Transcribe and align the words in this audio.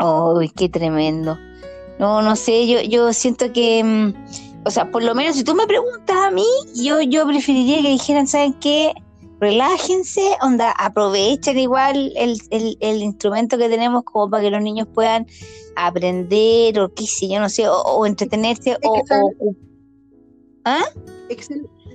Uy, 0.00 0.50
qué 0.50 0.68
tremendo. 0.68 1.38
No, 1.98 2.22
no 2.22 2.36
sé, 2.36 2.66
yo, 2.66 2.80
yo 2.80 3.12
siento 3.12 3.52
que, 3.52 3.82
mm, 3.84 4.14
o 4.66 4.70
sea, 4.70 4.90
por 4.90 5.02
lo 5.02 5.14
menos 5.14 5.36
si 5.36 5.44
tú 5.44 5.54
me 5.54 5.66
preguntas 5.66 6.16
a 6.16 6.30
mí, 6.30 6.46
yo, 6.74 7.00
yo 7.00 7.26
preferiría 7.26 7.82
que 7.82 7.90
dijeran, 7.90 8.26
¿saben 8.26 8.54
qué? 8.54 8.92
Relájense, 9.40 10.22
onda, 10.42 10.72
aprovechen 10.72 11.58
igual 11.58 12.12
el, 12.16 12.38
el, 12.50 12.76
el 12.80 13.02
instrumento 13.02 13.58
que 13.58 13.68
tenemos 13.68 14.02
como 14.04 14.30
para 14.30 14.42
que 14.42 14.50
los 14.50 14.62
niños 14.62 14.88
puedan 14.92 15.26
aprender 15.76 16.78
o 16.80 16.92
qué 16.92 17.06
sé 17.06 17.28
yo, 17.28 17.40
no 17.40 17.48
sé, 17.48 17.68
o, 17.68 18.06
entretenerse 18.06 18.76
o, 18.82 18.98
o, 18.98 19.54
¿Ah? 20.64 20.84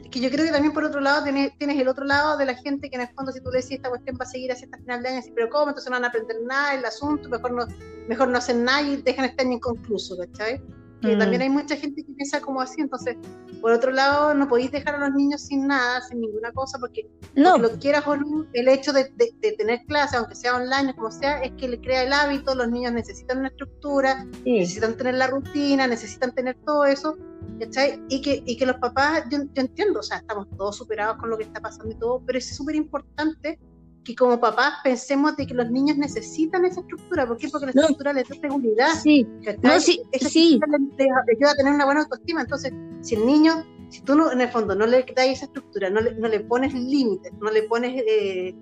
Que 0.09 0.19
yo 0.19 0.29
creo 0.29 0.45
que 0.45 0.51
también 0.51 0.73
por 0.73 0.83
otro 0.83 0.99
lado 1.01 1.23
tienes, 1.23 1.55
tienes, 1.57 1.79
el 1.79 1.87
otro 1.87 2.05
lado 2.05 2.37
de 2.37 2.45
la 2.45 2.55
gente 2.55 2.89
que 2.89 2.95
en 2.95 3.03
el 3.03 3.09
fondo 3.09 3.31
si 3.31 3.41
tú 3.41 3.51
le 3.51 3.57
decís 3.57 3.73
esta 3.73 3.89
cuestión 3.89 4.17
va 4.19 4.25
a 4.25 4.29
seguir 4.29 4.51
así 4.51 4.65
hasta 4.65 4.77
final 4.77 5.03
de 5.03 5.09
año, 5.09 5.21
pero 5.35 5.49
¿cómo? 5.49 5.69
Entonces 5.69 5.89
no 5.89 5.95
van 5.95 6.05
a 6.05 6.07
aprender 6.07 6.37
nada 6.45 6.73
el 6.73 6.85
asunto, 6.85 7.29
mejor 7.29 7.51
no, 7.51 7.67
mejor 8.07 8.27
no 8.29 8.37
hacen 8.37 8.63
nada 8.63 8.81
y 8.81 8.97
dejan 8.97 9.25
este 9.25 9.43
año 9.43 9.53
inconcluso, 9.53 10.17
¿cachai? 10.17 10.61
Que 11.01 11.15
mm. 11.15 11.19
también 11.19 11.41
hay 11.43 11.49
mucha 11.49 11.77
gente 11.77 12.03
que 12.03 12.11
piensa 12.11 12.41
como 12.41 12.59
así, 12.59 12.81
entonces, 12.81 13.15
por 13.61 13.71
otro 13.71 13.91
lado, 13.91 14.33
no 14.33 14.49
podéis 14.49 14.71
dejar 14.71 14.95
a 14.95 14.97
los 14.97 15.13
niños 15.13 15.41
sin 15.41 15.65
nada, 15.65 16.01
sin 16.01 16.19
ninguna 16.19 16.51
cosa, 16.51 16.77
porque, 16.77 17.09
no. 17.35 17.57
lo 17.57 17.71
quieras 17.79 18.05
o 18.05 18.17
no, 18.17 18.45
el 18.51 18.67
hecho 18.67 18.91
de, 18.91 19.09
de, 19.15 19.51
tener 19.53 19.85
clase, 19.85 20.17
aunque 20.17 20.35
sea 20.35 20.55
online, 20.55 20.93
como 20.95 21.09
sea, 21.11 21.39
es 21.41 21.53
que 21.53 21.69
le 21.69 21.79
crea 21.79 22.03
el 22.03 22.11
hábito, 22.11 22.53
los 22.53 22.69
niños 22.69 22.91
necesitan 22.91 23.39
una 23.39 23.47
estructura, 23.47 24.25
necesitan 24.43 24.97
tener 24.97 25.15
la 25.15 25.27
rutina, 25.27 25.87
necesitan 25.87 26.33
tener 26.33 26.57
todo 26.65 26.85
eso, 26.85 27.17
¿cachai? 27.59 28.01
Y 28.09 28.21
que, 28.21 28.43
y 28.45 28.57
que 28.57 28.65
los 28.65 28.77
papás, 28.77 29.25
yo, 29.31 29.39
yo 29.53 29.61
entiendo, 29.61 29.99
o 29.99 30.03
sea, 30.03 30.17
estamos 30.17 30.47
todos 30.57 30.77
superados 30.77 31.17
con 31.17 31.29
lo 31.29 31.37
que 31.37 31.43
está 31.43 31.59
pasando 31.59 31.91
y 31.91 31.97
todo, 31.97 32.21
pero 32.25 32.37
es 32.37 32.55
súper 32.55 32.75
importante 32.75 33.59
que 34.03 34.15
como 34.15 34.39
papás 34.39 34.75
pensemos 34.83 35.35
de 35.37 35.45
que 35.45 35.53
los 35.53 35.69
niños 35.69 35.97
necesitan 35.97 36.65
esa 36.65 36.81
estructura. 36.81 37.27
¿Por 37.27 37.37
qué? 37.37 37.49
Porque 37.49 37.67
la 37.67 37.71
estructura 37.71 38.13
les 38.13 38.27
da 38.27 38.35
seguridad. 38.35 38.89
Sí, 39.01 39.27
no, 39.61 39.79
sí, 39.79 40.01
sí. 40.19 40.59
Les, 40.97 41.07
ayuda 41.35 41.51
a 41.51 41.55
tener 41.55 41.73
una 41.73 41.85
buena 41.85 42.01
autoestima. 42.01 42.41
Entonces, 42.41 42.73
si 43.01 43.15
el 43.15 43.25
niño, 43.25 43.65
si 43.89 44.01
tú 44.01 44.15
no, 44.15 44.31
en 44.31 44.41
el 44.41 44.49
fondo 44.49 44.73
no 44.75 44.87
le 44.87 45.03
das 45.15 45.27
esa 45.27 45.45
estructura, 45.45 45.89
no 45.89 46.01
le, 46.01 46.15
no 46.15 46.27
le 46.27 46.39
pones 46.39 46.73
límites, 46.73 47.33
no 47.39 47.51
le 47.51 47.63
pones 47.63 48.01
eh, 48.07 48.55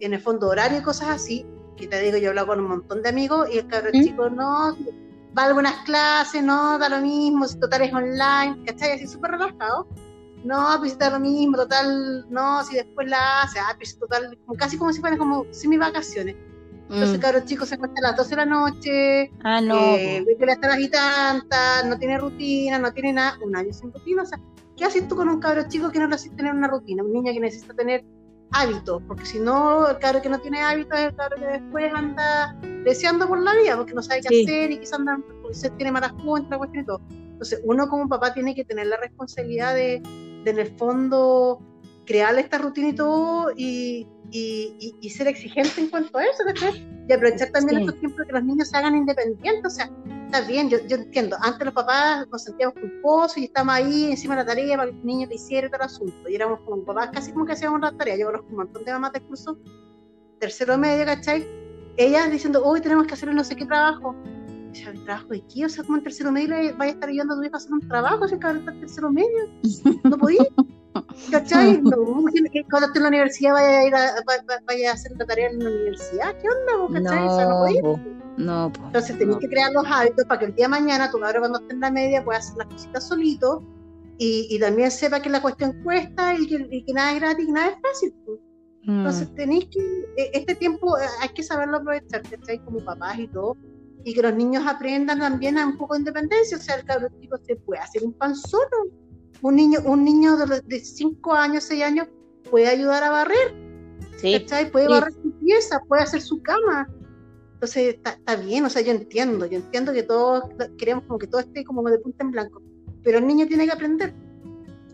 en 0.00 0.14
el 0.14 0.20
fondo 0.20 0.48
horario 0.48 0.78
y 0.78 0.82
cosas 0.82 1.08
así, 1.08 1.46
que 1.76 1.86
te 1.86 2.00
digo, 2.00 2.18
yo 2.18 2.26
he 2.26 2.28
hablado 2.28 2.48
con 2.48 2.60
un 2.60 2.68
montón 2.68 3.02
de 3.02 3.08
amigos 3.08 3.48
y 3.52 3.58
el 3.58 3.66
cabrón 3.66 3.92
¿Mm? 3.94 4.04
chico 4.04 4.30
no 4.30 4.76
va 5.36 5.42
a 5.42 5.46
algunas 5.46 5.74
clases, 5.84 6.42
no 6.42 6.78
da 6.78 6.88
lo 6.88 7.00
mismo, 7.00 7.46
si 7.46 7.58
total 7.58 7.82
es 7.82 7.92
online, 7.92 8.64
¿cachai? 8.66 8.92
Así 8.92 9.06
súper 9.06 9.32
relajado 9.32 9.88
no, 10.44 10.76
pues 10.78 10.98
lo 11.00 11.20
mismo, 11.20 11.56
total, 11.56 12.26
no, 12.30 12.64
si 12.64 12.76
después 12.76 13.08
la 13.08 13.42
hace, 13.42 13.58
ah, 13.60 13.74
pues 13.76 13.96
total, 13.98 14.36
como, 14.44 14.58
casi 14.58 14.76
como 14.76 14.92
si 14.92 15.00
fueran 15.00 15.18
como 15.18 15.46
semi 15.50 15.76
vacaciones. 15.76 16.36
Entonces, 16.90 17.16
mm. 17.16 17.20
claro, 17.20 17.38
el 17.38 17.44
chico 17.44 17.64
se 17.64 17.76
acuesta 17.76 18.00
a 18.00 18.10
las 18.10 18.16
12 18.16 18.30
de 18.30 18.36
la 18.36 18.46
noche, 18.46 19.30
ah, 19.44 19.60
no, 19.60 19.94
eh, 19.96 20.22
ve 20.26 20.36
que 20.36 20.46
le 20.46 20.52
están 20.52 20.72
agitando, 20.72 21.46
no 21.86 21.98
tiene 21.98 22.18
rutina, 22.18 22.78
no 22.78 22.92
tiene 22.92 23.12
nada, 23.12 23.38
un 23.42 23.56
año 23.56 23.72
sin 23.72 23.92
rutina, 23.92 24.22
o 24.22 24.26
sea, 24.26 24.38
¿qué 24.76 24.84
haces 24.84 25.06
tú 25.08 25.16
con 25.16 25.28
un 25.28 25.40
cabro 25.40 25.62
chico 25.68 25.90
que 25.90 26.00
no 26.00 26.08
le 26.08 26.16
hace 26.16 26.28
tener 26.30 26.52
una 26.52 26.68
rutina? 26.68 27.02
Un 27.02 27.12
niño 27.12 27.32
que 27.32 27.40
necesita 27.40 27.72
tener 27.74 28.04
hábitos, 28.52 29.02
porque 29.08 29.24
si 29.24 29.38
no, 29.38 29.88
el 29.88 29.98
cabro 29.98 30.22
que 30.22 30.28
no 30.28 30.38
tiene 30.40 30.60
hábitos 30.62 30.98
es 30.98 31.06
el 31.06 31.16
cabro 31.16 31.36
que 31.36 31.46
después 31.46 31.92
anda 31.94 32.56
deseando 32.84 33.26
por 33.28 33.40
la 33.42 33.54
vida, 33.54 33.76
porque 33.76 33.94
no 33.94 34.02
sabe 34.02 34.20
qué 34.20 34.42
hacer 34.42 34.70
y 34.70 34.78
quizás 34.78 34.98
anda, 34.98 35.18
pues, 35.42 35.60
tiene 35.76 35.92
malas 35.92 36.12
cuentas, 36.24 36.58
cuestión 36.58 36.84
y 36.84 36.86
todo. 36.86 37.00
Entonces, 37.10 37.60
uno 37.64 37.88
como 37.88 38.08
papá 38.08 38.32
tiene 38.34 38.54
que 38.54 38.64
tener 38.64 38.86
la 38.86 38.96
responsabilidad 38.98 39.74
de 39.74 40.02
de 40.44 40.50
en 40.50 40.58
el 40.58 40.76
fondo 40.76 41.60
crear 42.06 42.36
esta 42.38 42.58
rutina 42.58 42.88
y 42.88 42.94
todo 42.94 43.52
y, 43.56 44.06
y, 44.30 45.10
ser 45.10 45.28
exigente 45.28 45.80
en 45.80 45.88
cuanto 45.88 46.18
a 46.18 46.24
eso, 46.24 46.42
Y 47.08 47.12
aprovechar 47.12 47.50
también 47.50 47.80
estos 47.80 48.00
tiempos 48.00 48.26
que 48.26 48.32
los 48.32 48.44
niños 48.44 48.68
se 48.68 48.76
hagan 48.76 48.96
independientes, 48.96 49.64
o 49.64 49.70
sea, 49.70 49.90
está 50.32 50.46
bien, 50.46 50.70
yo, 50.70 50.78
yo 50.86 50.96
entiendo, 50.96 51.36
antes 51.40 51.62
los 51.62 51.74
papás 51.74 52.26
nos 52.28 52.42
sentíamos 52.42 52.74
culposos 52.78 53.36
y 53.36 53.44
estábamos 53.44 53.74
ahí 53.74 54.10
encima 54.10 54.34
de 54.34 54.42
la 54.42 54.46
tarea 54.46 54.76
para 54.78 54.90
que 54.90 54.96
el 54.96 55.04
niño 55.04 55.26
le 55.28 55.34
hiciera 55.34 55.68
todo 55.68 55.76
el 55.80 55.86
asunto, 55.86 56.28
y 56.28 56.34
éramos 56.34 56.60
como 56.60 56.82
papás 56.84 57.10
casi 57.12 57.32
como 57.32 57.44
que 57.44 57.52
hacíamos 57.52 57.80
la 57.82 57.92
tarea, 57.92 58.16
yo 58.16 58.26
conozco 58.26 58.48
un 58.48 58.56
montón 58.56 58.84
de 58.84 58.92
mamás 58.92 59.12
de 59.12 59.20
curso, 59.20 59.58
tercero 60.40 60.78
medio, 60.78 61.04
¿cachai? 61.04 61.46
Ellas 61.98 62.30
diciendo, 62.30 62.64
hoy 62.64 62.80
tenemos 62.80 63.06
que 63.06 63.12
hacer 63.12 63.32
no 63.34 63.44
sé 63.44 63.54
qué 63.56 63.66
trabajo, 63.66 64.16
¿el 64.72 65.04
trabajo 65.04 65.28
de 65.28 65.44
qué? 65.46 65.66
O 65.66 65.68
sea, 65.68 65.84
como 65.84 65.98
en 65.98 66.04
tercero 66.04 66.32
medio 66.32 66.48
vaya 66.78 66.92
a 66.92 66.94
estar 66.94 67.08
ayudando 67.10 67.34
a 67.34 67.36
tu 67.36 67.44
hija 67.44 67.56
hacer 67.58 67.72
un 67.72 67.88
trabajo, 67.88 68.26
si 68.26 68.38
cabrón 68.38 68.60
está 68.60 68.72
en 68.72 68.80
tercero 68.80 69.12
medio. 69.12 69.48
No 70.04 70.16
podía. 70.16 70.46
¿Cachai? 71.30 71.80
No, 71.82 71.96
cuando 72.70 72.86
esté 72.86 72.98
en 72.98 73.02
la 73.02 73.08
universidad 73.08 73.52
vaya 73.52 73.78
a 73.78 73.86
ir 73.86 73.94
a, 73.94 74.14
vaya 74.66 74.90
a 74.90 74.94
hacer 74.94 75.12
la 75.18 75.26
tarea 75.26 75.50
en 75.50 75.58
la 75.58 75.70
universidad. 75.70 76.36
¿Qué 76.40 76.48
onda? 76.48 77.00
¿Cachai? 77.00 77.26
No, 77.26 77.32
o 77.32 77.36
sea, 77.36 77.82
no. 77.82 78.22
No, 78.38 78.72
Entonces 78.86 79.18
tenés 79.18 79.36
que 79.36 79.48
crear 79.48 79.72
los 79.72 79.84
hábitos 79.86 80.24
para 80.24 80.40
que 80.40 80.46
el 80.46 80.54
día 80.54 80.64
de 80.64 80.70
mañana 80.70 81.10
tu 81.10 81.18
madre 81.18 81.38
cuando 81.38 81.60
esté 81.60 81.74
en 81.74 81.80
la 81.80 81.90
media 81.90 82.24
pueda 82.24 82.38
hacer 82.38 82.56
las 82.56 82.66
cositas 82.68 83.06
solito 83.06 83.62
y, 84.16 84.46
y 84.48 84.58
también 84.58 84.90
sepa 84.90 85.20
que 85.20 85.28
la 85.28 85.42
cuestión 85.42 85.82
cuesta 85.82 86.34
y 86.34 86.46
que, 86.46 86.66
y 86.70 86.82
que 86.82 86.92
nada 86.94 87.12
es 87.12 87.20
gratis 87.20 87.46
y 87.46 87.52
nada 87.52 87.68
es 87.68 87.76
fácil. 87.82 88.14
Entonces 88.84 89.30
mm. 89.30 89.34
tenéis 89.34 89.66
que, 89.66 89.80
e, 90.16 90.30
este 90.32 90.54
tiempo 90.54 90.98
eh, 90.98 91.02
hay 91.20 91.28
que 91.28 91.42
saberlo 91.42 91.76
aprovechar, 91.76 92.22
¿cachai? 92.22 92.58
Como 92.64 92.82
papás 92.82 93.18
y 93.18 93.28
todo 93.28 93.56
y 94.04 94.14
que 94.14 94.22
los 94.22 94.34
niños 94.34 94.64
aprendan 94.66 95.18
también 95.18 95.58
a 95.58 95.66
un 95.66 95.76
poco 95.76 95.94
de 95.94 96.00
independencia, 96.00 96.56
o 96.56 96.60
sea, 96.60 96.76
el 96.76 96.84
cabrón 96.84 97.12
chico 97.20 97.36
se 97.46 97.56
puede 97.56 97.80
hacer 97.80 98.02
un 98.04 98.12
pan 98.12 98.34
solo. 98.34 98.90
Un 99.42 99.56
niño, 99.56 99.80
un 99.84 100.04
niño 100.04 100.36
de 100.36 100.80
5 100.80 101.34
años, 101.34 101.64
6 101.64 101.82
años 101.82 102.06
puede 102.50 102.68
ayudar 102.68 103.02
a 103.04 103.10
barrer, 103.10 103.54
sí. 104.16 104.44
Puede 104.70 104.88
barrer 104.88 105.12
su 105.12 105.32
pieza, 105.40 105.80
puede 105.88 106.02
hacer 106.02 106.22
su 106.22 106.40
cama. 106.42 106.88
Entonces 107.54 107.96
está, 107.96 108.36
bien, 108.36 108.64
o 108.64 108.70
sea, 108.70 108.82
yo 108.82 108.92
entiendo, 108.92 109.46
yo 109.46 109.58
entiendo 109.58 109.92
que 109.92 110.02
todos 110.02 110.44
queremos 110.78 111.04
como 111.04 111.18
que 111.18 111.26
todo 111.26 111.40
esté 111.40 111.64
como 111.64 111.82
de 111.88 111.98
punta 111.98 112.24
en 112.24 112.30
blanco, 112.30 112.62
pero 113.02 113.18
el 113.18 113.26
niño 113.26 113.46
tiene 113.46 113.66
que 113.66 113.72
aprender. 113.72 114.14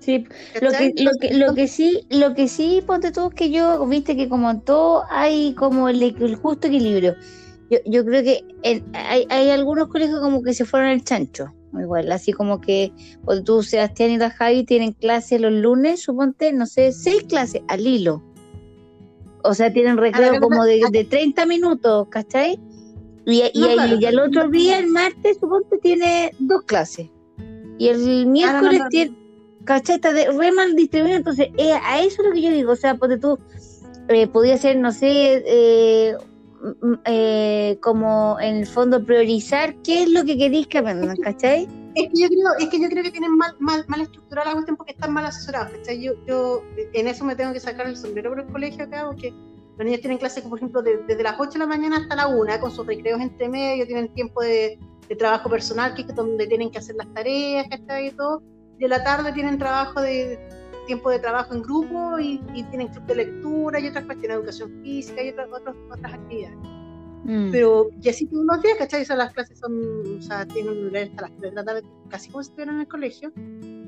Sí, 0.01 0.27
lo 0.61 0.71
que, 0.71 0.95
lo 0.97 1.11
que, 1.21 1.35
lo 1.35 1.55
que 1.55 1.69
sí, 1.69 2.07
lo 2.09 2.35
que 2.35 2.49
sí, 2.49 2.83
ponte 2.87 3.11
tú, 3.11 3.29
es 3.29 3.35
que 3.35 3.51
yo, 3.51 3.85
viste 3.87 4.17
que 4.17 4.29
como 4.29 4.61
todo 4.61 5.05
hay 5.11 5.55
como 5.55 5.89
el, 5.89 6.03
el 6.03 6.37
justo 6.37 6.69
equilibrio 6.69 7.17
yo, 7.71 7.79
yo 7.85 8.05
creo 8.05 8.23
que 8.23 8.45
hay, 8.95 9.27
hay, 9.29 9.51
algunos 9.51 9.89
colegios 9.89 10.21
como 10.21 10.43
que 10.43 10.55
se 10.55 10.65
fueron 10.65 10.89
al 10.89 11.05
chancho, 11.05 11.53
igual, 11.73 12.11
así 12.13 12.33
como 12.33 12.61
que 12.61 12.93
cuando 13.25 13.45
tú, 13.45 13.63
Sebastián 13.63 14.11
y 14.11 14.19
la 14.19 14.31
Javi 14.31 14.65
tienen 14.65 14.93
clases 14.93 15.41
los 15.41 15.53
lunes, 15.53 16.03
suponte, 16.03 16.53
no 16.53 16.67
sé, 16.67 16.93
seis 16.93 17.25
clases 17.25 17.63
al 17.69 17.87
hilo. 17.87 18.23
O 19.45 19.55
sea, 19.55 19.73
tienen 19.73 19.97
recreo 19.97 20.41
como 20.41 20.65
de, 20.65 20.83
de 20.91 21.05
30 21.05 21.47
minutos, 21.47 22.09
¿cachai? 22.11 22.59
Y, 23.25 23.43
y, 23.53 23.67
y, 24.01 24.05
el 24.07 24.19
otro 24.19 24.49
día, 24.49 24.79
el 24.79 24.89
martes, 24.89 25.39
suponte, 25.39 25.79
tiene 25.79 26.33
dos 26.39 26.63
clases. 26.63 27.09
Y 27.79 27.89
el 27.89 28.27
miércoles 28.27 28.83
tiene, 28.91 29.15
¿cachai? 29.65 29.97
Está 29.97 30.13
de, 30.13 30.31
re 30.33 30.51
mal 30.51 30.75
distribuido. 30.75 31.17
Entonces, 31.17 31.49
eh, 31.59 31.75
a 31.85 32.01
eso 32.01 32.23
es 32.23 32.29
lo 32.29 32.35
que 32.35 32.43
yo 32.43 32.51
digo. 32.51 32.73
O 32.73 32.77
sea, 32.77 32.95
porque 32.95 33.19
tú 33.19 33.39
eh, 34.09 34.27
podía 34.27 34.57
ser, 34.57 34.79
no 34.79 34.93
sé, 34.93 35.45
eh, 35.47 36.17
eh, 37.05 37.79
como 37.81 38.39
en 38.41 38.57
el 38.57 38.67
fondo 38.67 39.05
priorizar 39.05 39.75
qué 39.83 40.03
es 40.03 40.11
lo 40.11 40.25
que 40.25 40.37
queréis 40.37 40.67
que 40.67 40.79
aprendan, 40.79 41.17
¿cachai? 41.19 41.69
Es 41.95 42.09
que 42.13 42.21
yo 42.21 42.29
creo, 42.29 42.47
es 42.59 42.69
que 42.69 42.81
yo 42.81 42.89
creo 42.89 43.03
que 43.03 43.11
tienen 43.11 43.37
mal, 43.37 43.55
mal, 43.59 43.85
mal 43.89 44.01
estructurada 44.01 44.49
la 44.49 44.55
cuestión 44.55 44.77
porque 44.77 44.93
están 44.93 45.13
mal 45.13 45.27
asesorados, 45.27 45.71
¿cachai? 45.73 46.01
Yo, 46.03 46.13
yo 46.27 46.63
en 46.77 47.09
eso 47.09 47.25
me 47.25 47.37
tengo 47.37 47.53
que 47.53 47.61
sacar 47.61 47.87
el 47.87 47.97
sombrero 47.97 48.31
por 48.31 48.41
el 48.41 48.47
colegio 48.47 48.85
acá, 48.85 49.07
porque 49.07 49.33
los 49.79 49.85
niños 49.85 50.01
tienen 50.01 50.19
clases, 50.19 50.43
por 50.45 50.59
ejemplo, 50.59 50.83
desde 50.83 51.23
las 51.23 51.37
8 51.39 51.53
de 51.53 51.59
la 51.61 51.67
mañana 51.67 51.99
hasta 51.99 52.17
la 52.17 52.27
1, 52.27 52.61
con 52.61 52.71
sus 52.73 52.87
recreos 52.87 53.21
entre 53.21 53.49
medio, 53.49 53.87
tienen 53.87 54.13
tiempo 54.13 54.43
de, 54.43 54.79
trabajo 55.19 55.49
personal, 55.49 55.95
que 55.95 56.03
es 56.03 56.15
donde 56.15 56.47
tienen 56.47 56.71
que 56.71 56.79
hacer 56.79 56.97
las 56.97 57.13
tareas, 57.15 57.67
¿cachai? 57.71 58.09
Y 58.09 58.11
todo. 58.11 58.43
En 58.79 58.91
la 58.91 59.03
tarde 59.03 59.33
tienen 59.33 59.57
trabajo 59.57 60.01
de 60.03 60.39
tiempo 60.89 61.11
de 61.11 61.21
trabajo 61.21 61.55
en 61.55 61.63
grupo 61.63 62.19
y, 62.19 62.39
tienen 62.71 62.89
club 62.89 63.05
de 63.07 63.15
lectura 63.15 63.79
y 63.79 63.87
otras 63.87 64.05
cuestiones, 64.07 64.39
educación 64.39 64.81
física 64.83 65.23
y 65.23 65.29
otras, 65.29 65.49
otras, 65.53 65.77
otras 65.93 66.15
actividades. 66.15 66.59
Mm. 67.25 67.51
Pero, 67.53 67.91
y 68.01 68.09
así 68.09 68.27
todos 68.27 68.45
los 68.45 68.63
días, 68.63 68.79
¿cachai? 68.79 69.05
O 69.09 69.15
las 69.15 69.33
clases 69.33 69.59
son, 69.59 70.19
o 70.19 70.23
sea, 70.23 70.47
tienen 70.47 70.79
un 70.79 70.87
horario 70.89 71.11
hasta 71.11 71.23
las 71.23 71.37
3 71.37 71.43
de 71.43 71.57
la 71.57 71.65
tarde, 71.65 71.83
casi 72.09 72.31
como 72.31 72.43
si 72.43 72.49
estuvieran 72.49 72.77
en 72.77 72.81
el 72.81 72.89
colegio. 72.89 73.31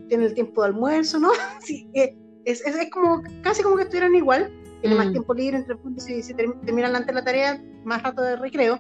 Tienen 0.09 0.27
el 0.27 0.35
tiempo 0.35 0.63
de 0.63 0.69
almuerzo, 0.69 1.19
¿no? 1.19 1.31
Sí, 1.61 1.89
es, 1.95 2.15
es, 2.45 2.67
es, 2.67 2.91
como, 2.91 3.23
casi 3.43 3.63
como 3.63 3.77
que 3.77 3.83
estuvieran 3.83 4.15
igual. 4.15 4.53
Tienen 4.83 4.99
más 4.99 5.09
mm. 5.09 5.13
tiempo 5.13 5.35
libre 5.35 5.57
entre 5.59 5.77
puntos 5.77 6.09
y 6.09 6.23
si 6.23 6.35
terminan 6.35 6.95
antes 6.95 7.15
la 7.15 7.25
tarea, 7.25 7.63
más 7.85 8.03
rato 8.03 8.23
de 8.23 8.37
recreo 8.37 8.79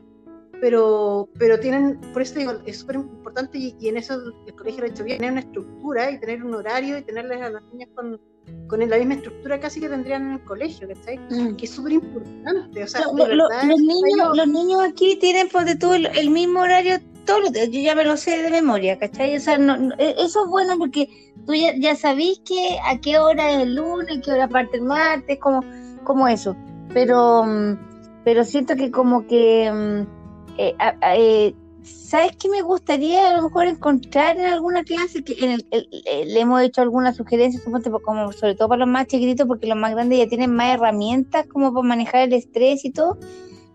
pero, 0.60 1.28
pero 1.38 1.58
tienen, 1.58 1.98
por 2.12 2.22
eso 2.22 2.38
digo, 2.38 2.52
es 2.66 2.78
súper 2.78 2.96
importante 2.96 3.58
y, 3.58 3.88
en 3.88 3.96
eso 3.96 4.14
el 4.46 4.54
colegio 4.54 4.80
lo 4.80 4.86
ha 4.86 4.90
hecho 4.90 5.04
bien, 5.04 5.18
tener 5.18 5.32
una 5.32 5.40
estructura 5.40 6.10
y 6.10 6.20
tener 6.20 6.44
un 6.44 6.54
horario 6.54 6.98
y 6.98 7.02
tenerles 7.02 7.40
a 7.40 7.50
las 7.50 7.62
niñas 7.72 7.88
con, 7.94 8.20
con 8.66 8.88
la 8.88 8.98
misma 8.98 9.14
estructura 9.14 9.58
casi 9.58 9.80
que 9.80 9.88
tendrían 9.88 10.26
en 10.26 10.32
el 10.32 10.44
colegio, 10.44 10.88
¿cachai? 10.88 11.18
Mm. 11.30 11.56
Que 11.56 11.64
es 11.64 11.70
súper 11.70 11.92
importante. 11.92 12.84
O 12.84 12.86
sea, 12.86 13.02
los, 13.12 13.78
niños, 13.78 14.36
los 14.36 14.48
niños 14.48 14.80
aquí 14.82 15.16
tienen, 15.16 15.48
de 15.48 15.76
todo 15.76 15.94
el, 15.94 16.30
mismo 16.30 16.60
horario 16.60 16.98
todos 17.24 17.42
los 17.42 17.52
días, 17.52 17.68
yo 17.70 17.80
ya 17.80 17.94
me 17.94 18.04
lo 18.04 18.16
sé 18.16 18.42
de 18.42 18.50
memoria, 18.50 18.98
¿cachai? 18.98 19.36
O 19.36 19.40
sea, 19.40 19.56
e, 19.56 20.14
eso 20.18 20.44
es 20.44 20.50
bueno 20.50 20.76
porque 20.78 21.08
tú 21.46 21.54
ya, 21.54 21.74
ya 21.76 21.96
sabís 21.96 22.40
que 22.44 22.78
a 22.86 23.00
qué 23.00 23.18
hora 23.18 23.50
es 23.50 23.62
el 23.62 23.76
lunes, 23.76 24.20
qué 24.24 24.32
hora 24.32 24.48
parte 24.48 24.76
el 24.76 24.82
martes, 24.82 25.38
como, 25.38 25.62
como 26.04 26.28
eso. 26.28 26.56
Pero, 26.92 27.44
mm, 27.44 27.78
pero 28.24 28.44
siento 28.44 28.74
que 28.76 28.90
como 28.90 29.26
que 29.26 29.70
mm, 29.70 30.19
eh, 30.58 30.74
eh, 31.16 31.54
¿sabes 31.82 32.36
qué 32.36 32.48
me 32.48 32.62
gustaría 32.62 33.30
a 33.30 33.36
lo 33.36 33.44
mejor 33.44 33.66
encontrar 33.66 34.36
en 34.36 34.46
alguna 34.46 34.84
clase? 34.84 35.22
que 35.22 35.34
en 35.44 35.50
el, 35.52 35.66
Le 35.70 36.40
hemos 36.40 36.62
hecho 36.62 36.82
algunas 36.82 37.16
sugerencias, 37.16 37.62
como 37.64 38.32
sobre 38.32 38.54
todo 38.54 38.68
para 38.68 38.80
los 38.80 38.88
más 38.88 39.06
chiquititos, 39.06 39.46
porque 39.46 39.66
los 39.66 39.78
más 39.78 39.92
grandes 39.92 40.18
ya 40.18 40.28
tienen 40.28 40.54
más 40.54 40.74
herramientas 40.74 41.46
como 41.46 41.72
para 41.72 41.86
manejar 41.86 42.22
el 42.22 42.32
estrés 42.34 42.84
y 42.84 42.90
todo, 42.90 43.18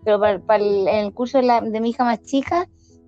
pero 0.03 0.19
para, 0.19 0.63
el, 0.63 0.87
en 0.87 1.05
el 1.05 1.13
curso 1.13 1.37
de, 1.39 1.45
la, 1.45 1.61
de 1.61 1.79
mi 1.79 1.89
hija 1.89 2.03
más 2.03 2.21
chica, 2.23 2.67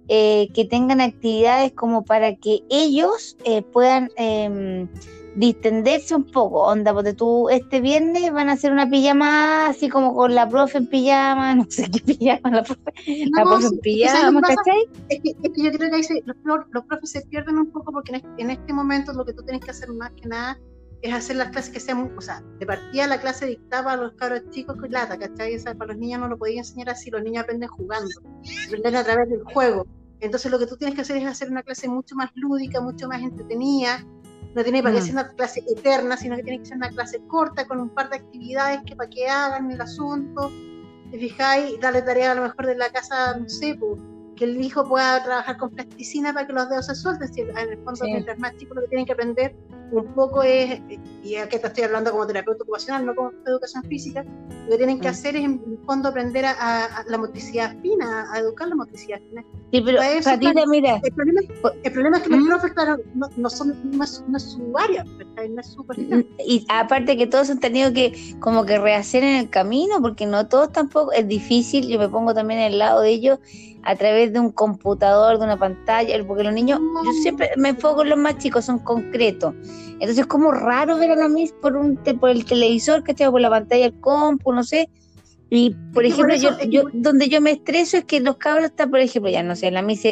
eh, 0.10 0.50
que 0.54 0.66
tengan 0.66 1.02
actividades 1.02 1.74
como 1.74 2.06
para 2.06 2.36
que 2.36 2.64
ellos 2.70 3.38
eh, 3.44 3.62
puedan 3.62 4.10
eh, 4.18 4.88
distenderse 5.38 6.16
un 6.16 6.24
poco. 6.26 6.64
Onda, 6.64 6.94
porque 6.94 7.14
tú 7.14 7.50
este 7.50 7.80
viernes 7.80 8.32
van 8.34 8.50
a 8.50 8.54
hacer 8.54 8.72
una 8.72 8.90
pijama 8.90 9.68
así 9.68 9.88
como 9.88 10.14
con 10.16 10.34
la 10.34 10.50
profe 10.50 10.80
en 10.80 10.88
pijama, 10.88 11.56
no 11.56 11.66
sé 11.70 11.90
qué 11.92 12.00
pijama, 12.00 12.50
la 12.50 12.64
profe, 12.64 12.82
la 13.36 13.44
profe 13.44 13.68
en 13.68 13.80
pijama, 13.80 14.42
¿cachai? 14.42 14.90
Es 15.10 15.22
que, 15.22 15.30
es 15.30 15.52
que, 15.54 15.64
yo 15.64 15.72
creo 15.72 15.90
que 15.90 15.96
ahí 15.96 16.24
los, 16.26 16.38
los, 16.72 16.86
profes 16.86 17.12
se 17.12 17.22
pierden 17.22 17.58
un 17.58 17.72
poco 17.72 17.92
porque 17.92 18.12
en 18.12 18.16
este, 18.16 18.30
en 18.38 18.50
este 18.50 18.74
momento 18.74 19.14
lo 19.14 19.26
que 19.26 19.34
tú 19.34 19.44
tienes 19.44 19.64
que 19.64 19.72
hacer 19.72 19.90
más 19.94 20.12
que 20.12 20.28
nada 20.28 20.60
es 21.02 21.14
hacer 21.14 21.36
las 21.36 21.50
clases 21.50 21.72
que 21.72 21.80
sean, 21.80 22.12
o 22.18 22.22
sea, 22.22 22.42
de 22.60 22.66
partida 22.66 23.06
la 23.08 23.22
clase 23.22 23.46
dictaba 23.46 23.94
a 23.94 23.98
los 23.98 24.14
cabros 24.14 24.50
chicos 24.50 24.78
con 24.78 24.92
lata, 24.92 25.18
¿cachai? 25.18 25.56
O 25.56 25.60
sea, 25.60 25.76
para 25.76 25.94
los 25.94 26.00
niños 26.00 26.20
no 26.20 26.28
lo 26.28 26.38
podía 26.38 26.60
enseñar 26.60 26.90
así, 26.90 27.12
los 27.12 27.22
niños 27.22 27.44
aprenden 27.44 27.70
jugando, 27.70 28.10
aprenden 28.68 28.96
a 28.96 29.04
través 29.04 29.30
del 29.30 29.44
juego. 29.44 29.86
Entonces 30.20 30.52
lo 30.52 30.60
que 30.60 30.66
tú 30.66 30.78
tienes 30.78 30.96
que 30.96 31.02
hacer 31.02 31.18
es 31.18 31.26
hacer 31.26 31.50
una 31.52 31.64
clase 31.64 31.88
mucho 31.88 32.16
más 32.16 32.32
lúdica, 32.36 32.82
mucho 32.82 33.08
más 33.08 33.22
entretenida. 33.22 34.06
No 34.56 34.64
tiene 34.64 34.82
para 34.82 34.96
que 34.96 35.02
ser 35.02 35.14
una 35.14 35.28
clase 35.28 35.64
eterna, 35.68 36.18
sino 36.18 36.36
que 36.36 36.44
tiene 36.44 36.60
que 36.60 36.66
ser 36.66 36.78
una 36.78 36.90
clase 36.90 37.22
corta 37.28 37.68
con 37.68 37.80
un 37.80 37.90
par 37.90 38.10
de 38.10 38.18
actividades 38.18 38.82
que 38.86 38.96
para 38.96 39.10
que 39.10 39.28
hagan 39.28 39.70
el 39.72 39.80
asunto. 39.80 40.52
Te 41.12 41.20
fijáis, 41.20 41.80
darle 41.80 42.02
tarea 42.02 42.32
a 42.32 42.36
lo 42.36 42.42
mejor 42.42 42.66
de 42.66 42.76
la 42.76 42.90
casa, 42.90 43.38
no 43.38 43.48
sé, 43.48 43.76
pues, 43.76 44.00
que 44.36 44.46
el 44.46 44.60
hijo 44.62 44.88
pueda 44.88 45.24
trabajar 45.24 45.58
con 45.58 45.70
plasticina 45.72 46.34
para 46.34 46.48
que 46.48 46.54
los 46.54 46.70
dedos 46.70 46.88
se 46.88 46.96
suelten. 46.96 47.32
Si 47.34 47.42
en 47.42 47.58
el 47.58 47.78
fondo, 47.84 48.06
mientras 48.06 48.40
más 48.40 48.56
chicos 48.58 48.76
lo 48.76 48.82
que 48.84 48.88
tienen 48.88 49.06
que 49.06 49.14
aprender 49.14 49.56
un 49.92 50.14
poco 50.14 50.44
es, 50.44 50.82
y 51.24 51.36
aquí 51.36 51.58
te 51.60 51.68
estoy 51.68 51.84
hablando 51.84 52.12
como 52.12 52.28
terapeuta 52.28 52.64
ocupacional, 52.64 53.06
no 53.06 53.16
como 53.16 53.32
educación 53.46 53.84
física, 53.84 54.24
lo 54.66 54.72
que 54.72 54.78
tienen 54.78 55.00
que 55.00 55.08
mm. 55.08 55.12
hacer 55.12 55.36
es 55.36 55.46
en 55.46 55.62
el 55.66 55.80
fondo 55.86 56.10
aprender 56.10 56.46
a, 56.46 57.04
la 57.08 57.18
motricidad 57.18 57.76
fina, 57.82 58.28
a 58.32 58.40
educar 58.40 58.68
la 58.68 58.76
motricidad 58.76 59.20
fina. 59.30 59.46
Sí, 59.72 59.82
pero 59.82 60.00
mira. 60.68 61.00
El 61.04 61.14
problema, 61.14 61.42
el 61.84 61.92
problema, 61.92 62.18
es 62.18 62.24
que 62.24 62.30
los 62.30 62.40
¿Mm? 62.40 62.48
profes, 62.48 62.74
claro, 62.74 62.98
no, 63.38 63.50
son, 63.50 63.76
no 63.92 64.04
es, 64.04 64.24
su 64.38 64.78
área, 64.78 65.04
no 65.04 65.62
es 65.62 65.68
su 65.68 65.84
mm, 65.84 66.24
Y 66.46 66.66
aparte 66.70 67.18
que 67.18 67.28
todos 67.28 67.50
han 67.50 67.60
tenido 67.60 67.94
que 67.94 68.36
como 68.40 68.66
que 68.66 68.78
rehacer 68.78 69.24
en 69.24 69.36
el 69.36 69.50
camino, 69.50 70.02
porque 70.02 70.26
no 70.26 70.48
todos 70.48 70.72
tampoco, 70.72 71.12
es 71.12 71.28
difícil, 71.28 71.88
yo 71.88 72.00
me 72.00 72.10
pongo 72.10 72.34
también 72.34 72.60
al 72.60 72.78
lado 72.78 73.02
de 73.02 73.10
ellos, 73.10 73.40
a 73.84 73.96
través 73.96 74.34
de 74.34 74.40
un 74.40 74.52
computador, 74.52 75.38
de 75.40 75.46
una 75.46 75.58
pantalla, 75.58 76.14
porque 76.26 76.44
los 76.44 76.54
niños, 76.54 76.80
yo 77.06 77.12
siempre 77.22 77.52
me 77.56 77.70
enfoco 77.70 78.04
en 78.04 78.10
los 78.10 78.20
más 78.20 78.38
chicos, 78.38 78.66
son 78.66 78.80
concretos. 78.80 79.56
Entonces 79.94 80.20
es 80.20 80.28
como 80.28 80.52
raro 80.52 80.98
ver 80.98 81.12
a 81.12 81.16
la 81.16 81.28
Miss 81.28 81.54
por, 81.62 81.76
un, 81.76 81.98
por 81.98 82.30
el 82.30 82.46
televisor, 82.46 83.04
que 83.04 83.14
por 83.14 83.42
la 83.42 83.50
pantalla 83.50 83.84
del 83.84 84.00
compu, 84.00 84.54
no 84.54 84.64
sé. 84.64 84.90
Y, 85.50 85.76
por 85.94 86.06
ejemplo, 86.06 86.36
yo, 86.36 86.60
yo, 86.70 86.84
donde 86.94 87.30
yo 87.30 87.40
me 87.40 87.52
estreso 87.52 87.98
es 87.98 88.06
que 88.06 88.20
los 88.20 88.38
cabros 88.38 88.66
están, 88.66 88.92
por 88.92 89.00
ejemplo, 89.00 89.32
ya 89.32 89.44
no 89.44 89.56
sé, 89.56 89.72
la 89.72 89.82
Miss, 89.82 90.04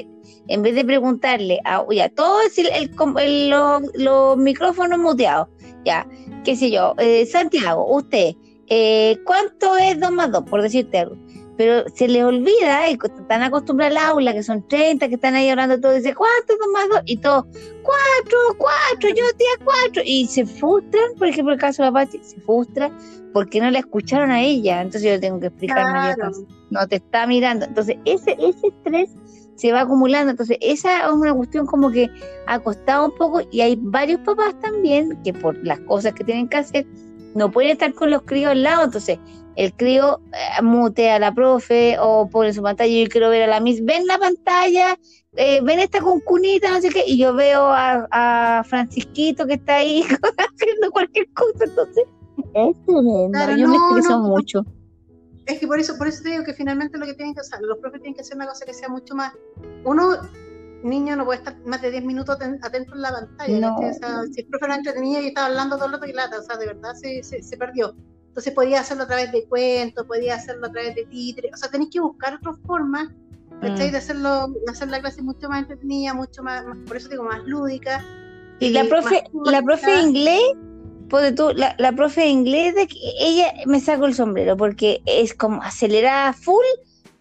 en 0.47 0.61
vez 0.61 0.75
de 0.75 0.85
preguntarle 0.85 1.59
a, 1.65 1.85
ya, 1.91 2.09
todo 2.09 2.39
es 2.41 2.57
el, 2.57 2.67
el, 2.67 3.49
los 3.49 4.37
micrófonos 4.37 4.97
muteados, 4.97 5.49
ya, 5.83 6.07
qué 6.45 6.55
sé 6.55 6.71
yo, 6.71 6.95
eh, 6.99 7.25
Santiago, 7.25 7.85
usted, 7.93 8.33
eh, 8.67 9.17
¿cuánto 9.25 9.75
es 9.75 9.99
2 9.99 10.11
más 10.11 10.31
2, 10.31 10.43
por 10.49 10.61
decirte 10.61 10.99
algo? 10.99 11.17
Pero 11.57 11.87
se 11.93 12.07
les 12.07 12.23
olvida, 12.23 12.89
y 12.89 12.93
están 12.93 13.43
acostumbrados 13.43 13.97
al 13.97 14.03
aula, 14.09 14.33
que 14.33 14.43
son 14.43 14.67
30, 14.67 15.07
que 15.07 15.15
están 15.15 15.35
ahí 15.35 15.49
hablando 15.49 15.79
todo, 15.79 15.93
dice, 15.93 16.13
¿cuánto 16.13 16.53
más 16.73 16.89
dos? 16.89 17.01
Y 17.05 17.17
todo, 17.17 17.47
cuatro, 17.81 18.37
cuatro, 18.57 19.09
yo 19.09 19.23
tía 19.37 19.63
cuatro, 19.63 20.01
y 20.05 20.27
se 20.27 20.45
frustran, 20.45 21.13
por 21.17 21.27
ejemplo, 21.27 21.53
el 21.53 21.59
caso 21.59 21.83
de 21.83 21.89
Apache, 21.89 22.19
se 22.23 22.39
frustra 22.41 22.91
porque 23.33 23.59
no 23.59 23.69
la 23.69 23.79
escucharon 23.79 24.31
a 24.31 24.41
ella, 24.41 24.81
entonces 24.81 25.13
yo 25.13 25.19
tengo 25.19 25.39
que 25.39 25.47
explicarme, 25.47 26.15
no 26.69 26.87
te 26.87 26.97
está 26.97 27.27
mirando, 27.27 27.65
entonces 27.65 27.97
ese, 28.05 28.35
ese 28.39 28.67
estrés 28.67 29.11
se 29.55 29.71
va 29.71 29.81
acumulando, 29.81 30.31
entonces 30.31 30.57
esa 30.61 31.05
es 31.05 31.11
una 31.11 31.33
cuestión 31.33 31.65
como 31.65 31.89
que 31.89 32.09
ha 32.47 32.59
costado 32.59 33.05
un 33.05 33.15
poco, 33.15 33.41
y 33.51 33.61
hay 33.61 33.77
varios 33.79 34.19
papás 34.21 34.59
también 34.59 35.17
que 35.23 35.33
por 35.33 35.57
las 35.65 35.79
cosas 35.81 36.13
que 36.13 36.23
tienen 36.23 36.49
que 36.49 36.57
hacer, 36.57 36.85
no 37.33 37.51
pueden 37.51 37.71
estar 37.71 37.93
con 37.93 38.11
los 38.11 38.21
críos 38.23 38.51
al 38.51 38.63
lado, 38.63 38.85
entonces 38.85 39.19
el 39.55 39.73
crío 39.73 40.19
eh, 40.33 40.61
mute 40.61 41.11
a 41.11 41.19
la 41.19 41.33
profe 41.33 41.97
o 41.99 42.29
pone 42.29 42.53
su 42.53 42.61
pantalla 42.61 42.91
y 42.91 43.03
yo 43.03 43.09
quiero 43.09 43.29
ver 43.29 43.43
a 43.43 43.47
la 43.47 43.59
Miss, 43.59 43.83
ven 43.83 44.05
la 44.05 44.17
pantalla, 44.17 44.97
eh, 45.35 45.61
ven 45.61 45.79
esta 45.79 46.01
concunita, 46.01 46.69
no 46.69 46.81
sé 46.81 46.89
qué, 46.89 47.03
y 47.05 47.17
yo 47.17 47.33
veo 47.33 47.67
a, 47.67 48.63
Francisquito 48.67 49.45
que 49.45 49.53
está 49.53 49.77
ahí 49.77 50.03
haciendo 50.53 50.91
cualquier 50.91 51.27
cosa, 51.33 51.63
entonces 51.63 52.05
es 52.53 52.85
tremendo, 52.85 53.57
yo 53.57 53.67
me 53.67 53.77
estreso 53.77 54.19
mucho. 54.19 54.65
Es 55.45 55.59
que 55.59 55.67
por 55.67 55.79
eso, 55.79 55.95
por 55.97 56.07
eso 56.07 56.23
te 56.23 56.31
digo 56.31 56.43
que 56.43 56.53
finalmente 56.53 56.97
lo 56.97 57.05
que 57.05 57.13
tienen 57.13 57.35
que 57.35 57.41
hacer, 57.41 57.59
los 57.61 57.77
profes 57.77 58.01
tienen 58.01 58.15
que 58.15 58.21
hacer 58.21 58.35
una 58.35 58.47
cosa 58.47 58.65
que 58.65 58.73
sea 58.73 58.89
mucho 58.89 59.13
más, 59.15 59.31
uno 59.83 60.17
niño 60.83 61.15
no 61.15 61.25
puede 61.25 61.39
estar 61.39 61.57
más 61.65 61.81
de 61.81 61.91
10 61.91 62.05
minutos 62.05 62.37
atento 62.61 62.93
en 62.93 63.01
la 63.01 63.11
pantalla. 63.11 63.75
si 64.31 64.41
el 64.41 64.47
profe 64.47 64.67
no 64.67 64.73
entretenía 64.75 65.21
y 65.21 65.27
estaba 65.27 65.47
hablando 65.47 65.77
todo 65.77 65.87
el 65.87 65.93
rato, 65.93 66.05
lata, 66.13 66.39
o 66.39 66.43
sea, 66.43 66.57
de 66.57 66.67
verdad 66.67 66.93
se, 66.93 67.23
se 67.23 67.57
perdió. 67.57 67.95
Entonces 68.35 68.53
podía 68.53 68.81
hacerlo 68.81 69.03
a 69.03 69.07
través 69.07 69.31
de 69.31 69.45
cuentos, 69.45 70.05
podía 70.05 70.35
hacerlo 70.35 70.67
a 70.67 70.69
través 70.69 70.93
de 70.93 71.05
títeres, 71.05 71.53
o 71.53 71.57
sea, 71.57 71.71
tenéis 71.71 71.89
que 71.89 72.01
buscar 72.01 72.35
otras 72.35 72.57
formas, 72.67 73.07
mm. 73.61 73.75
De 73.75 73.97
hacerlo, 73.97 74.49
de 74.49 74.69
hacer 74.69 74.89
la 74.89 74.99
clase 74.99 75.21
mucho 75.21 75.47
más 75.47 75.61
entretenida, 75.61 76.13
mucho 76.13 76.43
más, 76.43 76.65
por 76.85 76.97
eso 76.97 77.07
digo, 77.07 77.23
más 77.23 77.45
lúdica. 77.45 78.03
Y 78.59 78.71
la 78.71 78.83
profe, 78.83 79.23
la 79.45 79.61
profe 79.61 79.89
de 79.89 80.01
inglés, 80.01 80.41
pues 81.07 81.33
tú, 81.33 81.53
la, 81.55 81.75
la 81.77 81.93
profe 81.93 82.21
de 82.21 82.27
inglés, 82.27 82.75
de 82.75 82.87
que 82.87 82.97
ella 83.21 83.53
me 83.67 83.79
sacó 83.79 84.05
el 84.05 84.13
sombrero 84.13 84.57
porque 84.57 85.01
es 85.05 85.33
como 85.33 85.63
acelerada 85.63 86.33
full 86.33 86.65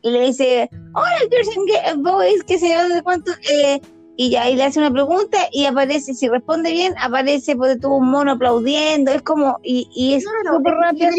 y 0.02 0.10
le 0.10 0.20
dice, 0.20 0.68
hola, 0.94 1.16
girls 1.30 2.02
boys, 2.02 2.42
que 2.42 2.58
se 2.58 2.70
yo, 2.70 2.88
de 2.88 3.02
cuánto, 3.02 3.30
eh, 3.48 3.80
y 4.16 4.36
ahí 4.36 4.54
le 4.54 4.64
hace 4.64 4.78
una 4.78 4.92
pregunta 4.92 5.38
y 5.52 5.64
aparece, 5.64 6.14
si 6.14 6.28
responde 6.28 6.70
bien, 6.70 6.94
aparece 7.00 7.56
pues 7.56 7.80
tuvo 7.80 7.98
un 7.98 8.10
mono 8.10 8.32
aplaudiendo, 8.32 9.10
es 9.10 9.22
como, 9.22 9.58
y, 9.62 9.88
y 9.94 10.14
es 10.14 10.24
súper 10.24 10.74
rápido, 10.74 11.10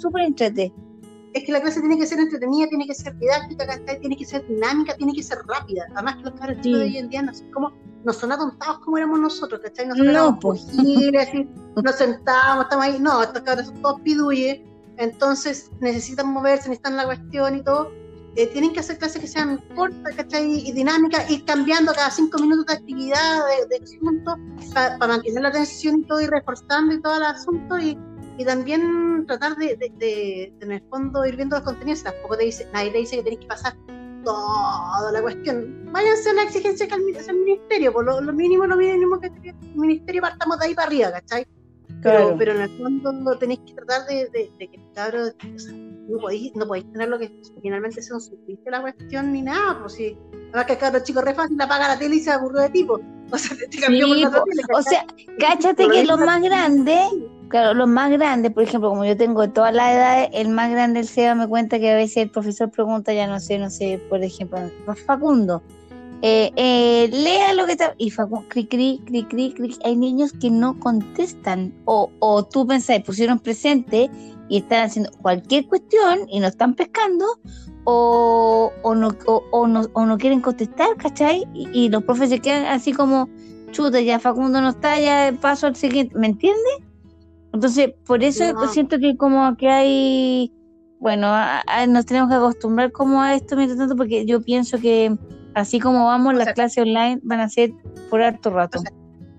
súper 0.00 0.22
entretenido. 0.22 0.74
Es 1.34 1.44
que 1.44 1.52
la 1.52 1.60
clase 1.60 1.80
tiene 1.80 1.98
que 1.98 2.06
ser 2.06 2.18
entretenida, 2.18 2.66
tiene 2.68 2.86
que 2.86 2.94
ser 2.94 3.16
didáctica, 3.18 3.66
tiene 4.00 4.16
que 4.16 4.24
ser 4.24 4.46
dinámica, 4.48 4.96
tiene 4.96 5.12
que 5.12 5.22
ser 5.22 5.38
rápida. 5.46 5.86
Además 5.94 6.16
que 6.16 6.22
los 6.22 6.40
caros 6.40 6.56
chicos 6.62 6.78
de 6.80 6.84
hoy 6.86 6.96
en 6.96 7.10
día 7.10 7.20
no 7.20 7.34
son, 7.34 7.50
como, 7.50 7.72
no 8.04 8.12
son 8.14 8.32
atontados 8.32 8.78
como 8.78 8.96
éramos 8.96 9.20
nosotros, 9.20 9.60
¿cachai? 9.62 9.86
Nosotros 9.86 10.14
no, 10.14 10.38
pues. 10.40 10.66
nos 11.84 11.94
sentamos, 11.96 12.64
estamos 12.64 12.86
ahí. 12.86 12.96
No, 12.98 13.22
estos 13.22 13.42
cabros 13.42 13.66
son 13.66 13.82
todos 13.82 14.00
piduyes, 14.00 14.60
entonces 14.96 15.70
necesitan 15.80 16.32
moverse, 16.32 16.70
necesitan 16.70 16.96
la 16.96 17.04
cuestión 17.04 17.56
y 17.56 17.62
todo 17.62 17.92
eh, 18.36 18.46
tienen 18.48 18.72
que 18.72 18.80
hacer 18.80 18.98
clases 18.98 19.20
que 19.20 19.28
sean 19.28 19.58
cortas, 19.74 20.14
¿cachai? 20.14 20.68
Y 20.68 20.72
dinámicas, 20.72 21.30
ir 21.30 21.44
cambiando 21.44 21.92
cada 21.92 22.10
cinco 22.10 22.38
minutos 22.38 22.66
de 22.66 22.74
actividad, 22.74 23.40
de, 23.70 23.76
asunto, 23.82 24.36
para 24.74 25.06
mantener 25.06 25.42
la 25.42 25.48
atención 25.48 26.00
y 26.00 26.04
todo, 26.04 26.20
y 26.20 26.26
reforzando 26.26 26.94
y 26.94 27.00
todo 27.00 27.16
el 27.16 27.22
asunto, 27.22 27.78
y, 27.78 27.98
y 28.36 28.44
también 28.44 29.24
tratar 29.26 29.56
de, 29.56 29.76
de, 29.76 30.52
en 30.60 30.72
el 30.72 30.82
fondo, 30.90 31.24
ir 31.24 31.36
viendo 31.36 31.56
los 31.56 31.64
contenidos. 31.64 32.02
Tampoco 32.02 32.36
te 32.36 32.44
dice, 32.44 32.68
nadie 32.72 32.90
te 32.90 32.98
dice 32.98 33.16
que 33.16 33.22
tenés 33.22 33.40
que 33.40 33.46
pasar 33.46 33.74
toda 34.24 35.12
la 35.12 35.22
cuestión. 35.22 35.88
Váyanse 35.92 36.30
a 36.30 36.34
la 36.34 36.42
exigencia 36.42 36.86
que 36.86 36.94
el, 36.94 37.04
ministerio, 37.38 37.92
por 37.92 38.04
lo, 38.04 38.32
mínimo, 38.32 38.66
lo 38.66 38.76
mínimo 38.76 39.18
que 39.18 39.28
el 39.28 39.54
ministerio 39.74 40.20
partamos 40.20 40.58
de 40.58 40.66
ahí 40.66 40.74
para 40.74 40.88
arriba, 40.88 41.12
¿cachai? 41.12 41.46
Pero, 42.02 42.36
pero 42.38 42.52
en 42.52 42.60
el 42.62 42.78
fondo 42.78 43.38
tenéis 43.38 43.60
que 43.66 43.74
tratar 43.74 44.06
de, 44.06 44.28
que 44.58 44.70
el 44.72 44.92
cabro, 44.94 45.24
no 46.08 46.18
podéis, 46.18 46.54
no 46.54 46.66
podéis 46.66 46.90
tener 46.92 47.08
lo 47.08 47.18
que 47.18 47.32
finalmente 47.62 48.02
sea 48.02 48.16
un 48.16 48.20
suplicio 48.20 48.70
la 48.70 48.80
cuestión 48.80 49.32
ni 49.32 49.42
nada, 49.42 49.78
pues 49.80 49.94
si 49.94 50.16
además 50.48 50.66
que 50.66 50.72
el 50.74 50.78
cabro 50.78 51.00
chico 51.02 51.20
re 51.20 51.34
fácil 51.34 51.60
apaga 51.60 51.88
la 51.88 51.98
tele 51.98 52.16
y 52.16 52.20
se 52.20 52.30
aburrió 52.30 52.62
de 52.62 52.70
tipo. 52.70 53.00
O 53.32 53.38
sea, 53.38 53.56
te 53.56 53.80
cambió 53.80 54.06
sí, 54.06 54.24
O 54.72 54.82
sea, 54.82 55.04
cáchate 55.40 55.88
que 55.88 56.04
los 56.04 56.20
más 56.20 56.40
grandes, 56.40 57.08
claro, 57.48 57.74
los 57.74 57.88
más 57.88 58.08
grandes, 58.12 58.52
por 58.52 58.62
ejemplo, 58.62 58.88
como 58.90 59.04
yo 59.04 59.16
tengo 59.16 59.50
toda 59.50 59.72
la 59.72 59.92
edad, 59.92 60.30
el 60.32 60.48
más 60.48 60.70
grande 60.70 61.00
el 61.00 61.08
SEBA 61.08 61.34
me 61.34 61.48
cuenta 61.48 61.80
que 61.80 61.90
a 61.90 61.96
veces 61.96 62.18
el 62.18 62.30
profesor 62.30 62.70
pregunta, 62.70 63.12
ya 63.12 63.26
no 63.26 63.40
sé, 63.40 63.58
no 63.58 63.68
sé, 63.68 64.00
por 64.08 64.22
ejemplo, 64.22 64.60
Facundo, 65.06 65.60
eh, 66.22 66.50
eh, 66.56 67.08
lea 67.12 67.54
lo 67.54 67.66
que 67.66 67.72
está. 67.72 67.94
Y 67.98 68.10
cri, 68.10 68.66
cri, 68.66 69.00
cri, 69.04 69.24
cri, 69.24 69.52
cri, 69.52 69.76
hay 69.84 69.96
niños 69.96 70.32
que 70.32 70.50
no 70.50 70.78
contestan. 70.78 71.74
O, 71.84 72.10
o 72.20 72.44
tú 72.44 72.66
pensás, 72.66 73.00
pusieron 73.02 73.38
presente 73.38 74.10
y 74.48 74.58
están 74.58 74.84
haciendo 74.84 75.10
cualquier 75.22 75.66
cuestión 75.66 76.20
y 76.28 76.40
no 76.40 76.46
están 76.46 76.74
pescando. 76.74 77.26
O, 77.84 78.72
o, 78.82 78.94
no, 78.94 79.16
o, 79.26 79.66
no, 79.66 79.82
o 79.92 80.06
no 80.06 80.18
quieren 80.18 80.40
contestar, 80.40 80.96
¿cachai? 80.96 81.46
Y, 81.54 81.88
los 81.88 82.02
profes 82.02 82.30
se 82.30 82.40
quedan 82.40 82.64
así 82.66 82.92
como, 82.92 83.28
chuta, 83.70 84.00
ya 84.00 84.18
Facundo 84.18 84.60
no 84.60 84.70
está, 84.70 84.98
ya 84.98 85.32
paso 85.40 85.68
al 85.68 85.76
siguiente. 85.76 86.18
¿Me 86.18 86.26
entiendes? 86.26 86.78
Entonces, 87.52 87.94
por 88.04 88.24
eso 88.24 88.44
siento 88.68 88.98
que 88.98 89.16
como 89.16 89.56
que 89.56 89.68
hay 89.68 90.52
bueno, 90.98 91.28
nos 91.88 92.06
tenemos 92.06 92.30
que 92.30 92.36
acostumbrar 92.36 92.90
como 92.90 93.20
a 93.20 93.34
esto 93.34 93.54
mientras 93.56 93.78
tanto, 93.78 93.96
porque 93.96 94.24
yo 94.24 94.40
pienso 94.42 94.78
que 94.78 95.16
así 95.56 95.80
como 95.80 96.04
vamos, 96.04 96.34
las 96.34 96.52
clases 96.52 96.82
online 96.82 97.18
van 97.22 97.40
a 97.40 97.48
ser 97.48 97.72
por 98.10 98.22
harto 98.22 98.50
rato. 98.50 98.78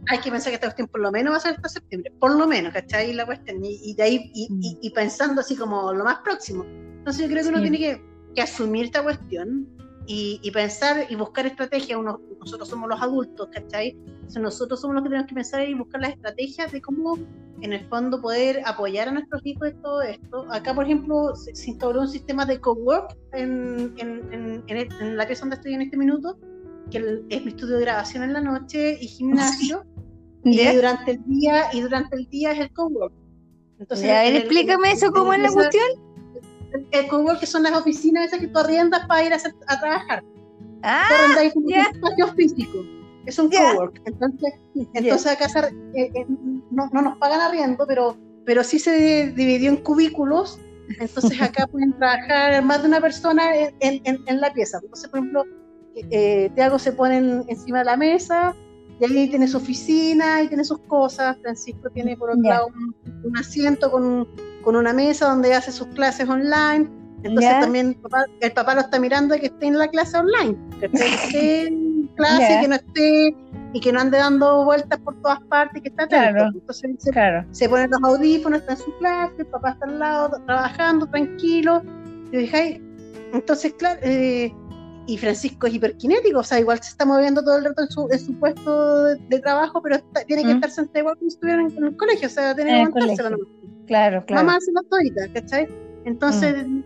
hay 0.07 0.19
que 0.19 0.31
pensar 0.31 0.49
que 0.49 0.55
esta 0.55 0.67
cuestión 0.67 0.87
por 0.87 0.99
lo 0.99 1.11
menos 1.11 1.31
va 1.31 1.37
a 1.37 1.39
ser 1.39 1.53
hasta 1.53 1.69
septiembre, 1.69 2.11
por 2.19 2.35
lo 2.35 2.47
menos, 2.47 2.73
¿cachai? 2.73 3.13
La 3.13 3.25
cuestión, 3.25 3.63
y, 3.63 3.93
de 3.93 4.03
ahí, 4.03 4.31
mm. 4.49 4.59
y, 4.81 4.89
pensando 4.89 5.41
así 5.41 5.55
como 5.55 5.93
lo 5.93 6.03
más 6.03 6.17
próximo. 6.23 6.65
Entonces 6.65 7.21
yo 7.21 7.29
creo 7.29 7.43
que 7.43 7.49
uno 7.49 7.61
tiene 7.61 7.77
que, 7.77 8.01
que 8.33 8.41
asumir 8.41 8.85
esta 8.85 9.03
cuestión 9.03 9.67
y, 10.07 10.51
pensar 10.51 11.05
y 11.09 11.15
buscar 11.15 11.45
estrategias. 11.45 11.99
Uno, 11.99 12.21
nosotros 12.39 12.69
somos 12.69 12.89
los 12.89 13.01
adultos, 13.01 13.49
¿cachai? 13.51 13.89
Entonces 13.89 14.41
nosotros 14.41 14.79
somos 14.79 14.95
los 14.95 15.03
que 15.03 15.09
tenemos 15.09 15.27
que 15.27 15.35
pensar 15.35 15.67
y 15.67 15.73
buscar 15.73 16.01
las 16.01 16.11
estrategias 16.11 16.71
de 16.71 16.81
cómo, 16.81 17.17
en 17.61 17.73
el 17.73 17.85
fondo, 17.87 18.21
poder 18.21 18.61
apoyar 18.65 19.09
a 19.09 19.11
nuestros 19.11 19.45
hijos 19.45 19.69
en 19.69 19.81
todo 19.81 20.01
esto. 20.01 20.45
Acá, 20.49 20.73
por 20.73 20.85
ejemplo, 20.85 21.35
se, 21.35 21.51
instauró 21.69 22.01
un 22.01 22.07
sistema 22.07 22.45
de 22.45 22.59
cowork 22.59 23.17
en, 23.33 23.93
en, 23.97 24.63
en, 24.67 25.17
la 25.17 25.27
pieza 25.27 25.41
donde 25.41 25.57
estoy 25.57 25.73
en 25.73 25.81
este 25.81 25.97
minuto, 25.97 26.37
que 26.89 27.23
es 27.29 27.43
mi 27.43 27.49
estudio 27.49 27.75
de 27.75 27.81
grabación 27.81 28.23
en 28.23 28.33
la 28.33 28.41
noche 28.41 28.97
y 28.99 29.07
gimnasio. 29.07 29.83
Y 30.43 30.65
durante 30.75 31.11
el 31.11 31.25
día 31.25 31.65
y 31.73 31.81
durante 31.81 32.15
el 32.15 32.29
día 32.29 32.53
es 32.53 32.59
el 32.59 32.71
cowork. 32.71 33.13
Entonces, 33.79 34.09
a 34.09 34.21
ver, 34.21 34.35
explícame 34.35 34.93
eso, 34.93 35.11
¿cómo 35.11 35.33
es 35.33 35.41
la 35.41 35.51
cuestión? 35.51 36.06
El 36.91 37.07
cowork 37.07 37.39
que 37.39 37.45
son 37.45 37.63
las 37.63 37.73
oficinas 37.73 38.27
esas 38.27 38.39
que 38.39 38.47
tú 38.47 38.59
arriendas 38.59 39.05
para 39.07 39.23
ir 39.23 39.33
a, 39.33 39.37
a 39.67 39.79
trabajar. 39.79 40.23
Ah, 40.83 41.07
un 41.55 41.73
espacio 41.73 42.27
físico. 42.35 42.79
Es 43.25 43.37
un 43.39 43.49
cowork. 43.49 44.01
Entonces, 44.05 44.53
entonces 44.93 45.31
acá 45.31 45.47
eh, 45.93 46.11
eh, 46.13 46.25
no, 46.71 46.89
no, 46.93 47.01
nos 47.01 47.17
pagan 47.17 47.41
arriendo, 47.41 47.85
pero, 47.87 48.17
pero 48.45 48.63
sí 48.63 48.79
se 48.79 49.31
dividió 49.31 49.69
en 49.69 49.77
cubículos. 49.77 50.59
Entonces 50.99 51.41
acá 51.41 51.67
pueden 51.71 51.97
trabajar 51.97 52.63
más 52.63 52.81
de 52.81 52.87
una 52.87 53.01
persona 53.01 53.55
en, 53.55 53.75
en, 53.79 54.23
en 54.25 54.41
la 54.41 54.53
pieza. 54.53 54.79
Entonces, 54.81 55.09
por 55.09 55.19
ejemplo, 55.19 55.43
eh, 56.09 56.49
Tiago 56.55 56.79
se 56.79 56.91
pone 56.93 57.17
encima 57.47 57.79
de 57.79 57.85
la 57.85 57.97
mesa 57.97 58.55
y 58.99 59.05
ahí 59.05 59.29
tiene 59.29 59.47
su 59.47 59.57
oficina 59.57 60.41
y 60.41 60.47
tiene 60.47 60.63
sus 60.63 60.79
cosas. 60.81 61.37
Francisco 61.41 61.89
tiene 61.93 62.15
por 62.15 62.31
otro 62.31 62.43
lado 62.43 62.67
un, 62.67 62.95
un, 63.25 63.37
asiento 63.37 63.91
con 63.91 64.27
con 64.63 64.75
una 64.75 64.93
mesa 64.93 65.29
donde 65.29 65.53
hace 65.53 65.71
sus 65.71 65.87
clases 65.87 66.27
online. 66.29 66.89
Entonces 67.23 67.59
también 67.59 67.97
el 68.41 68.51
papá, 68.51 68.75
lo 68.75 68.81
está 68.81 68.99
mirando 68.99 69.35
y 69.35 69.39
que 69.39 69.47
esté 69.47 69.67
en 69.67 69.77
la 69.77 69.87
clase 69.87 70.17
online, 70.17 70.55
que 70.79 70.85
esté 70.85 71.67
en 71.67 72.07
clase, 72.15 72.59
que 72.61 72.67
no 72.67 72.75
esté 72.75 73.35
y 73.73 73.79
que 73.79 73.91
no 73.91 73.99
ande 73.99 74.17
dando 74.17 74.63
vueltas 74.63 74.99
por 74.99 75.19
todas 75.21 75.41
partes, 75.41 75.81
que 75.81 75.89
está 75.89 76.03
atento. 76.03 76.45
Entonces 76.53 76.91
se, 76.99 77.11
se 77.51 77.69
ponen 77.69 77.89
los 77.89 78.03
audífonos, 78.03 78.59
está 78.59 78.73
en 78.73 78.79
su 78.79 78.97
clase, 78.99 79.33
el 79.39 79.47
papá 79.47 79.71
está 79.71 79.85
al 79.87 79.99
lado 79.99 80.41
trabajando 80.45 81.07
tranquilo. 81.07 81.81
Entonces, 83.33 83.73
claro, 83.73 83.99
eh, 84.03 84.53
y 85.07 85.17
Francisco 85.17 85.67
es 85.67 85.73
hiperkinético, 85.73 86.39
o 86.39 86.43
sea, 86.43 86.59
igual 86.59 86.81
se 86.81 86.89
está 86.89 87.05
moviendo 87.05 87.41
todo 87.41 87.57
el 87.57 87.65
rato 87.65 87.81
en 87.81 87.89
su, 87.89 88.07
en 88.11 88.19
su 88.19 88.33
puesto 88.39 89.03
de, 89.03 89.39
trabajo, 89.39 89.81
pero 89.81 89.99
tiene 90.27 90.43
que 90.43 90.51
estar 90.51 90.69
sentado 90.69 90.99
igual 90.99 91.17
como 91.17 91.29
si 91.29 91.35
estuviera 91.35 91.61
en, 91.61 91.83
el 91.83 91.95
colegio, 91.95 92.27
o 92.27 92.31
sea, 92.31 92.53
tiene 92.53 92.71
que 92.71 92.81
aguantarse 92.81 93.23
Claro, 93.87 94.23
claro. 94.25 94.45
Mamá 94.45 94.57
hace 94.57 94.71
las 94.73 94.85
toditas, 94.89 95.29
¿cachai? 95.33 95.67
Entonces, 96.05 96.67
mm. 96.67 96.83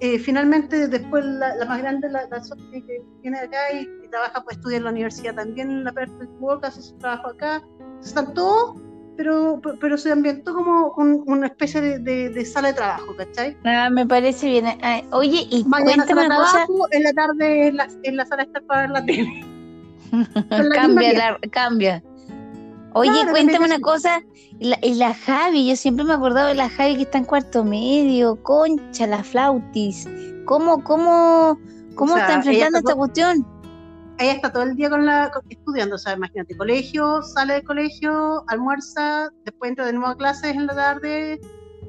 eh, 0.00 0.18
finalmente, 0.18 0.88
después 0.88 1.24
la, 1.24 1.54
más 1.66 1.80
grande, 1.80 2.08
la, 2.10 2.28
la 2.28 2.40
que 2.70 3.02
viene 3.22 3.38
acá 3.38 3.72
y, 3.72 4.08
trabaja, 4.08 4.42
pues 4.42 4.56
estudia 4.56 4.78
en 4.78 4.84
la 4.84 4.90
universidad 4.90 5.34
también, 5.34 5.70
en 5.70 5.84
la 5.84 5.92
Perfect 5.92 6.30
Work, 6.40 6.64
hace 6.64 6.82
su 6.82 6.96
trabajo 6.98 7.28
acá. 7.28 7.62
Están 8.02 8.32
todos, 8.32 8.80
pero, 9.16 9.60
pero 9.80 9.98
se 9.98 10.12
ambientó 10.12 10.54
como 10.54 10.94
una 11.26 11.48
especie 11.48 11.80
de, 11.98 12.30
de, 12.30 12.44
sala 12.44 12.68
de 12.68 12.74
trabajo, 12.74 13.16
¿cachai? 13.16 13.56
Ah, 13.64 13.90
me 13.90 14.06
parece 14.06 14.48
bien. 14.48 14.66
Oye, 15.10 15.46
y 15.50 15.64
Mañana 15.64 16.04
cuéntame 16.04 16.26
una 16.26 16.36
cosa. 16.36 16.66
En 16.92 17.02
la 17.02 17.12
tarde 17.12 17.68
en 17.68 17.76
la, 17.76 17.88
en 18.02 18.16
la 18.16 18.24
sala 18.24 18.44
de 18.44 18.46
estar 18.46 18.62
para 18.62 18.80
ver 18.82 18.90
la 18.90 19.04
tele. 19.04 19.44
cambia, 20.74 21.38
cambia. 21.50 22.02
Oye, 22.98 23.30
cuéntame 23.30 23.66
una 23.66 23.80
cosa, 23.80 24.22
y 24.58 24.94
la, 24.94 25.14
Javi, 25.14 25.68
yo 25.68 25.76
siempre 25.76 26.04
me 26.04 26.12
he 26.12 26.16
acordado 26.16 26.48
de 26.48 26.54
la 26.54 26.68
Javi 26.68 26.96
que 26.96 27.02
está 27.02 27.18
en 27.18 27.24
cuarto 27.24 27.64
medio, 27.64 28.42
concha, 28.42 29.06
la 29.06 29.22
flautis. 29.22 30.08
¿Cómo, 30.44 30.82
cómo, 30.82 31.58
cómo 31.94 32.16
está 32.16 32.34
enfrentando 32.34 32.78
esta 32.78 32.94
cuestión? 32.94 33.46
Ella 34.18 34.32
está 34.32 34.52
todo 34.52 34.64
el 34.64 34.74
día 34.74 34.90
con 34.90 35.06
la 35.06 35.30
estudiando, 35.48 35.94
o 35.94 35.98
sea, 35.98 36.14
imagínate, 36.14 36.56
colegio, 36.56 37.22
sale 37.22 37.54
del 37.54 37.64
colegio, 37.64 38.42
almuerza, 38.48 39.30
después 39.44 39.70
entra 39.70 39.86
de 39.86 39.92
nuevo 39.92 40.08
a 40.08 40.16
clases 40.16 40.56
en 40.56 40.66
la 40.66 40.74
tarde, 40.74 41.40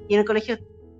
y 0.07 0.13
en 0.13 0.19
el 0.19 0.25
colegio 0.25 0.57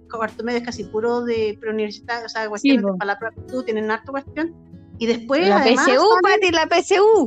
cuarto 0.09 0.43
medio 0.43 0.57
es 0.57 0.65
casi 0.65 0.85
puro 0.85 1.21
de 1.21 1.55
preuniversitario, 1.59 2.25
o 2.25 2.29
sea, 2.29 2.49
cuestiones 2.49 2.83
para 2.97 3.13
la 3.13 3.31
tú 3.47 3.61
tienen 3.61 3.91
harta 3.91 4.11
cuestión 4.11 4.55
y 4.99 5.05
después. 5.07 5.47
La 5.47 5.63
PSU, 5.63 6.05
Pati, 6.21 6.51
la 6.51 6.67
PSU. 6.67 7.25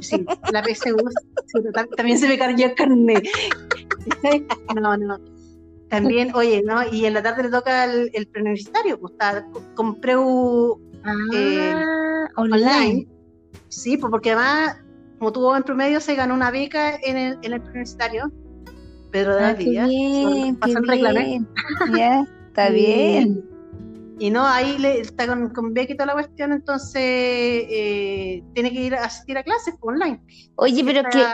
Sí, 0.00 0.24
la 0.52 0.62
PSU. 0.62 0.96
también 1.96 2.18
se 2.18 2.28
me 2.28 2.38
cayó 2.38 2.66
el 2.66 2.74
carnet. 2.74 3.28
No, 4.80 4.96
no. 4.96 5.18
También, 5.88 6.34
oye, 6.34 6.62
¿no? 6.62 6.82
Y 6.90 7.06
en 7.06 7.14
la 7.14 7.22
tarde 7.22 7.44
le 7.44 7.50
toca 7.50 7.84
el, 7.84 8.10
el 8.14 8.26
preuniversitario, 8.26 8.98
pues 8.98 9.12
está, 9.12 9.46
compré 9.74 10.16
un. 10.16 10.82
Eh, 11.34 11.72
ah, 11.74 12.28
online. 12.36 13.06
Sí, 13.68 13.96
pues 13.96 14.10
porque 14.10 14.32
además, 14.32 14.78
como 15.18 15.32
tuvo 15.32 15.56
en 15.56 15.62
promedio, 15.62 16.00
se 16.00 16.14
ganó 16.14 16.34
una 16.34 16.50
beca 16.50 16.96
en 17.02 17.16
el, 17.16 17.38
en 17.42 17.52
el 17.52 17.60
preuniversitario. 17.60 18.32
Pedro 19.10 19.36
de 19.36 19.40
la 19.42 19.48
ah, 19.48 19.54
Villa. 19.54 19.86
Bien, 19.86 20.56
pasó 20.56 20.78
el 20.78 20.88
reclame. 20.88 21.44
Ya, 21.96 22.26
está 22.48 22.70
bien. 22.70 23.44
Y 24.18 24.30
no, 24.30 24.46
ahí 24.46 24.78
le, 24.78 25.00
está 25.00 25.26
con, 25.26 25.50
con 25.50 25.74
Becky 25.74 25.94
toda 25.94 26.06
la 26.06 26.12
cuestión, 26.12 26.52
entonces 26.52 27.02
eh, 27.02 28.42
tiene 28.54 28.72
que 28.72 28.80
ir 28.80 28.94
a 28.94 29.04
asistir 29.04 29.36
a 29.36 29.42
clases 29.42 29.74
online. 29.80 30.20
Oye, 30.56 30.84
pero 30.84 31.02
que. 31.10 31.24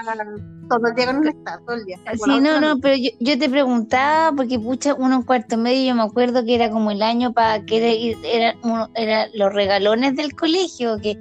Todo 0.68 0.87
el 0.87 0.94
día 0.94 1.06
con 1.06 1.16
un 1.16 1.28
estado, 1.28 1.64
todo 1.66 1.76
el 1.76 1.84
día. 1.84 1.99
Sí, 2.25 2.40
no, 2.40 2.60
no, 2.60 2.78
pero 2.78 2.96
yo, 2.96 3.10
yo, 3.18 3.38
te 3.38 3.50
preguntaba, 3.50 4.34
porque 4.34 4.58
pucha, 4.58 4.94
uno 4.94 5.16
en 5.16 5.22
cuarto 5.22 5.58
medio, 5.58 5.88
yo 5.88 5.94
me 5.94 6.02
acuerdo 6.02 6.44
que 6.44 6.54
era 6.54 6.70
como 6.70 6.90
el 6.90 7.02
año 7.02 7.32
para 7.32 7.64
que 7.64 7.76
era, 7.76 8.20
era, 8.25 8.56
era 8.94 9.26
los 9.34 9.52
regalones 9.52 10.16
del 10.16 10.34
colegio, 10.34 10.99
que 11.02 11.18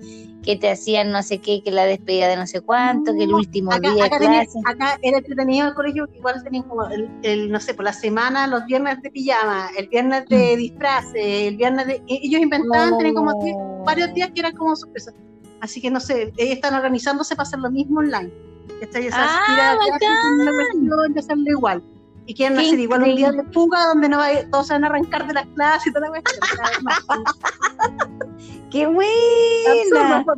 que 0.50 0.56
te 0.56 0.72
hacían 0.72 1.12
no 1.12 1.22
sé 1.22 1.38
qué, 1.38 1.62
que 1.62 1.70
la 1.70 1.86
despedida 1.86 2.28
de 2.28 2.36
no 2.36 2.48
sé 2.48 2.62
cuánto, 2.62 3.14
que 3.14 3.26
el 3.26 3.34
último 3.36 3.72
día 3.78 3.92
de 3.92 4.10
clase. 4.10 4.60
acá 4.66 4.98
era 5.04 5.20
entretenido 5.20 5.68
el 5.68 5.76
colegio, 5.76 6.10
igual 6.16 6.44
tenían 6.44 6.64
como 6.64 6.88
el, 6.88 7.52
no 7.52 7.60
sé, 7.60 7.76
por 7.76 7.86
la 7.86 7.94
semana, 7.94 8.48
los 8.48 8.66
viernes 8.66 9.00
de 9.04 9.12
pijama, 9.12 9.70
el 9.78 9.88
viernes 9.90 10.26
de 10.28 10.56
mm. 10.56 10.58
disfraces, 10.58 11.14
el 11.14 11.56
viernes 11.56 11.86
de... 11.86 11.94
E, 12.08 12.20
ellos 12.24 12.42
inventaban, 12.42 12.98
tenían 12.98 13.14
como 13.14 13.86
varios 13.86 14.12
días 14.16 14.32
que 14.32 14.40
eran 14.40 14.56
como 14.56 14.76
sorpresas. 14.76 15.14
Así 15.62 15.80
que 15.82 15.92
no 15.92 16.00
sé, 16.00 16.34
ellos 16.38 16.56
están 16.56 16.74
organizándose 16.74 17.36
para 17.36 17.48
hacer 17.48 17.60
lo 17.60 17.70
mismo 17.70 18.00
online. 18.00 18.34
Esta 18.82 19.00
ya 19.00 19.10
ah, 19.14 19.78
de 21.14 21.20
hacerlo 21.20 21.46
igual. 21.46 21.84
Y 22.26 22.34
quieren 22.34 22.58
hacer 22.58 22.80
igual 22.80 23.04
un 23.04 23.16
día 23.16 23.32
de 23.32 23.44
fuga 23.52 23.86
donde 23.86 24.10
no 24.10 24.18
va, 24.18 24.30
todos 24.50 24.66
se 24.66 24.74
van 24.74 24.84
a 24.84 24.88
arrancar 24.88 25.28
de 25.28 25.34
las 25.34 25.46
clases 25.46 25.86
y 25.86 25.94
toda 25.94 26.10
la 26.10 26.24
¡Qué 28.72 28.86
buena! 28.88 30.24
Por 30.26 30.38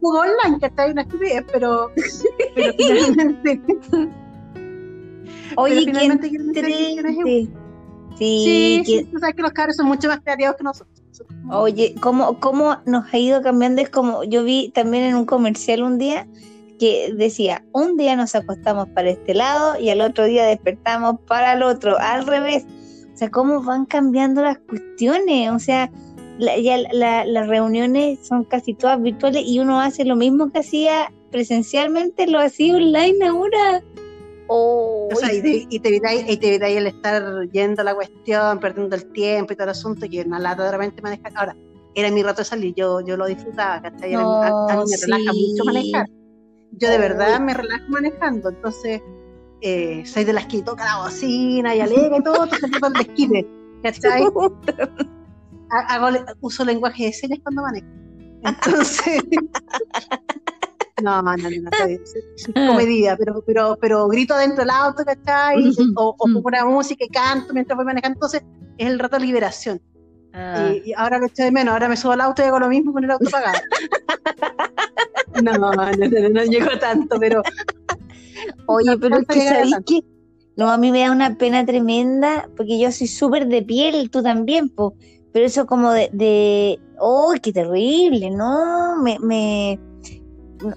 juego 0.00 0.18
online, 0.18 0.58
que 0.58 0.66
está 0.66 0.82
ahí 0.82 0.92
una 0.92 1.02
estupidez, 1.02 1.44
pero, 1.52 1.92
pero 2.54 2.72
finalmente. 2.74 3.60
Oye, 5.56 5.82
pero 5.84 5.98
finalmente 5.98 6.30
Sí, 8.18 8.42
sí, 8.44 8.82
sí, 8.84 9.08
tú 9.12 9.18
sabes 9.20 9.36
que 9.36 9.42
los 9.42 9.52
cabros 9.52 9.76
son 9.76 9.86
mucho 9.86 10.08
más 10.08 10.20
creativos 10.20 10.56
que 10.56 10.64
nosotros. 10.64 10.98
Oye, 11.50 11.94
¿cómo, 12.00 12.40
¿cómo 12.40 12.76
nos 12.84 13.12
ha 13.12 13.18
ido 13.18 13.42
cambiando? 13.42 13.80
Es 13.80 13.90
como 13.90 14.24
yo 14.24 14.44
vi 14.44 14.70
también 14.70 15.04
en 15.04 15.14
un 15.14 15.24
comercial 15.24 15.82
un 15.82 15.98
día 15.98 16.26
que 16.78 17.12
decía, 17.16 17.64
un 17.72 17.96
día 17.96 18.16
nos 18.16 18.34
acostamos 18.34 18.88
para 18.88 19.10
este 19.10 19.34
lado 19.34 19.78
y 19.78 19.90
al 19.90 20.00
otro 20.00 20.24
día 20.24 20.46
despertamos 20.46 21.20
para 21.26 21.52
el 21.54 21.62
otro, 21.62 21.98
al 21.98 22.26
revés. 22.26 22.66
O 23.12 23.16
sea, 23.16 23.30
cómo 23.30 23.62
van 23.62 23.84
cambiando 23.84 24.42
las 24.42 24.58
cuestiones. 24.58 25.50
O 25.50 25.58
sea, 25.58 25.90
ya 26.38 26.78
las 26.92 27.48
reuniones 27.48 28.26
son 28.26 28.44
casi 28.44 28.74
todas 28.74 29.00
virtuales 29.02 29.42
y 29.44 29.58
uno 29.60 29.80
hace 29.80 30.04
lo 30.04 30.16
mismo 30.16 30.50
que 30.50 30.60
hacía 30.60 31.12
presencialmente, 31.30 32.26
lo 32.26 32.40
hacía 32.40 32.76
online 32.76 33.26
ahora. 33.26 33.82
Oh, 34.50 35.08
o 35.12 35.16
sea, 35.16 35.32
y, 35.34 35.42
te, 35.42 35.66
y, 35.68 35.78
te 36.38 36.78
el 36.78 36.86
estar 36.86 37.22
yendo 37.52 37.82
a 37.82 37.84
la 37.84 37.94
cuestión, 37.94 38.58
perdiendo 38.60 38.96
el 38.96 39.12
tiempo 39.12 39.52
y 39.52 39.56
todo 39.56 39.64
el 39.64 39.70
asunto, 39.70 40.06
y 40.06 40.20
una 40.20 40.38
lata 40.38 40.64
de 40.64 40.72
repente 40.72 41.02
manejar. 41.02 41.32
Ahora, 41.36 41.56
era 41.94 42.10
mi 42.10 42.22
rato 42.22 42.38
de 42.38 42.44
salir, 42.46 42.74
yo, 42.74 43.00
yo 43.00 43.16
lo 43.16 43.26
disfrutaba, 43.26 43.74
a, 43.74 43.90
mí 43.90 43.98
me 44.00 44.96
relaja 44.96 45.32
mucho 45.32 45.64
manejar. 45.64 46.06
Yo 46.72 46.90
de 46.90 46.98
verdad 46.98 47.40
me 47.40 47.54
relajo 47.54 47.84
manejando, 47.88 48.50
entonces 48.50 49.02
eh, 49.60 50.02
soy 50.06 50.24
de 50.24 50.32
las 50.32 50.46
que 50.46 50.62
toca 50.62 50.84
la 50.84 51.02
bocina 51.02 51.74
y 51.74 51.80
alega 51.80 52.18
y 52.18 52.22
todo, 52.22 52.44
entonces 52.44 52.70
el 52.70 52.92
desquite, 52.92 53.48
¿cachai? 53.82 54.22
Hago, 55.70 56.18
uso 56.40 56.64
lenguaje 56.64 57.06
de 57.06 57.12
señas 57.12 57.38
cuando 57.42 57.62
manejo. 57.62 57.86
Entonces, 58.44 59.22
no, 61.02 61.22
no, 61.22 61.36
no, 61.36 61.50
no, 61.50 61.70
es 61.86 62.48
comedia, 62.54 63.16
pero, 63.16 63.42
pero, 63.46 63.76
pero 63.80 64.08
grito 64.08 64.34
adentro 64.34 64.60
del 64.60 64.70
auto, 64.70 65.04
¿cachai? 65.04 65.72
O, 65.96 66.08
o 66.10 66.16
pongo 66.16 66.42
una 66.44 66.64
música 66.64 67.04
y 67.04 67.08
canto 67.08 67.52
mientras 67.52 67.76
voy 67.76 67.86
manejando. 67.86 68.16
Entonces, 68.16 68.42
es 68.78 68.86
el 68.86 68.98
rato 68.98 69.16
de 69.18 69.26
liberación. 69.26 69.80
Ah. 70.32 70.72
Y, 70.84 70.92
ahora 70.92 71.18
lo 71.18 71.26
echo 71.26 71.42
de 71.42 71.50
menos, 71.50 71.72
ahora 71.72 71.88
me 71.88 71.96
subo 71.96 72.12
al 72.12 72.20
auto 72.20 72.42
y 72.42 72.46
hago 72.46 72.60
lo 72.60 72.68
mismo 72.68 72.92
con 72.92 73.04
el 73.04 73.10
auto 73.10 73.28
pagado. 73.30 73.58
no, 75.42 75.52
no, 75.52 75.72
no, 75.72 76.28
no, 76.30 76.44
llego 76.44 76.78
tanto, 76.78 77.18
pero... 77.18 77.42
Oye, 78.66 78.96
pero 78.98 79.18
que 79.24 79.48
sabéis 79.48 79.76
que... 79.86 80.00
No, 80.56 80.70
a 80.70 80.76
mí 80.76 80.90
me 80.90 81.00
da 81.00 81.12
una 81.12 81.36
pena 81.36 81.64
tremenda 81.64 82.48
porque 82.56 82.80
yo 82.80 82.90
soy 82.90 83.06
súper 83.06 83.46
de 83.46 83.62
piel, 83.62 84.10
tú 84.10 84.22
también, 84.22 84.68
pues. 84.68 84.92
Pero 85.32 85.46
eso 85.46 85.66
como 85.66 85.92
de, 85.92 86.10
de 86.12 86.78
¡oh, 86.98 87.34
qué 87.42 87.52
terrible! 87.52 88.30
No, 88.30 89.00
me, 89.02 89.18
me, 89.18 89.78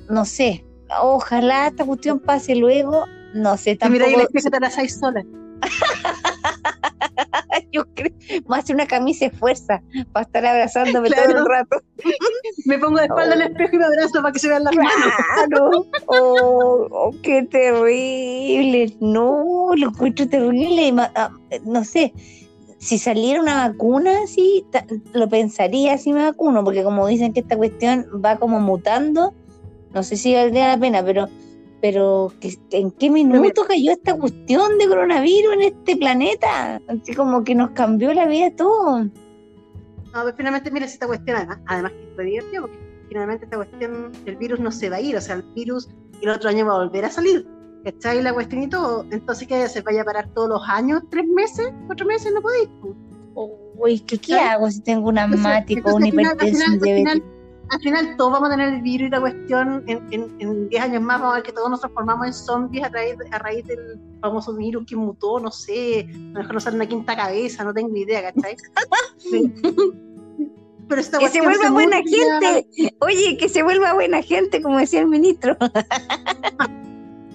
no, 0.09 0.25
sé. 0.25 0.65
Ojalá 1.01 1.67
esta 1.67 1.85
cuestión 1.85 2.19
pase 2.19 2.55
luego. 2.55 3.05
No 3.33 3.57
sé, 3.57 3.75
tampoco. 3.75 4.05
Mira, 4.07 4.23
y 4.23 4.27
que 4.27 4.49
te 4.49 4.59
las 4.59 4.75
sola. 4.93 5.23
Yo 7.71 7.85
creo, 7.93 8.11
a 8.49 8.57
hacer 8.57 8.75
una 8.75 8.85
camisa 8.85 9.25
de 9.25 9.31
fuerza 9.31 9.81
para 10.11 10.25
estar 10.25 10.45
abrazándome 10.45 11.09
todo 11.09 11.37
el 11.37 11.45
rato. 11.45 11.81
me 12.65 12.77
pongo 12.77 12.97
de 12.97 13.05
espalda 13.05 13.35
en 13.35 13.41
el 13.41 13.51
espejo 13.51 13.75
y 13.75 13.79
me 13.79 13.85
abrazo 13.85 14.21
para 14.21 14.33
que 14.33 14.39
se 14.39 14.49
vean 14.49 14.65
las 14.65 14.75
manos. 14.75 15.87
Oh, 16.07 16.87
oh, 16.91 17.15
qué 17.23 17.43
terrible. 17.43 18.95
No, 18.99 19.71
lo 19.75 19.89
encuentro 19.89 20.27
terrible. 20.27 20.93
Ah, 21.15 21.31
no 21.63 21.83
sé, 21.83 22.13
si 22.81 22.97
saliera 22.97 23.39
una 23.39 23.67
vacuna, 23.67 24.25
sí, 24.25 24.65
lo 25.13 25.29
pensaría 25.29 25.99
si 25.99 26.11
me 26.13 26.23
vacuno, 26.23 26.63
porque 26.63 26.83
como 26.83 27.05
dicen 27.05 27.31
que 27.31 27.41
esta 27.41 27.55
cuestión 27.55 28.07
va 28.25 28.37
como 28.37 28.59
mutando, 28.59 29.35
no 29.93 30.01
sé 30.01 30.17
si 30.17 30.33
valdría 30.33 30.69
la 30.69 30.79
pena, 30.79 31.03
pero 31.05 31.29
pero 31.79 32.31
¿en 32.71 32.91
qué 32.91 33.09
minuto 33.09 33.65
cayó 33.67 33.91
esta 33.91 34.15
cuestión 34.15 34.77
de 34.77 34.87
coronavirus 34.87 35.53
en 35.53 35.61
este 35.61 35.95
planeta? 35.95 36.79
Así 36.87 37.13
como 37.15 37.43
que 37.43 37.55
nos 37.55 37.71
cambió 37.71 38.13
la 38.13 38.27
vida 38.27 38.51
todo. 38.55 39.03
No, 39.03 39.11
pues 40.23 40.35
finalmente, 40.37 40.69
mira, 40.69 40.85
esta 40.85 41.07
cuestión, 41.07 41.37
además, 41.37 41.59
además 41.67 41.91
que 41.93 42.11
fue 42.15 42.25
divertido, 42.25 42.61
porque 42.63 42.77
finalmente 43.09 43.45
esta 43.45 43.57
cuestión, 43.57 44.11
el 44.25 44.35
virus 44.35 44.59
no 44.59 44.71
se 44.71 44.89
va 44.89 44.97
a 44.97 45.01
ir, 45.01 45.15
o 45.15 45.21
sea, 45.21 45.35
el 45.35 45.43
virus 45.55 45.89
el 46.21 46.29
otro 46.29 46.49
año 46.49 46.65
va 46.65 46.73
a 46.73 46.83
volver 46.83 47.05
a 47.05 47.09
salir, 47.09 47.47
¿cachai? 47.83 48.21
La 48.21 48.33
cuestión 48.33 48.63
y 48.63 48.69
todo, 48.69 49.05
entonces 49.11 49.47
que 49.47 49.67
se 49.69 49.81
vaya 49.81 50.01
a 50.01 50.05
parar 50.05 50.29
todos 50.33 50.49
los 50.49 50.61
años, 50.67 51.03
tres 51.09 51.27
meses, 51.27 51.73
cuatro 51.87 52.05
meses, 52.05 52.33
no 52.33 52.41
podéis. 52.41 52.69
Uy, 53.77 53.99
¿qué, 54.01 54.17
¿qué 54.17 54.35
hago 54.35 54.69
si 54.69 54.81
tengo 54.81 55.09
un 55.09 55.17
asmático, 55.17 55.95
un 55.95 56.05
hipertensión 56.05 56.79
diabético? 56.79 57.25
al 57.71 57.79
final 57.79 58.17
todos 58.17 58.33
vamos 58.33 58.49
a 58.49 58.51
tener 58.51 58.73
el 58.73 58.81
virus 58.81 59.07
y 59.07 59.11
la 59.11 59.21
cuestión 59.21 59.83
en 59.87 60.69
10 60.69 60.83
años 60.83 61.01
más, 61.01 61.19
vamos 61.21 61.33
a 61.33 61.35
ver 61.37 61.43
que 61.43 61.53
todos 61.53 61.69
nos 61.69 61.79
transformamos 61.79 62.27
en 62.27 62.33
zombies 62.33 62.83
a 62.83 62.89
raíz, 62.89 63.15
a 63.31 63.39
raíz 63.39 63.65
del 63.65 63.97
famoso 64.19 64.53
virus 64.55 64.85
que 64.85 64.97
mutó, 64.97 65.39
no 65.39 65.49
sé, 65.51 66.01
a 66.01 66.13
lo 66.13 66.39
mejor 66.39 66.53
nos 66.53 66.63
sale 66.63 66.75
una 66.75 66.85
quinta 66.85 67.15
cabeza, 67.15 67.63
no 67.63 67.73
tengo 67.73 67.95
idea, 67.95 68.33
¿cachai? 68.33 68.57
Pero 70.89 71.01
que 71.19 71.29
se 71.29 71.41
vuelva 71.41 71.69
buena 71.69 72.01
gente. 72.03 72.67
Oye, 72.99 73.37
que 73.37 73.47
se 73.47 73.63
vuelva 73.63 73.93
buena 73.93 74.21
gente, 74.21 74.61
como 74.61 74.77
decía 74.77 74.99
el 74.99 75.07
ministro. 75.07 75.55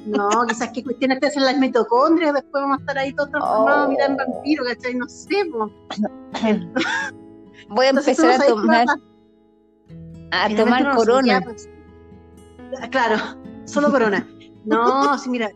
No, 0.06 0.28
quizás 0.46 0.70
que 0.70 0.84
cuestiones 0.84 1.20
te 1.20 1.26
hacen 1.26 1.44
las 1.44 1.58
mitocondrias, 1.58 2.32
después 2.32 2.62
vamos 2.62 2.78
a 2.78 2.80
estar 2.80 2.98
ahí 2.98 3.12
todos 3.12 3.30
transformados, 3.30 3.88
oh. 3.88 4.02
en 4.02 4.16
vampiro, 4.16 4.64
¿cachai? 4.64 4.94
No 4.94 5.08
sé, 5.08 5.44
Voy 7.68 7.86
a 7.86 7.90
empezar 7.90 8.40
a 8.40 8.46
tomar 8.46 8.86
a 10.30 10.48
tomar 10.54 10.94
corona. 10.94 11.40
Pues, 11.40 11.68
claro, 12.90 13.16
solo 13.64 13.90
corona. 13.90 14.28
No, 14.64 15.18
sí, 15.18 15.30
mira, 15.30 15.50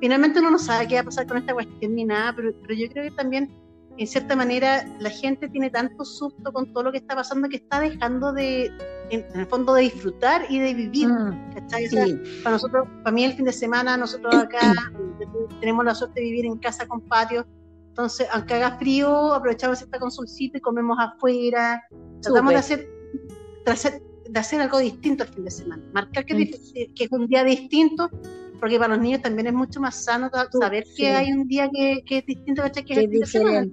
finalmente 0.00 0.40
uno 0.40 0.50
no 0.52 0.58
sabe 0.58 0.86
qué 0.86 0.96
va 0.96 1.00
a 1.02 1.04
pasar 1.04 1.26
con 1.26 1.38
esta 1.38 1.54
cuestión 1.54 1.94
ni 1.94 2.04
nada, 2.04 2.32
pero, 2.34 2.52
pero 2.62 2.74
yo 2.74 2.88
creo 2.88 3.04
que 3.04 3.16
también, 3.16 3.52
en 3.96 4.06
cierta 4.06 4.36
manera, 4.36 4.84
la 5.00 5.10
gente 5.10 5.48
tiene 5.48 5.70
tanto 5.70 6.04
susto 6.04 6.52
con 6.52 6.72
todo 6.72 6.84
lo 6.84 6.92
que 6.92 6.98
está 6.98 7.14
pasando 7.14 7.48
que 7.48 7.56
está 7.56 7.80
dejando 7.80 8.32
de, 8.32 8.70
en, 9.10 9.24
el 9.34 9.46
fondo, 9.46 9.74
de 9.74 9.82
disfrutar 9.82 10.46
y 10.48 10.58
de 10.58 10.74
vivir. 10.74 11.08
Mm, 11.08 12.42
para 12.42 12.56
nosotros, 12.56 12.88
para 13.02 13.14
mí 13.14 13.24
el 13.24 13.32
fin 13.34 13.44
de 13.44 13.52
semana, 13.52 13.96
nosotros 13.96 14.34
acá 14.34 14.60
tenemos 15.60 15.84
la 15.84 15.94
suerte 15.94 16.20
de 16.20 16.26
vivir 16.26 16.46
en 16.46 16.58
casa 16.58 16.86
con 16.86 17.00
patio, 17.02 17.46
entonces, 17.88 18.28
aunque 18.30 18.54
haga 18.54 18.76
frío, 18.78 19.32
aprovechamos 19.32 19.80
esta 19.80 19.98
consulcita 19.98 20.58
y 20.58 20.60
comemos 20.60 20.98
afuera. 21.00 21.82
Tratamos 22.20 22.52
de 22.52 22.58
hacer 22.58 22.88
de 24.28 24.40
hacer 24.40 24.60
algo 24.60 24.78
distinto 24.78 25.24
el 25.24 25.30
fin 25.30 25.44
de 25.44 25.50
semana, 25.50 25.82
marcar 25.92 26.24
que, 26.24 26.50
es 26.94 27.12
un 27.12 27.26
día 27.26 27.44
distinto, 27.44 28.10
porque 28.60 28.78
para 28.78 28.94
los 28.94 29.02
niños 29.02 29.22
también 29.22 29.48
es 29.48 29.54
mucho 29.54 29.80
más 29.80 30.04
sano 30.04 30.30
saber 30.60 30.84
que 30.96 31.08
hay 31.08 31.32
un 31.32 31.46
día 31.46 31.68
que, 31.72 32.02
es 32.08 32.26
distinto, 32.26 32.62
que 32.72 32.92
es 32.92 32.98
el 32.98 33.10
fin 33.10 33.20
de 33.20 33.26
semana. 33.26 33.66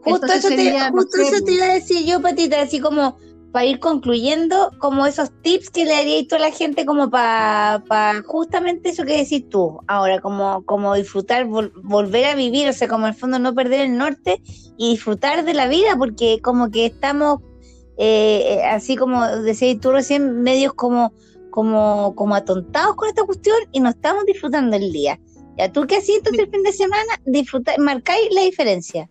justo, 0.00 0.26
eso, 0.26 0.48
te, 0.48 0.90
justo 0.90 1.18
eso 1.20 1.44
te 1.44 1.52
iba 1.52 1.66
a 1.66 1.74
decir 1.74 2.04
yo, 2.04 2.20
Patita, 2.20 2.60
así 2.60 2.80
como 2.80 3.18
para 3.52 3.66
ir 3.66 3.78
concluyendo, 3.80 4.72
como 4.78 5.06
esos 5.06 5.30
tips 5.42 5.70
que 5.70 5.84
le 5.84 5.92
daría 5.92 6.20
a 6.20 6.26
toda 6.26 6.40
la 6.40 6.50
gente 6.50 6.86
como 6.86 7.10
para 7.10 7.82
justamente 8.26 8.88
eso 8.88 9.04
que 9.04 9.18
decís 9.18 9.48
tú, 9.48 9.78
ahora, 9.86 10.20
como, 10.20 10.64
como 10.64 10.94
disfrutar, 10.94 11.46
volver 11.46 12.24
a 12.24 12.34
vivir, 12.34 12.68
o 12.68 12.72
sea, 12.72 12.88
como 12.88 13.06
en 13.06 13.12
el 13.12 13.18
fondo 13.18 13.38
no 13.38 13.54
perder 13.54 13.82
el 13.82 13.98
norte 13.98 14.40
y 14.78 14.90
disfrutar 14.90 15.44
de 15.44 15.54
la 15.54 15.68
vida, 15.68 15.96
porque 15.96 16.40
como 16.42 16.70
que 16.70 16.86
estamos 16.86 17.40
eh, 17.98 18.54
eh, 18.54 18.64
así 18.64 18.96
como 18.96 19.26
decías 19.26 19.78
tú 19.80 19.92
recién, 19.92 20.42
medios 20.42 20.72
como, 20.72 21.12
como, 21.50 22.14
como 22.16 22.34
atontados 22.34 22.96
con 22.96 23.08
esta 23.08 23.24
cuestión 23.24 23.56
y 23.70 23.80
no 23.80 23.90
estamos 23.90 24.24
disfrutando 24.24 24.76
el 24.76 24.92
día. 24.92 25.20
¿Ya 25.58 25.70
tú 25.70 25.86
qué 25.86 25.96
haces 25.96 26.22
el 26.24 26.50
fin 26.50 26.62
de 26.62 26.72
semana? 26.72 27.20
Disfrutar, 27.26 27.78
marcáis 27.78 28.28
la 28.32 28.42
diferencia. 28.42 29.10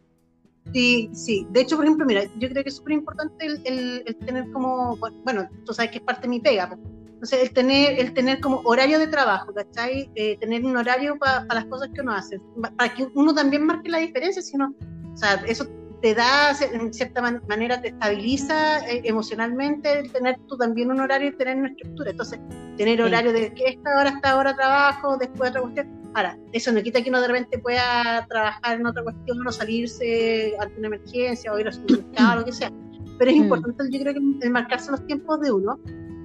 Sí, 0.74 1.10
sí. 1.14 1.48
De 1.52 1.62
hecho, 1.62 1.76
por 1.76 1.86
ejemplo, 1.86 2.06
mira, 2.06 2.24
yo 2.38 2.50
creo 2.50 2.64
que 2.64 2.70
es 2.70 2.78
súper 2.78 2.94
importante 2.94 3.46
el, 3.46 4.18
tener 4.26 4.50
como, 4.52 4.98
bueno, 5.24 5.48
tú 5.66 5.74
sabes 5.74 5.92
que 5.92 5.98
es 5.98 6.04
parte 6.04 6.24
de 6.24 6.28
mi 6.30 6.40
pega. 6.40 6.78
Entonces, 7.14 7.44
el 7.44 7.54
tener, 7.54 8.00
el 8.00 8.14
tener 8.14 8.40
como 8.40 8.62
horario 8.66 8.98
de 8.98 9.08
trabajo, 9.08 9.54
¿cachai? 9.54 10.10
Eh, 10.16 10.38
tener 10.40 10.66
un 10.66 10.76
horario 10.76 11.18
para 11.20 11.46
las 11.54 11.66
cosas 11.66 11.90
que 11.94 12.02
uno 12.02 12.14
hace, 12.14 12.40
para 12.78 12.94
que 12.94 13.08
uno 13.14 13.34
también 13.34 13.66
marque 13.66 13.90
la 13.90 14.00
diferencia, 14.00 14.42
si 14.42 14.56
uno, 14.56 14.74
o 15.14 15.18
sea, 15.18 15.36
eso 15.46 15.68
te 16.02 16.16
da, 16.16 16.52
en 16.60 16.92
cierta 16.94 17.22
manera, 17.48 17.80
te 17.80 17.90
estabiliza 17.90 18.80
eh, 18.90 19.02
emocionalmente 19.06 20.10
tener 20.12 20.40
tú 20.48 20.58
también 20.58 20.90
un 20.90 21.00
horario 21.00 21.30
y 21.30 21.38
tener 21.38 21.58
una 21.58 21.70
estructura. 21.70 22.10
Entonces, 22.10 22.40
tener 22.76 23.02
horario 23.02 23.32
de 23.32 23.54
que 23.54 23.66
esta 23.66 24.00
hora, 24.00 24.10
esta 24.10 24.38
hora 24.38 24.56
trabajo, 24.56 25.18
después 25.18 25.52
otra 25.52 25.62
cuestión. 25.62 26.01
Ahora, 26.14 26.38
eso 26.52 26.72
no 26.72 26.82
quita 26.82 27.02
que 27.02 27.10
uno 27.10 27.22
de 27.22 27.28
repente 27.28 27.58
pueda 27.60 28.26
trabajar 28.28 28.80
en 28.80 28.86
otra 28.86 29.04
cuestión 29.04 29.48
o 29.48 29.52
salirse 29.52 30.54
ante 30.60 30.78
una 30.78 30.88
emergencia 30.88 31.54
o 31.54 31.60
ir 31.60 31.68
a 31.68 31.72
su 31.72 31.82
mercado, 31.82 32.40
lo 32.40 32.46
que 32.46 32.52
sea. 32.52 32.72
Pero 33.18 33.32
es 33.32 33.38
mm. 33.38 33.44
importante, 33.44 33.84
yo 33.92 34.00
creo 34.02 34.14
que 34.14 34.50
marcarse 34.50 34.92
los 34.92 35.06
tiempos 35.08 35.40
de 35.42 35.52
uno. 35.52 35.80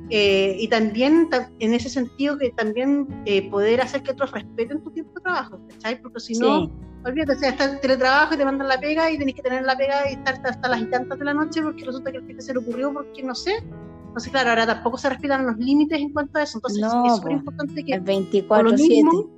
Eh, 0.09 0.57
y 0.61 0.69
también 0.69 1.29
en 1.59 1.75
ese 1.75 1.89
sentido 1.89 2.39
que 2.39 2.51
también 2.51 3.09
eh, 3.25 3.51
poder 3.51 3.81
hacer 3.81 4.05
que 4.05 4.13
otros 4.13 4.31
respeten 4.31 4.81
tu 4.83 4.91
tiempo 4.93 5.13
de 5.17 5.21
trabajo, 5.21 5.61
¿cachai? 5.69 6.01
Porque 6.01 6.21
si 6.21 6.39
no, 6.39 6.71
olvídate, 7.05 7.33
o 7.33 7.39
sea, 7.39 7.51
estás 7.51 7.73
en 7.73 7.81
teletrabajo 7.81 8.35
y 8.35 8.37
te 8.37 8.45
mandan 8.45 8.69
la 8.69 8.79
pega 8.79 9.11
y 9.11 9.19
tenés 9.19 9.35
que 9.35 9.43
tener 9.43 9.65
la 9.65 9.77
pega 9.77 10.09
y 10.09 10.15
estar 10.15 10.41
hasta, 10.45 10.69
las 10.69 10.81
y 10.81 10.87
tantas 10.87 11.19
de 11.19 11.25
la 11.25 11.35
noche 11.35 11.61
porque 11.61 11.85
resulta 11.85 12.13
que 12.13 12.19
el 12.19 12.27
jefe 12.27 12.41
se 12.41 12.53
le 12.53 12.61
ocurrió 12.61 12.93
porque 12.93 13.23
no 13.25 13.35
sé. 13.35 13.65
Entonces, 14.07 14.33
claro, 14.33 14.51
ahora 14.51 14.67
tampoco 14.67 14.97
se 14.97 15.11
respetan 15.11 15.45
los 15.45 15.57
límites 15.59 16.01
en 16.01 16.13
cuanto 16.13 16.39
a 16.39 16.45
eso. 16.45 16.59
Entonces, 16.59 16.83
es 16.83 17.17
súper 17.17 17.33
importante 17.33 17.85
que. 17.85 17.95
El 17.95 18.05
24-7. 18.05 19.29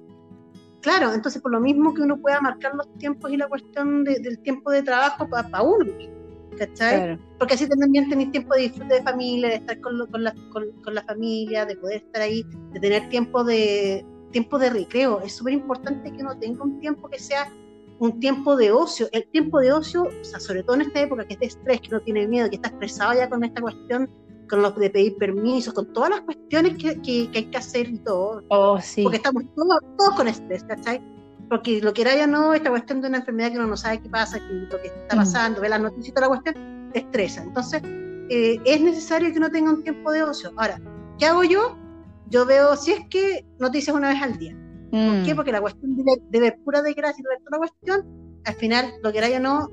Claro, 0.80 1.12
entonces, 1.12 1.42
por 1.42 1.52
lo 1.52 1.60
mismo 1.60 1.92
que 1.92 2.02
uno 2.02 2.18
pueda 2.18 2.40
marcar 2.40 2.74
los 2.74 2.92
tiempos 2.98 3.30
y 3.30 3.36
la 3.36 3.48
cuestión 3.48 4.04
del 4.04 4.38
tiempo 4.40 4.70
de 4.70 4.82
trabajo 4.82 5.28
para 5.28 5.62
uno. 5.62 5.92
¿Cachai? 6.56 7.18
Porque 7.38 7.54
así 7.54 7.68
también 7.68 8.08
tenéis 8.08 8.32
tiempo 8.32 8.54
de 8.54 8.62
disfrute 8.62 8.94
de 8.94 9.02
familia, 9.02 9.48
de 9.48 9.54
estar 9.56 9.80
con, 9.80 10.06
con, 10.06 10.24
la, 10.24 10.34
con, 10.52 10.72
con 10.82 10.94
la 10.94 11.02
familia, 11.02 11.64
de 11.64 11.76
poder 11.76 11.98
estar 11.98 12.22
ahí, 12.22 12.44
de 12.72 12.80
tener 12.80 13.08
tiempo 13.08 13.44
de, 13.44 14.04
tiempo 14.30 14.58
de 14.58 14.70
recreo. 14.70 15.20
Es 15.20 15.34
súper 15.36 15.54
importante 15.54 16.12
que 16.12 16.22
uno 16.22 16.36
tenga 16.38 16.62
un 16.62 16.80
tiempo 16.80 17.08
que 17.08 17.18
sea 17.18 17.50
un 17.98 18.20
tiempo 18.20 18.56
de 18.56 18.72
ocio. 18.72 19.08
El 19.12 19.26
tiempo 19.28 19.60
de 19.60 19.72
ocio, 19.72 20.04
o 20.04 20.24
sea, 20.24 20.40
sobre 20.40 20.62
todo 20.62 20.76
en 20.76 20.82
esta 20.82 21.00
época 21.00 21.26
que 21.26 21.34
es 21.34 21.40
de 21.40 21.46
estrés, 21.46 21.80
que 21.80 21.88
no 21.88 22.00
tiene 22.00 22.26
miedo, 22.28 22.48
que 22.48 22.56
está 22.56 22.68
estresado 22.68 23.14
ya 23.14 23.28
con 23.28 23.44
esta 23.44 23.60
cuestión, 23.60 24.10
con 24.48 24.62
los 24.62 24.76
de 24.76 24.90
pedir 24.90 25.16
permisos, 25.16 25.74
con 25.74 25.92
todas 25.92 26.10
las 26.10 26.20
cuestiones 26.22 26.76
que, 26.76 27.00
que, 27.00 27.30
hay 27.34 27.44
que 27.44 27.56
hacer 27.56 27.88
y 27.88 27.98
todo. 27.98 28.42
Oh, 28.48 28.80
sí. 28.80 29.02
Porque 29.02 29.18
estamos 29.18 29.44
todos, 29.54 29.78
todos 29.96 30.14
con 30.14 30.28
estrés, 30.28 30.64
¿cachai? 30.64 31.00
Porque 31.48 31.80
lo 31.80 31.92
que 31.92 32.02
era 32.02 32.16
ya 32.16 32.26
no, 32.26 32.54
esta 32.54 32.70
cuestión 32.70 33.00
de 33.00 33.08
una 33.08 33.18
enfermedad 33.18 33.50
que 33.50 33.58
uno 33.58 33.66
no 33.66 33.76
sabe 33.76 34.00
qué 34.00 34.08
pasa, 34.08 34.38
que 34.38 34.52
lo 34.52 34.80
que 34.80 34.88
está 34.88 35.16
mm. 35.16 35.18
pasando, 35.18 35.60
ve 35.60 35.68
las 35.68 35.80
noticias 35.80 36.08
y 36.08 36.12
toda 36.12 36.28
la 36.28 36.40
cuestión, 36.40 36.90
te 36.92 37.00
estresa. 37.00 37.42
Entonces, 37.42 37.82
eh, 38.30 38.60
es 38.64 38.80
necesario 38.80 39.32
que 39.32 39.38
uno 39.38 39.50
tenga 39.50 39.70
un 39.70 39.82
tiempo 39.82 40.10
de 40.12 40.22
ocio. 40.22 40.52
Ahora, 40.56 40.80
¿qué 41.18 41.26
hago 41.26 41.44
yo? 41.44 41.76
yo 42.30 42.46
veo, 42.46 42.76
si 42.76 42.92
es 42.92 43.00
que 43.08 43.44
noticias 43.58 43.94
una 43.94 44.08
vez 44.08 44.22
al 44.22 44.38
día. 44.38 44.56
¿Por 44.90 45.24
qué? 45.24 45.32
Mm. 45.32 45.36
Porque 45.36 45.52
la 45.52 45.60
cuestión 45.60 45.96
de, 45.96 46.04
de 46.30 46.40
ver 46.40 46.58
pura 46.64 46.82
desgracia 46.82 47.20
y 47.20 47.22
de 47.22 47.28
ver 47.28 47.38
toda 47.38 47.50
la 47.52 47.58
cuestión, 47.58 48.40
al 48.44 48.54
final, 48.54 48.92
lo 49.02 49.12
que 49.12 49.18
era 49.18 49.28
ya 49.28 49.40
no, 49.40 49.70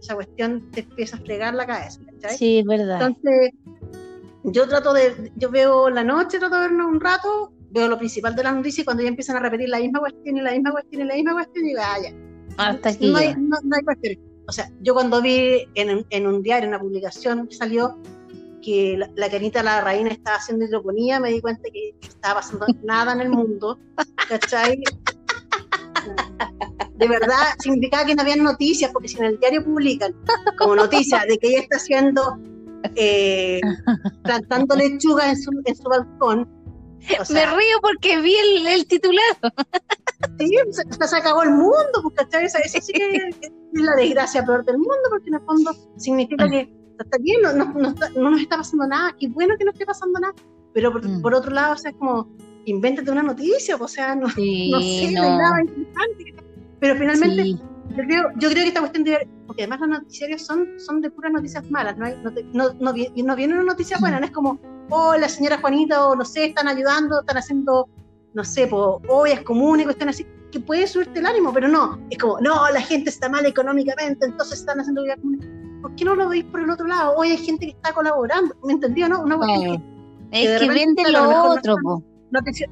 esa 0.00 0.14
cuestión 0.14 0.70
te 0.70 0.80
empieza 0.80 1.16
a 1.16 1.20
fregar 1.20 1.54
la 1.54 1.66
cabeza. 1.66 2.00
Sí, 2.36 2.58
es 2.58 2.64
verdad. 2.64 3.00
Entonces, 3.00 3.52
yo 4.44 4.68
trato 4.68 4.92
de, 4.92 5.32
yo 5.36 5.50
veo 5.50 5.90
la 5.90 6.04
noche, 6.04 6.38
trato 6.38 6.56
de 6.56 6.62
vernos 6.62 6.86
un 6.86 7.00
rato, 7.00 7.52
veo 7.70 7.88
lo 7.88 7.98
principal 7.98 8.34
de 8.34 8.44
la 8.44 8.52
noticia 8.52 8.82
y 8.82 8.84
cuando 8.84 9.02
ya 9.02 9.08
empiezan 9.08 9.36
a 9.36 9.40
repetir 9.40 9.68
la 9.68 9.78
misma 9.78 10.00
cuestión 10.00 10.36
y 10.36 10.40
la 10.40 10.52
misma 10.52 10.72
cuestión 10.72 11.02
y 11.02 11.04
la 11.04 11.14
misma 11.14 11.32
cuestión, 11.32 11.64
digo, 11.64 11.80
ah, 11.82 11.96
ya. 12.02 12.12
Hasta 12.58 12.88
aquí. 12.90 13.10
No 13.10 13.18
hay, 13.18 13.34
no, 13.36 13.56
hay 13.72 13.82
cuestión. 13.82 14.18
o 14.46 14.52
sea, 14.52 14.70
yo 14.80 14.94
cuando 14.94 15.20
vi 15.20 15.68
en, 15.74 16.06
en 16.08 16.26
un 16.26 16.42
diario, 16.42 16.64
en 16.64 16.70
una 16.70 16.80
publicación, 16.80 17.48
salió 17.50 17.98
que 18.66 18.96
la, 18.98 19.08
la 19.14 19.30
Canita 19.30 19.62
la 19.62 19.80
Reina 19.80 20.10
estaba 20.10 20.38
haciendo 20.38 20.64
hidroponía, 20.64 21.20
me 21.20 21.30
di 21.30 21.40
cuenta 21.40 21.62
que, 21.72 21.94
estaba 22.02 22.40
pasando 22.40 22.66
nada 22.82 23.12
en 23.12 23.20
el 23.20 23.28
mundo, 23.30 23.78
¿cachai? 24.28 24.82
De 26.96 27.06
verdad, 27.08 27.54
significaba 27.58 28.06
que 28.06 28.14
no 28.14 28.22
había 28.22 28.36
noticias, 28.36 28.90
porque 28.90 29.08
si 29.08 29.18
en 29.18 29.24
el 29.26 29.38
diario 29.38 29.62
publican 29.62 30.14
como 30.58 30.74
noticia 30.74 31.24
de 31.28 31.36
que 31.36 31.48
ella 31.48 31.60
está 31.60 31.76
haciendo, 31.76 32.38
eh, 32.94 33.60
plantando 34.22 34.76
lechuga 34.76 35.30
en 35.30 35.36
su, 35.36 35.50
en 35.64 35.76
su 35.76 35.82
balcón. 35.84 36.48
me 37.30 37.46
río 37.46 37.80
porque 37.82 38.20
vi 38.20 38.34
el, 38.34 38.66
el 38.66 38.86
titular. 38.86 39.36
Sí, 40.38 40.50
se, 40.70 41.08
se, 41.08 41.16
acabó 41.16 41.42
el 41.42 41.50
mundo, 41.50 42.00
porque 42.02 42.24
Esa, 42.42 42.58
esa 42.58 42.80
sí 42.80 42.92
que 42.92 43.16
es 43.74 43.82
la 43.82 43.94
desgracia 43.94 44.44
peor 44.44 44.64
del 44.64 44.78
mundo, 44.78 45.02
porque 45.10 45.28
en 45.28 45.34
el 45.34 45.42
fondo 45.42 45.72
significa 45.96 46.48
que 46.48 46.72
está 46.98 47.18
bien, 47.18 47.42
no, 47.42 47.52
no, 47.52 47.64
no, 47.74 47.94
no, 48.16 48.30
nos 48.30 48.40
está 48.40 48.56
pasando 48.56 48.86
nada, 48.86 49.14
qué 49.18 49.28
bueno 49.28 49.54
que 49.58 49.64
no 49.64 49.72
esté 49.72 49.84
pasando 49.84 50.18
nada, 50.18 50.34
pero 50.72 50.92
por, 50.92 51.06
mm. 51.06 51.22
por 51.22 51.34
otro 51.34 51.52
lado, 51.52 51.74
o 51.74 51.76
sea, 51.76 51.90
es 51.90 51.96
como, 51.98 52.34
invéntate 52.64 53.10
una 53.10 53.22
noticia, 53.22 53.76
o 53.76 53.88
sea, 53.88 54.14
no, 54.14 54.28
sí, 54.30 54.70
no 54.70 54.80
sé, 54.80 55.10
no. 55.12 55.38
nada 55.38 55.60
interesante. 55.60 56.34
Pero 56.80 56.96
finalmente, 56.96 57.42
sí. 57.42 57.60
yo, 57.90 58.04
creo, 58.04 58.28
yo 58.36 58.50
creo 58.50 58.62
que 58.62 58.68
esta 58.68 58.80
cuestión 58.80 59.04
de, 59.04 59.28
porque 59.46 59.62
además 59.62 59.80
los 59.80 59.88
noticiarios 59.88 60.42
son, 60.42 60.68
son 60.78 61.00
de 61.00 61.10
puras 61.10 61.32
noticias 61.32 61.68
malas, 61.70 61.96
no, 61.96 62.06
hay, 62.06 62.18
no, 62.22 62.32
te, 62.32 62.44
no, 62.52 62.72
no, 62.74 62.92
no 62.92 63.36
viene 63.36 63.54
una 63.54 63.62
noticia 63.62 63.98
buena, 63.98 64.20
no 64.20 64.26
es 64.26 64.32
como, 64.32 64.58
oh, 64.90 65.16
la 65.16 65.28
señora 65.28 65.58
Juanita, 65.58 66.06
o 66.08 66.16
no 66.16 66.24
sé, 66.24 66.46
están 66.46 66.68
ayudando, 66.68 67.20
están 67.20 67.38
haciendo, 67.38 67.88
no 68.34 68.44
sé, 68.44 68.66
pues, 68.66 68.82
ollas 69.08 69.40
comunes, 69.42 69.88
están 69.88 70.08
así, 70.08 70.26
que 70.50 70.60
puede 70.60 70.86
subirte 70.86 71.20
el 71.20 71.26
ánimo, 71.26 71.52
pero 71.52 71.68
no, 71.68 71.98
es 72.10 72.18
como, 72.18 72.40
no, 72.40 72.68
la 72.70 72.80
gente 72.80 73.10
está 73.10 73.28
mal 73.28 73.46
económicamente, 73.46 74.26
entonces 74.26 74.60
están 74.60 74.80
haciendo 74.80 75.02
ollas 75.02 75.18
comunes 75.20 75.46
¿por 75.86 75.94
qué 75.94 76.04
no 76.04 76.16
lo 76.16 76.28
veis 76.28 76.44
por 76.44 76.60
el 76.60 76.70
otro 76.70 76.86
lado? 76.86 77.14
Hoy 77.16 77.30
hay 77.30 77.38
gente 77.38 77.66
que 77.66 77.72
está 77.72 77.92
colaborando, 77.92 78.56
¿me 78.64 78.72
entendió? 78.72 79.08
No? 79.08 79.22
Una 79.22 79.38
claro. 79.38 79.80
que, 80.32 80.42
es 80.42 80.60
que, 80.60 80.68
vende 80.68 81.10
lo 81.12 81.52
otro, 81.52 81.76
no, 81.82 82.02
no 82.30 82.40
te, 82.42 82.68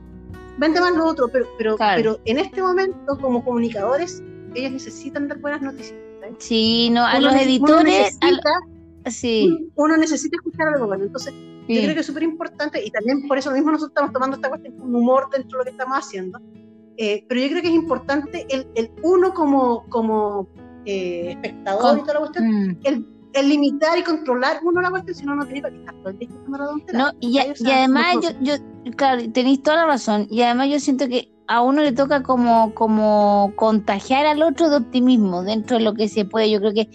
vende 0.59 0.81
más 0.81 0.95
lo 0.97 1.07
otro, 1.07 1.29
pero, 1.29 1.47
pero, 1.57 1.77
claro. 1.77 1.97
pero 1.97 2.21
en 2.25 2.39
este 2.39 2.61
momento, 2.61 3.17
como 3.21 3.45
comunicadores, 3.45 4.21
ellos 4.55 4.73
necesitan 4.73 5.29
dar 5.29 5.39
buenas 5.39 5.63
noticias. 5.63 5.97
Sí, 6.39 6.91
no, 6.91 7.07
a 7.07 7.19
uno 7.19 7.31
los 7.31 7.35
editores. 7.41 7.75
Uno 7.75 7.83
necesita, 7.83 8.51
a, 9.05 9.11
sí. 9.11 9.71
uno 9.75 9.97
necesita 9.97 10.37
escuchar 10.37 10.69
algo 10.69 10.87
bueno. 10.87 11.05
Entonces, 11.05 11.33
sí. 11.67 11.75
yo 11.75 11.83
creo 11.83 11.95
que 11.95 12.01
es 12.01 12.07
súper 12.07 12.23
importante, 12.23 12.85
y 12.85 12.91
también 12.91 13.27
por 13.29 13.39
eso 13.39 13.51
mismo 13.51 13.71
nosotros 13.71 13.91
estamos 13.91 14.13
tomando 14.13 14.37
esta 14.37 14.49
cuestión 14.49 14.77
con 14.77 14.95
humor 14.95 15.29
dentro 15.31 15.59
de 15.59 15.59
lo 15.59 15.65
que 15.65 15.71
estamos 15.71 15.99
haciendo. 15.99 16.41
Eh, 16.97 17.25
pero 17.29 17.41
yo 17.41 17.49
creo 17.49 17.63
que 17.63 17.69
es 17.69 17.75
importante 17.75 18.47
el, 18.49 18.69
el 18.77 18.91
uno 19.03 19.35
como, 19.35 19.85
como 19.89 20.49
eh, 20.85 21.31
espectador 21.31 21.83
Con, 21.83 21.99
y 21.99 22.01
toda 22.03 22.15
la 22.15 22.21
cuestión, 22.21 22.49
mm. 22.49 22.79
el, 22.85 23.07
el, 23.35 23.49
limitar 23.49 23.99
y 23.99 24.03
controlar 24.03 24.61
uno 24.63 24.81
la 24.81 24.91
cuestión, 24.91 25.15
si 25.15 25.27
no, 25.27 25.35
no 25.35 25.45
tiene 25.45 25.63
para 25.63 25.77
estar 25.77 25.95
todo 25.97 26.09
el 26.09 26.19
día 26.19 26.29
No, 26.93 27.11
y, 27.21 27.33
ya, 27.33 27.47
y 27.47 27.71
además, 27.71 28.17
yo, 28.23 28.31
yo, 28.41 28.55
claro, 28.97 29.23
tenéis 29.33 29.63
toda 29.63 29.79
la 29.79 29.87
razón, 29.87 30.27
y 30.31 30.43
además 30.43 30.69
yo 30.71 30.81
siento 30.81 31.09
que 31.09 31.31
a 31.47 31.61
uno 31.63 31.83
le 31.83 31.93
toca 31.93 32.23
como, 32.23 32.75
como 32.75 33.53
contagiar 33.57 34.27
al 34.27 34.43
otro 34.43 34.71
de 34.71 34.77
optimismo 34.77 35.43
dentro 35.43 35.77
de 35.77 35.85
lo 35.85 35.95
que 35.95 36.09
se 36.09 36.25
puede, 36.25 36.51
yo 36.51 36.59
creo 36.61 36.73
que 36.73 36.89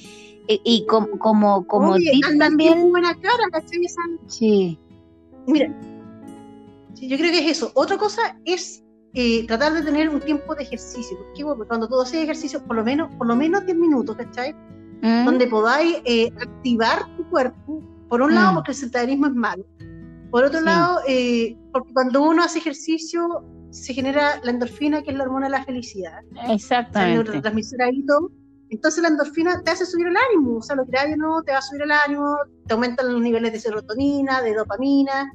y, 0.50 0.62
y 0.64 0.86
como 0.88 1.20
como, 1.20 1.68
como 1.68 1.92
Oye, 1.92 2.20
también 2.40 2.90
buena 2.90 3.14
cara, 3.14 3.44
¿cachai? 3.52 3.86
Sí. 4.28 4.80
Mira, 5.46 5.72
sí, 6.96 7.08
yo 7.08 7.18
creo 7.18 7.32
que 7.32 7.40
es 7.40 7.58
eso. 7.58 7.72
Otra 7.76 7.98
cosa 7.98 8.36
es 8.46 8.84
eh, 9.14 9.46
tratar 9.46 9.74
de 9.74 9.84
tener 9.84 10.10
un 10.10 10.20
tiempo 10.20 10.56
de 10.56 10.64
ejercicio, 10.64 11.18
porque 11.18 11.44
bueno, 11.44 11.66
cuando 11.68 11.88
tú 11.88 12.02
haces 12.02 12.24
ejercicio, 12.24 12.64
por 12.66 12.76
lo 12.76 12.84
menos, 12.84 13.14
por 13.16 13.28
lo 13.28 13.36
menos 13.36 13.66
10 13.66 13.78
minutos, 13.78 14.16
¿cachai? 14.18 14.56
Mm. 15.02 15.26
Donde 15.26 15.48
podáis 15.48 16.02
eh, 16.06 16.32
activar 16.42 17.06
tu 17.16 17.30
cuerpo, 17.30 17.82
por 18.10 18.22
un 18.22 18.32
mm. 18.32 18.36
lado, 18.36 18.54
porque 18.56 18.72
el 18.72 18.78
sedentarismo 18.78 19.28
es 19.28 19.34
malo, 19.34 19.66
por 20.32 20.44
otro 20.44 20.60
sí. 20.60 20.66
lado, 20.66 21.00
eh, 21.08 21.58
porque 21.72 21.94
cuando 21.94 22.24
uno 22.24 22.44
hace 22.44 22.60
ejercicio, 22.60 23.44
se 23.72 23.94
genera 23.94 24.40
la 24.44 24.52
endorfina, 24.52 25.02
que 25.02 25.12
es 25.12 25.18
la 25.18 25.24
hormona 25.24 25.46
de 25.46 25.52
la 25.52 25.64
felicidad. 25.64 26.22
Exactamente. 26.50 27.42
ahí 27.84 28.06
todo. 28.06 28.32
Entonces 28.72 29.02
la 29.02 29.10
endorfina 29.10 29.62
te 29.64 29.72
hace 29.72 29.86
subir 29.86 30.08
el 30.08 30.16
ánimo, 30.16 30.58
o 30.58 30.62
sea, 30.62 30.76
lo 30.76 30.86
que 30.86 30.98
hay 30.98 31.16
no 31.16 31.42
te 31.42 31.52
va 31.52 31.58
a 31.58 31.62
subir 31.62 31.82
el 31.82 31.92
ánimo, 31.92 32.38
te 32.68 32.74
aumentan 32.74 33.12
los 33.12 33.22
niveles 33.22 33.52
de 33.52 33.60
serotonina, 33.60 34.44
de 34.44 34.54
dopamina, 34.54 35.32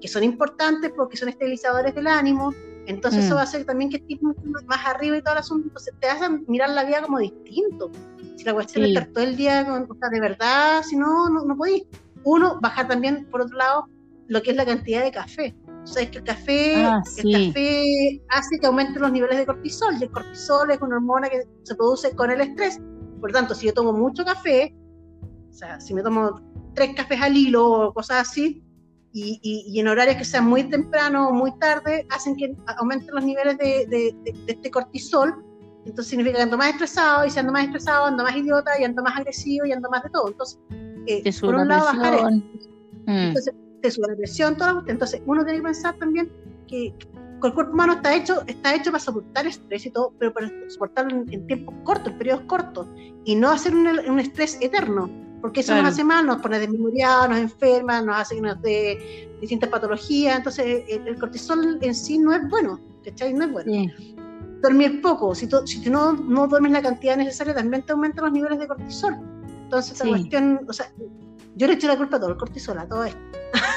que 0.00 0.06
son 0.06 0.22
importantes 0.22 0.92
porque 0.96 1.16
son 1.16 1.28
estabilizadores 1.28 1.94
del 1.94 2.06
ánimo, 2.06 2.52
entonces 2.86 3.22
mm. 3.22 3.26
eso 3.26 3.34
va 3.34 3.40
a 3.40 3.44
hacer 3.44 3.64
también 3.64 3.90
que 3.90 3.96
estés 3.96 4.18
más 4.22 4.86
arriba 4.86 5.16
y 5.16 5.22
todo 5.22 5.32
el 5.32 5.40
asunto, 5.40 5.66
entonces 5.66 5.94
te 5.98 6.08
hacen 6.08 6.44
mirar 6.46 6.70
la 6.70 6.84
vida 6.84 7.02
como 7.02 7.18
distinto. 7.18 7.90
Si 8.36 8.44
la 8.44 8.54
cuestión 8.54 8.84
sí. 8.84 8.90
es 8.90 8.96
estar 8.96 9.12
todo 9.12 9.24
el 9.24 9.36
día, 9.36 9.64
con, 9.64 9.90
o 9.90 9.94
sea, 9.94 10.08
de 10.10 10.20
verdad, 10.20 10.82
si 10.82 10.96
no, 10.96 11.28
no, 11.28 11.44
no 11.44 11.56
podéis. 11.56 11.84
Uno, 12.24 12.58
bajar 12.60 12.88
también, 12.88 13.26
por 13.30 13.40
otro 13.40 13.56
lado, 13.56 13.88
lo 14.28 14.42
que 14.42 14.50
es 14.50 14.56
la 14.56 14.64
cantidad 14.64 15.02
de 15.02 15.10
café. 15.10 15.54
O 15.82 15.86
sea, 15.86 16.02
es 16.02 16.10
que 16.10 16.18
el 16.18 16.24
café, 16.24 16.84
ah, 16.84 17.02
sí. 17.04 17.32
el 17.32 17.48
café 17.48 18.22
hace 18.30 18.58
que 18.58 18.66
aumenten 18.66 19.00
los 19.00 19.12
niveles 19.12 19.38
de 19.38 19.46
cortisol, 19.46 19.94
y 19.98 20.04
el 20.04 20.10
cortisol 20.10 20.70
es 20.70 20.80
una 20.80 20.96
hormona 20.96 21.28
que 21.28 21.44
se 21.62 21.74
produce 21.74 22.14
con 22.14 22.30
el 22.30 22.40
estrés. 22.40 22.80
Por 23.20 23.32
tanto, 23.32 23.54
si 23.54 23.66
yo 23.66 23.74
tomo 23.74 23.92
mucho 23.92 24.24
café, 24.24 24.74
o 25.50 25.52
sea, 25.52 25.80
si 25.80 25.94
me 25.94 26.02
tomo 26.02 26.40
tres 26.74 26.94
cafés 26.94 27.22
al 27.22 27.36
hilo 27.36 27.70
o 27.70 27.94
cosas 27.94 28.28
así, 28.28 28.62
y, 29.12 29.40
y, 29.42 29.64
y, 29.72 29.80
en 29.80 29.88
horarios 29.88 30.16
que 30.16 30.24
sean 30.26 30.46
muy 30.46 30.64
temprano 30.64 31.28
o 31.28 31.32
muy 31.32 31.56
tarde, 31.58 32.06
hacen 32.10 32.36
que 32.36 32.54
aumenten 32.78 33.14
los 33.14 33.24
niveles 33.24 33.56
de, 33.56 33.86
de, 33.86 34.14
de, 34.24 34.32
de, 34.44 34.52
este 34.52 34.70
cortisol. 34.70 35.42
Entonces 35.86 36.08
significa 36.08 36.36
que 36.36 36.42
ando 36.42 36.58
más 36.58 36.70
estresado, 36.70 37.24
y 37.24 37.30
si 37.30 37.38
ando 37.38 37.52
más 37.52 37.64
estresado, 37.64 38.06
ando 38.06 38.24
más 38.24 38.36
idiota, 38.36 38.72
y 38.80 38.84
ando 38.84 39.02
más 39.02 39.16
agresivo, 39.16 39.66
y 39.66 39.72
ando 39.72 39.88
más 39.88 40.02
de 40.02 40.10
todo. 40.10 40.28
Entonces, 40.28 40.58
eh, 41.06 41.22
por 41.40 41.54
un 41.54 41.68
lado, 41.68 41.84
bajar 41.84 42.14
esto. 42.14 42.30
Mm. 43.06 43.10
Entonces, 43.10 43.54
te 43.82 43.90
sube 43.90 44.08
la 44.08 44.16
presión, 44.16 44.56
todo. 44.56 44.82
Entonces, 44.88 45.22
uno 45.26 45.44
tiene 45.44 45.60
que 45.60 45.64
pensar 45.64 45.96
también 45.96 46.30
que, 46.66 46.92
que 46.98 47.46
el 47.46 47.54
cuerpo 47.54 47.72
humano 47.72 47.94
está 47.94 48.14
hecho, 48.14 48.42
está 48.46 48.74
hecho 48.74 48.90
para 48.90 49.02
soportar 49.02 49.46
estrés 49.46 49.86
y 49.86 49.90
todo, 49.90 50.12
pero 50.18 50.32
para 50.32 50.50
soportarlo 50.68 51.10
en, 51.10 51.32
en 51.32 51.46
tiempos 51.46 51.74
cortos, 51.84 52.12
en 52.12 52.18
periodos 52.18 52.42
cortos, 52.46 52.88
y 53.24 53.36
no 53.36 53.50
hacer 53.50 53.74
un, 53.74 53.86
un 53.86 54.18
estrés 54.18 54.58
eterno 54.60 55.08
porque 55.40 55.60
eso 55.60 55.68
claro. 55.68 55.82
nos 55.84 55.92
hace 55.92 56.02
mal, 56.02 56.26
nos 56.26 56.42
pone 56.42 56.58
desmemoriados, 56.58 57.28
nos 57.28 57.38
enferma, 57.38 58.00
nos 58.02 58.16
hace 58.16 58.34
que 58.36 58.40
nos 58.40 58.60
dé 58.62 59.28
distintas 59.40 59.68
patologías, 59.70 60.38
entonces 60.38 60.84
el, 60.88 61.06
el, 61.06 61.18
cortisol 61.20 61.78
en 61.80 61.94
sí 61.94 62.18
no 62.18 62.32
es 62.32 62.48
bueno, 62.48 62.80
¿cachai? 63.04 63.32
No 63.32 63.44
es 63.44 63.52
bueno. 63.52 63.70
Sí. 63.70 64.16
Dormir 64.66 65.00
poco, 65.00 65.34
si, 65.34 65.46
tú, 65.46 65.66
si 65.66 65.80
tú 65.80 65.90
no, 65.90 66.12
no 66.12 66.48
duermes 66.48 66.72
la 66.72 66.82
cantidad 66.82 67.16
necesaria, 67.16 67.54
también 67.54 67.82
te 67.82 67.92
aumentan 67.92 68.24
los 68.24 68.32
niveles 68.32 68.58
de 68.58 68.66
cortisol. 68.66 69.16
Entonces, 69.64 69.98
sí. 69.98 70.04
la 70.04 70.10
cuestión, 70.10 70.60
o 70.68 70.72
sea, 70.72 70.90
yo 71.56 71.66
le 71.66 71.74
echo 71.74 71.86
la 71.86 71.96
culpa 71.96 72.16
a 72.16 72.20
todo 72.20 72.30
el 72.30 72.36
cortisol, 72.36 72.78
a 72.78 72.88
todo 72.88 73.04
esto. 73.04 73.20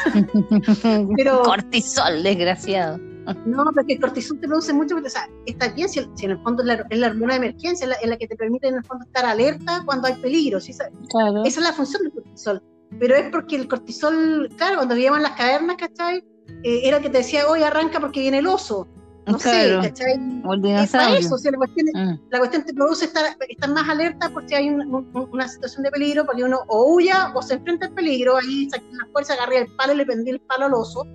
Pero, 1.16 1.44
cortisol, 1.44 2.24
desgraciado. 2.24 3.00
No, 3.46 3.64
porque 3.76 3.94
el 3.94 4.00
cortisol 4.00 4.40
te 4.40 4.48
produce 4.48 4.74
mucho, 4.74 4.96
o 4.96 5.10
sea, 5.10 5.30
está 5.46 5.70
bien 5.70 5.88
si, 5.88 6.02
si 6.16 6.26
en 6.26 6.32
el 6.32 6.40
fondo 6.42 6.64
es 6.64 6.68
la, 6.68 6.86
es 6.90 7.00
la, 7.00 7.08
hormona 7.08 7.34
de 7.34 7.48
emergencia, 7.48 7.86
es 7.86 7.90
la, 7.90 7.96
es 7.96 8.10
la, 8.10 8.18
que 8.18 8.28
te 8.28 8.36
permite 8.36 8.68
en 8.68 8.76
el 8.76 8.84
fondo 8.84 9.06
estar 9.06 9.26
alerta 9.26 9.84
cuando 9.86 10.08
hay 10.08 10.16
peligro, 10.16 10.60
¿sí? 10.60 10.74
claro. 11.10 11.44
esa 11.46 11.60
es 11.60 11.64
la 11.64 11.74
función 11.74 12.04
del 12.04 12.12
cortisol, 12.12 12.64
pero 13.00 13.16
es 13.16 13.30
porque 13.30 13.56
el 13.56 13.68
cortisol, 13.68 14.50
claro, 14.58 14.78
cuando 14.78 14.96
vivíamos 14.96 15.20
en 15.20 15.24
las 15.24 15.34
cavernas, 15.34 15.76
¿cachai? 15.78 16.24
Eh, 16.64 16.82
era 16.84 17.00
que 17.00 17.10
te 17.10 17.20
decía, 17.20 17.48
hoy 17.48 17.62
arranca 17.62 18.00
porque 18.00 18.22
viene 18.22 18.40
el 18.40 18.48
oso, 18.48 18.88
no 19.26 19.38
claro. 19.38 19.84
sé, 19.84 19.90
¿cachai? 19.90 20.84
Es 20.84 20.92
para 20.92 21.18
eso, 21.18 21.36
o 21.36 21.38
sea, 21.38 21.52
la 21.52 21.58
cuestión, 21.58 21.88
mm. 21.94 22.20
la 22.30 22.40
cuestión 22.40 22.64
te 22.66 22.74
produce 22.74 23.06
estar, 23.06 23.26
estar 23.48 23.70
más 23.70 23.88
alerta 23.88 24.30
por 24.30 24.48
si 24.48 24.56
hay 24.56 24.70
un, 24.70 24.82
un, 24.94 25.30
una 25.32 25.48
situación 25.48 25.84
de 25.84 25.92
peligro, 25.92 26.26
porque 26.26 26.44
uno 26.44 26.62
o 26.68 26.94
huya 26.94 27.32
o 27.36 27.42
se 27.42 27.56
enfrenta 27.56 27.88
al 27.88 27.94
peligro, 27.94 28.38
ahí 28.38 28.68
la 28.72 29.08
fuerza 29.12 29.34
agarré 29.34 29.60
el 29.60 29.68
palo 29.76 29.94
y 29.94 29.98
le 29.98 30.06
prendí 30.06 30.32
el 30.32 30.40
palo 30.42 30.66
al 30.66 30.74
oso, 30.74 31.06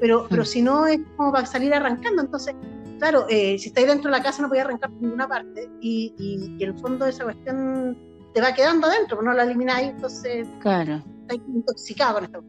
pero, 0.00 0.26
pero 0.28 0.44
si 0.44 0.62
no 0.62 0.86
es 0.86 1.00
como 1.16 1.32
para 1.32 1.46
salir 1.46 1.74
arrancando. 1.74 2.22
Entonces, 2.22 2.54
claro, 2.98 3.26
eh, 3.28 3.58
si 3.58 3.68
estáis 3.68 3.86
dentro 3.86 4.10
de 4.10 4.16
la 4.16 4.22
casa 4.22 4.42
no 4.42 4.48
podéis 4.48 4.66
arrancar 4.66 4.90
por 4.90 5.02
ninguna 5.02 5.28
parte 5.28 5.68
y, 5.80 6.14
y, 6.18 6.56
y, 6.58 6.64
en 6.64 6.70
el 6.70 6.78
fondo 6.78 7.06
esa 7.06 7.24
cuestión 7.24 7.96
te 8.34 8.40
va 8.40 8.52
quedando 8.52 8.86
adentro, 8.86 9.22
no 9.22 9.32
la 9.32 9.44
elimináis, 9.44 9.90
entonces 9.90 10.46
claro. 10.60 11.02
estáis 11.22 11.40
intoxicado 11.48 12.14
con 12.14 12.24
esto. 12.24 12.44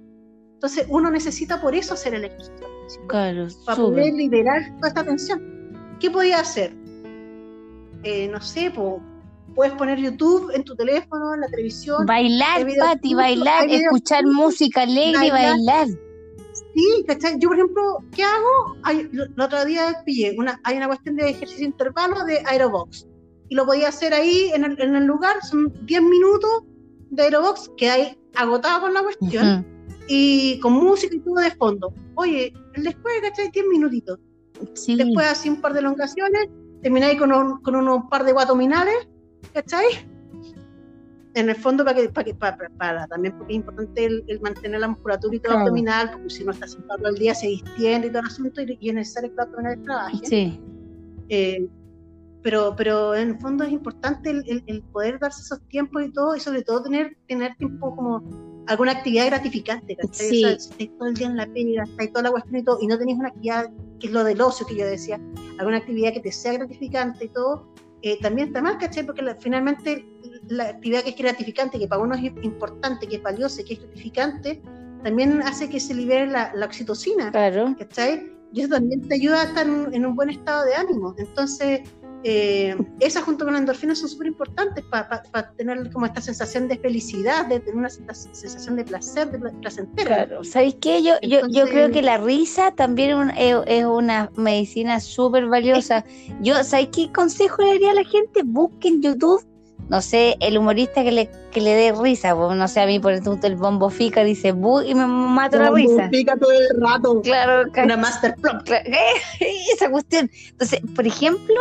Entonces 0.58 0.88
uno 0.90 1.12
necesita 1.12 1.62
por 1.62 1.76
eso 1.76 1.94
hacer 1.94 2.16
el 2.16 2.26
ejercicio. 2.26 2.68
Claro, 3.08 3.48
para 3.64 3.76
sube. 3.76 3.92
poder 3.92 4.14
liberar 4.14 4.76
toda 4.78 4.88
esta 4.88 5.04
tensión. 5.04 5.98
¿Qué 6.00 6.10
podía 6.10 6.40
hacer? 6.40 6.74
Eh, 8.02 8.28
no 8.28 8.42
sé, 8.42 8.72
po, 8.72 9.00
puedes 9.54 9.74
poner 9.74 10.00
YouTube 10.00 10.50
en 10.56 10.64
tu 10.64 10.76
teléfono, 10.76 11.36
en 11.36 11.42
la 11.42 11.48
televisión. 11.48 12.08
Bailar, 12.08 12.66
Pati, 12.80 13.14
bailar, 13.14 13.70
escuchar 13.70 14.26
música 14.26 14.82
alegre, 14.82 15.30
bailar. 15.30 15.58
bailar 15.58 15.88
Sí, 16.74 17.04
¿cachai? 17.08 17.38
Yo, 17.40 17.50
por 17.50 17.58
ejemplo, 17.58 18.04
¿qué 18.16 18.24
hago? 18.24 18.78
Hay, 18.84 19.10
el 19.12 19.40
otro 19.40 19.64
día 19.66 20.02
pillé, 20.06 20.36
una, 20.40 20.60
hay 20.64 20.78
una 20.78 20.88
cuestión 20.88 21.18
de 21.18 21.30
ejercicio 21.30 21.66
intervalo 21.66 22.24
de 22.24 22.42
Aerobox. 22.46 23.08
Y 23.50 23.56
lo 23.56 23.66
podía 23.66 23.90
hacer 23.90 24.14
ahí 24.14 24.52
en 24.56 24.64
el, 24.64 24.82
en 24.82 24.96
el 24.96 25.06
lugar, 25.06 25.38
son 25.44 25.72
10 25.86 26.02
minutos 26.02 26.64
de 27.12 27.24
Aerobox, 27.24 27.72
que 27.78 27.90
hay 27.90 28.18
agotado 28.36 28.82
con 28.82 28.94
la 28.94 29.04
cuestión, 29.04 29.48
uh 29.48 29.50
-huh. 29.50 29.77
Y 30.08 30.60
con 30.60 30.74
música 30.74 31.16
y 31.16 31.20
todo 31.20 31.36
de 31.36 31.52
fondo. 31.52 31.94
Oye, 32.16 32.54
después, 32.76 33.14
¿cachai? 33.22 33.50
10 33.52 33.66
minutitos. 33.68 34.20
Sí. 34.74 34.96
Después 34.96 35.28
así 35.28 35.50
un 35.50 35.62
par 35.62 35.74
de 35.74 35.80
elongaciones, 35.80 36.50
termináis 36.82 37.20
con 37.20 37.32
un, 37.32 37.62
con 37.62 37.76
un 37.76 38.10
par 38.10 38.24
de 38.24 38.34
guatominales, 38.34 39.08
¿cachai? 39.54 39.86
en 41.38 41.50
el 41.50 41.56
fondo 41.56 41.86
para 41.86 41.96
que, 41.96 42.10
para, 42.10 42.26
que, 42.26 42.34
para, 42.34 43.08
también 43.08 43.38
porque 43.38 43.54
es 43.54 43.58
importante 43.58 44.06
el, 44.06 44.40
mantener 44.42 44.80
la 44.80 44.88
musculatura 44.88 45.36
y 45.36 45.40
todo 45.40 45.56
abdominal, 45.56 46.10
porque 46.12 46.32
si 46.32 46.44
no 46.44 46.52
está 46.52 46.68
sentado 46.68 47.08
el 47.08 47.16
día 47.16 47.36
se 47.36 47.48
distiende 47.48 48.08
y 48.08 48.10
todo 48.10 48.22
el 48.22 48.26
asunto 48.26 48.62
y, 48.62 48.90
es 48.90 48.96
necesario 48.96 49.30
que 49.30 49.36
el 49.36 49.42
abdominal 49.42 49.84
trabaje. 49.84 50.18
Sí. 50.24 50.60
Eh, 51.30 51.68
pero, 52.42 52.76
pero 52.76 53.14
en 53.14 53.30
el 53.30 53.40
fondo 53.40 53.64
es 53.66 53.72
importante 53.72 54.32
el, 54.32 54.64
el, 54.66 54.82
poder 54.82 55.20
darse 55.20 55.42
esos 55.42 55.62
tiempos 55.68 56.04
y 56.06 56.12
todo, 56.12 56.36
y 56.36 56.40
sobre 56.40 56.64
todo 56.64 56.82
tener, 56.82 57.16
tener 57.28 57.56
tiempo 57.58 57.96
como 57.96 58.24
alguna 58.68 58.92
actividad 58.92 59.28
gratificante, 59.28 59.96
¿cachai? 59.96 60.30
si 60.30 60.44
estáis 60.44 60.98
todo 60.98 61.08
el 61.10 61.16
día 61.16 61.28
en 61.28 61.38
la 61.38 61.48
pega, 61.48 61.84
estáis 61.84 62.12
toda 62.12 62.24
la 62.24 62.32
cuestión 62.32 62.58
y 62.58 62.64
todo, 62.64 62.80
y 62.82 62.88
no 62.88 62.98
tenéis 62.98 63.18
una 63.18 63.30
actividad, 63.30 63.70
que 64.00 64.08
es 64.08 64.14
lo 64.14 64.24
del 64.24 64.42
ocio 64.42 64.66
que 64.66 64.76
yo 64.76 64.86
decía, 64.86 65.20
alguna 65.58 65.78
actividad 65.78 66.14
que 66.14 66.20
te 66.20 66.32
sea 66.32 66.54
gratificante 66.54 67.26
y 67.26 67.30
todo, 67.30 67.68
eh, 68.02 68.20
también 68.22 68.50
está 68.50 68.62
mal, 68.62 68.78
¿cachai? 68.78 69.06
Porque 69.06 69.24
finalmente 69.40 70.06
la 70.50 70.70
actividad 70.70 71.04
que 71.04 71.10
es 71.12 71.18
gratificante, 71.18 71.80
que 71.80 71.88
para 71.88 72.02
uno 72.02 72.16
es 72.16 72.24
importante, 72.44 73.08
que 73.08 73.18
es 73.18 73.24
valiosa, 73.24 73.64
que 73.64 73.74
es 73.74 73.80
gratificante, 73.80 74.62
también 75.04 75.42
hace 75.42 75.70
que 75.70 75.80
se 75.80 75.94
libere 75.94 76.28
la, 76.28 76.54
oxitocina, 76.64 77.32
claro. 77.32 77.76
¿cachai? 77.78 78.32
Y 78.54 78.62
eso 78.62 78.70
también 78.70 79.08
te 79.08 79.16
ayuda 79.16 79.42
a 79.42 79.44
estar 79.46 79.68
en 79.68 80.06
un 80.06 80.16
buen 80.16 80.30
estado 80.30 80.66
de 80.66 80.76
ánimo. 80.76 81.16
Entonces, 81.18 81.82
eh, 82.30 82.76
esas 83.00 83.24
junto 83.24 83.46
con 83.46 83.54
la 83.54 83.60
endorfina 83.60 83.96
son 83.96 84.10
súper 84.10 84.28
importantes 84.28 84.84
para 84.84 85.54
tener 85.56 85.90
como 85.94 86.06
esta 86.06 86.20
sensación 86.20 86.68
de 86.68 86.78
felicidad, 86.78 87.46
de 87.46 87.62
tener 87.62 87.78
una 87.78 87.90
sensación 87.90 88.76
de 88.76 88.84
placer, 88.84 89.32
de 89.32 89.40
placentero. 89.62 90.08
Claro, 90.08 90.44
¿sabéis 90.44 90.76
qué? 90.82 91.02
Yo, 91.02 91.14
yo, 91.22 91.48
yo 91.48 91.64
creo 91.68 91.90
que 91.90 92.02
la 92.02 92.18
risa 92.18 92.72
también 92.72 93.32
es, 93.38 93.86
una 93.86 94.30
medicina 94.36 95.00
súper 95.00 95.46
valiosa. 95.46 96.04
Yo, 96.42 96.62
¿sabéis 96.66 96.90
qué 96.92 97.12
consejo 97.14 97.62
le 97.62 97.70
daría 97.70 97.92
a 97.92 97.94
la 97.94 98.04
gente? 98.04 98.42
Busquen 98.44 99.02
YouTube 99.02 99.42
no 99.90 100.02
sé, 100.02 100.36
el 100.42 100.58
humorista 100.58 101.04
que 101.04 101.12
le, 101.12 101.30
que 101.52 101.62
le 101.62 101.74
dé 101.74 101.94
risa, 101.94 102.34
no 102.34 102.68
sé, 102.68 102.82
a 102.82 102.86
mí 102.86 103.00
por 103.00 103.14
ejemplo 103.14 103.40
el 103.48 103.56
bombo 103.56 103.90
fica 103.90 104.24
dice 104.24 104.52
bu 104.52 104.82
y 104.82 104.94
me 104.94 105.08
mato 105.08 105.58
la 105.58 105.72
risa. 105.72 106.10
fica 106.10 106.36
todo 106.38 106.52
el 106.52 106.82
rato. 106.82 107.22
Claro, 107.22 107.70
una 107.84 107.98
master 107.98 108.36
esa 109.74 109.90
cuestión. 109.90 110.30
Entonces, 110.50 110.82
por 110.96 111.08
ejemplo, 111.08 111.56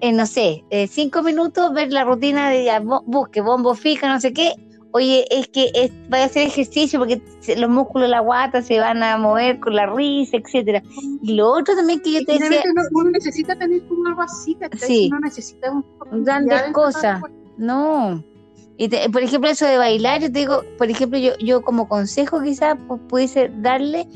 eh, 0.00 0.12
no 0.12 0.26
sé, 0.26 0.64
eh, 0.70 0.88
cinco 0.88 1.22
minutos 1.22 1.72
ver 1.72 1.92
la 1.92 2.04
rutina 2.04 2.50
de 2.50 2.64
ya, 2.64 2.80
busque 2.80 3.40
bombo 3.40 3.74
fica, 3.74 4.08
no 4.08 4.20
sé 4.20 4.32
qué. 4.32 4.54
Oye, 4.92 5.26
es 5.30 5.48
que 5.48 5.70
es, 5.74 5.92
vaya 6.08 6.24
a 6.24 6.26
hacer 6.26 6.46
ejercicio 6.46 6.98
porque 6.98 7.20
los 7.58 7.68
músculos 7.68 8.08
de 8.08 8.10
la 8.10 8.20
guata 8.20 8.62
se 8.62 8.80
van 8.80 9.02
a 9.02 9.18
mover 9.18 9.60
con 9.60 9.76
la 9.76 9.86
risa, 9.86 10.38
etcétera. 10.38 10.82
Y 11.22 11.34
lo 11.34 11.50
otro 11.50 11.76
también 11.76 12.00
que 12.00 12.12
yo 12.12 12.24
te 12.24 12.38
decía. 12.38 12.62
Uno, 12.92 13.10
necesita 13.10 13.54
tener 13.54 13.86
como 13.86 14.06
algo 14.06 14.22
así, 14.22 14.56
sí. 14.78 15.08
uno 15.12 15.20
necesita 15.20 15.70
un 15.70 16.24
grandes 16.24 16.62
cosas. 16.72 17.20
No. 17.58 18.24
Y 18.78 18.88
por 19.08 19.22
ejemplo, 19.22 19.50
eso 19.50 19.66
de 19.66 19.76
bailar, 19.76 20.20
yo 20.22 20.32
te 20.32 20.38
digo, 20.38 20.62
por 20.78 20.88
ejemplo, 20.88 21.18
yo, 21.18 21.32
yo 21.38 21.62
como 21.62 21.88
consejo 21.88 22.40
quizás 22.40 22.78
pues, 22.86 23.00
pudiese 23.08 23.50
darle 23.56 24.06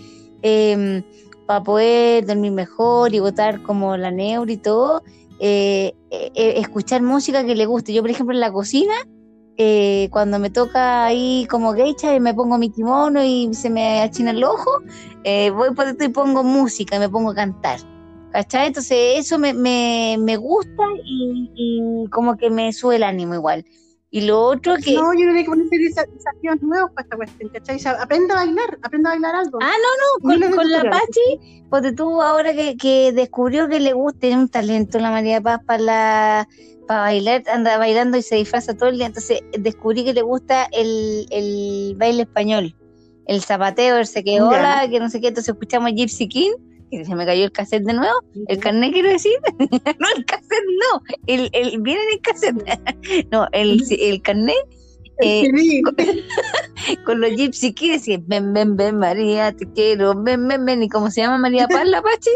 em, 0.42 1.02
para 1.46 1.64
poder 1.64 2.24
dormir 2.26 2.52
mejor 2.52 3.12
y 3.12 3.18
votar 3.18 3.60
como 3.64 3.96
la 3.96 4.12
neuro 4.12 4.50
y 4.52 4.56
todo, 4.56 5.02
eh, 5.40 5.92
eh, 6.12 6.30
eh, 6.36 6.54
escuchar 6.58 7.02
música 7.02 7.44
que 7.44 7.56
le 7.56 7.66
guste. 7.66 7.92
Yo, 7.92 8.02
por 8.02 8.10
ejemplo, 8.12 8.34
en 8.34 8.40
la 8.40 8.52
cocina, 8.52 8.94
cuando 10.10 10.38
me 10.38 10.50
toca 10.50 11.04
ahí 11.04 11.46
como 11.50 11.72
geisha 11.74 12.14
y 12.14 12.20
me 12.20 12.34
pongo 12.34 12.58
mi 12.58 12.70
kimono 12.70 13.22
y 13.22 13.52
se 13.54 13.70
me 13.70 14.00
achina 14.00 14.30
el 14.30 14.42
ojo, 14.42 14.70
voy 15.24 15.74
por 15.74 15.86
esto 15.86 16.04
y 16.04 16.08
pongo 16.08 16.42
música, 16.42 16.96
y 16.96 16.98
me 17.00 17.08
pongo 17.08 17.30
a 17.30 17.34
cantar. 17.34 17.78
¿Cachai? 18.32 18.68
Entonces 18.68 19.18
eso 19.18 19.38
me, 19.38 19.52
me, 19.52 20.16
me 20.18 20.36
gusta 20.36 20.82
y, 21.04 22.06
como 22.10 22.36
que 22.36 22.50
me 22.50 22.72
sube 22.72 22.96
el 22.96 23.02
ánimo 23.02 23.34
igual. 23.34 23.64
Y 24.10 24.22
lo 24.22 24.42
otro 24.42 24.74
que... 24.76 24.94
No, 24.94 25.12
yo 25.14 25.20
creo 25.20 25.34
que 25.34 25.44
poner 25.44 25.66
desafíos 25.68 26.60
nuevos 26.60 26.90
para 26.92 27.04
esta 27.04 27.16
cuestión, 27.16 27.50
¿cachai? 27.50 27.78
aprenda 27.98 28.34
a 28.34 28.44
bailar, 28.44 28.78
aprenda 28.82 29.10
a 29.10 29.12
bailar 29.14 29.34
algo. 29.34 29.58
Ah, 29.62 29.72
no, 30.22 30.38
no, 30.38 30.54
con, 30.54 30.70
la 30.70 30.82
Pachi, 30.82 31.64
porque 31.70 31.92
tú 31.92 32.20
ahora 32.20 32.52
que, 32.52 32.76
que 32.76 33.12
descubrió 33.12 33.68
que 33.68 33.80
le 33.80 33.94
gusta, 33.94 34.20
tiene 34.20 34.42
un 34.42 34.48
talento 34.48 34.98
la 34.98 35.10
María 35.10 35.40
Paz 35.40 35.60
para 35.66 35.82
la 35.82 36.48
para 36.86 37.00
bailar, 37.00 37.42
anda 37.48 37.78
bailando 37.78 38.18
y 38.18 38.22
se 38.22 38.36
disfraza 38.36 38.76
todo 38.76 38.88
el 38.88 38.96
día, 38.96 39.06
entonces 39.06 39.40
descubrí 39.58 40.04
que 40.04 40.12
le 40.12 40.22
gusta 40.22 40.68
el, 40.72 41.26
el 41.30 41.94
baile 41.96 42.22
español, 42.22 42.74
el 43.26 43.40
zapateo, 43.40 43.96
el 43.98 44.06
se 44.06 44.24
que 44.24 44.42
hola, 44.42 44.86
que 44.90 44.98
no 44.98 45.08
sé 45.08 45.20
qué, 45.20 45.28
entonces 45.28 45.54
escuchamos 45.54 45.92
Gypsy 45.92 46.28
King 46.28 46.52
y 46.92 47.04
se 47.04 47.14
me 47.14 47.24
cayó 47.24 47.44
el 47.44 47.52
cassette 47.52 47.84
de 47.84 47.94
nuevo, 47.94 48.14
el 48.48 48.58
carnet 48.58 48.92
quiero 48.92 49.08
decir, 49.08 49.32
no 49.58 50.06
el 50.14 50.24
cassette 50.26 50.64
no, 50.92 51.02
el, 51.26 51.48
el 51.52 51.80
viene 51.80 52.02
en 52.02 52.12
el 52.12 52.20
cassette, 52.20 53.28
no, 53.32 53.48
el, 53.52 53.82
el 53.90 54.22
carnet 54.22 54.54
eh, 55.20 55.82
con, 57.06 57.20
los 57.20 57.30
Gypsy 57.30 57.72
Kids 57.72 58.08
y 58.08 58.16
ven, 58.18 58.52
ven, 58.52 58.76
ven 58.76 58.98
María, 58.98 59.52
te 59.52 59.70
quiero, 59.72 60.14
ven, 60.22 60.46
ven, 60.48 60.64
ven, 60.66 60.82
y 60.82 60.88
como 60.88 61.10
se 61.10 61.22
llama 61.22 61.38
María 61.38 61.66
Paz 61.66 61.86
la 61.86 62.02
Pache, 62.02 62.30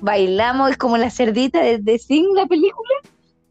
bailamos, 0.00 0.70
es 0.70 0.76
como 0.76 0.96
la 0.96 1.10
cerdita 1.10 1.62
de, 1.62 1.78
de 1.78 1.98
Sing, 1.98 2.34
la 2.34 2.46
película, 2.46 2.94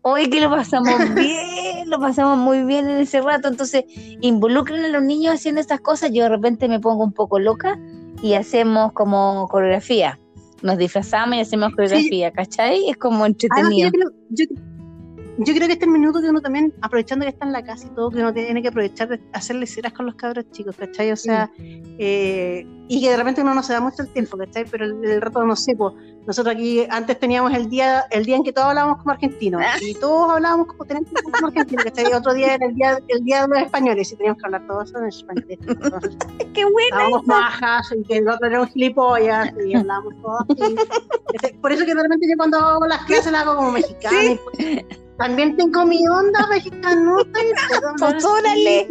hoy 0.02 0.30
que 0.30 0.41
lo 0.41 0.50
pasamos 0.50 1.13
bien, 1.15 1.89
lo 1.89 2.00
pasamos 2.00 2.38
muy 2.38 2.63
bien 2.63 2.89
en 2.89 2.98
ese 2.98 3.22
rato, 3.22 3.48
entonces 3.48 3.86
involucren 4.22 4.84
a 4.84 4.89
los 4.89 5.04
niños 5.04 5.36
haciendo 5.36 5.62
estas 5.62 5.80
cosas, 5.80 6.12
yo 6.12 6.24
de 6.24 6.30
repente 6.30 6.67
me 6.67 6.80
pongo 6.80 7.04
un 7.04 7.13
poco 7.13 7.39
loca 7.39 7.80
y 8.22 8.34
hacemos 8.34 8.91
como 8.93 9.48
coreografía 9.50 10.19
nos 10.62 10.78
disfrazamos 10.78 11.36
y 11.36 11.39
hacemos 11.41 11.74
coreografía, 11.74 12.32
¿cachai? 12.32 12.89
Es 12.89 12.98
como 12.98 13.26
entretenido. 13.26 13.89
yo, 13.89 13.91
creo, 13.91 14.68
que 15.45 15.52
este 15.52 15.73
es 15.73 15.82
el 15.82 15.89
minuto 15.89 16.21
que 16.21 16.30
uno 16.30 16.41
también, 16.41 16.73
aprovechando 16.82 17.23
que 17.23 17.30
está 17.30 17.45
en 17.45 17.54
la 17.54 17.63
casa 17.63 17.88
y 17.88 17.95
todo, 17.95 18.12
que 18.12 18.19
uno 18.19 18.34
tiene 18.34 18.62
que 18.62 18.67
aprovechar 18.67 19.08
de 19.08 19.19
hacerle 19.34 19.65
ceras 19.65 19.93
con 19.93 20.06
los 20.06 20.15
cabros 20.15 20.45
chicos, 20.52 20.75
¿cachai? 20.75 21.12
O 21.12 21.15
sea, 21.15 21.49
eh, 21.58 22.65
y 22.88 23.02
que 23.02 23.10
de 23.10 23.17
repente 23.17 23.41
uno 23.41 23.54
no 23.54 23.63
se 23.63 23.73
da 23.73 23.80
mucho 23.80 24.02
el 24.02 24.10
tiempo, 24.10 24.38
¿cachai? 24.38 24.65
Pero 24.69 24.86
el, 24.86 25.21
rato 25.21 25.43
no 25.45 25.56
sé, 25.56 25.75
pues, 25.75 25.93
nosotros 26.28 26.56
aquí 26.56 26.86
antes 26.89 27.19
teníamos 27.19 27.54
el 27.54 27.69
día 27.69 28.06
el 28.12 28.25
día 28.25 28.36
en 28.36 28.43
que 28.43 28.52
todos 28.52 28.67
hablábamos 28.67 28.97
como 28.97 29.12
argentinos, 29.12 29.62
ah. 29.65 29.78
y 29.82 29.93
todos 29.93 30.30
hablábamos 30.30 30.67
como, 30.67 30.86
teníamos 30.86 31.10
como 31.21 31.47
argentinos, 31.47 31.86
¿cachai? 31.86 32.13
Otro 32.13 32.34
día 32.34 32.56
era 32.56 32.65
el 32.65 32.75
día, 32.75 32.99
el 33.08 33.23
día 33.23 33.41
de 33.43 33.47
los 33.47 33.60
españoles, 33.60 34.12
y 34.12 34.15
teníamos 34.17 34.41
que 34.41 34.45
hablar 34.45 34.67
todos 34.67 34.93
en 34.93 35.06
español. 35.06 35.45
¡Qué 36.54 36.65
buena! 36.65 36.88
Estábamos 36.89 37.25
bajas, 37.25 37.93
y 37.97 38.04
que 38.04 38.17
el 38.17 38.28
otro 38.28 38.47
era 38.47 38.62
un 38.62 38.67
gilipollas, 38.67 39.54
y 39.65 39.73
hablábamos 39.73 40.13
todos. 40.21 40.45
Por 41.62 41.71
eso 41.71 41.86
que 41.86 41.95
de 41.95 42.04
repente 42.04 42.28
yo 42.30 42.36
cuando 42.38 42.58
hago 42.58 42.86
las 42.88 43.06
clases 43.06 43.32
las 43.32 43.43
hago 43.43 43.56
como 43.56 43.71
mexicana. 43.71 44.17
¿Sí? 44.21 44.39
Pues, 44.58 45.09
también 45.19 45.55
tengo 45.58 45.86
mi 45.86 46.08
onda 46.08 46.47
mexicanota. 46.47 47.39
Pues 47.99 48.25
órale. 48.25 48.88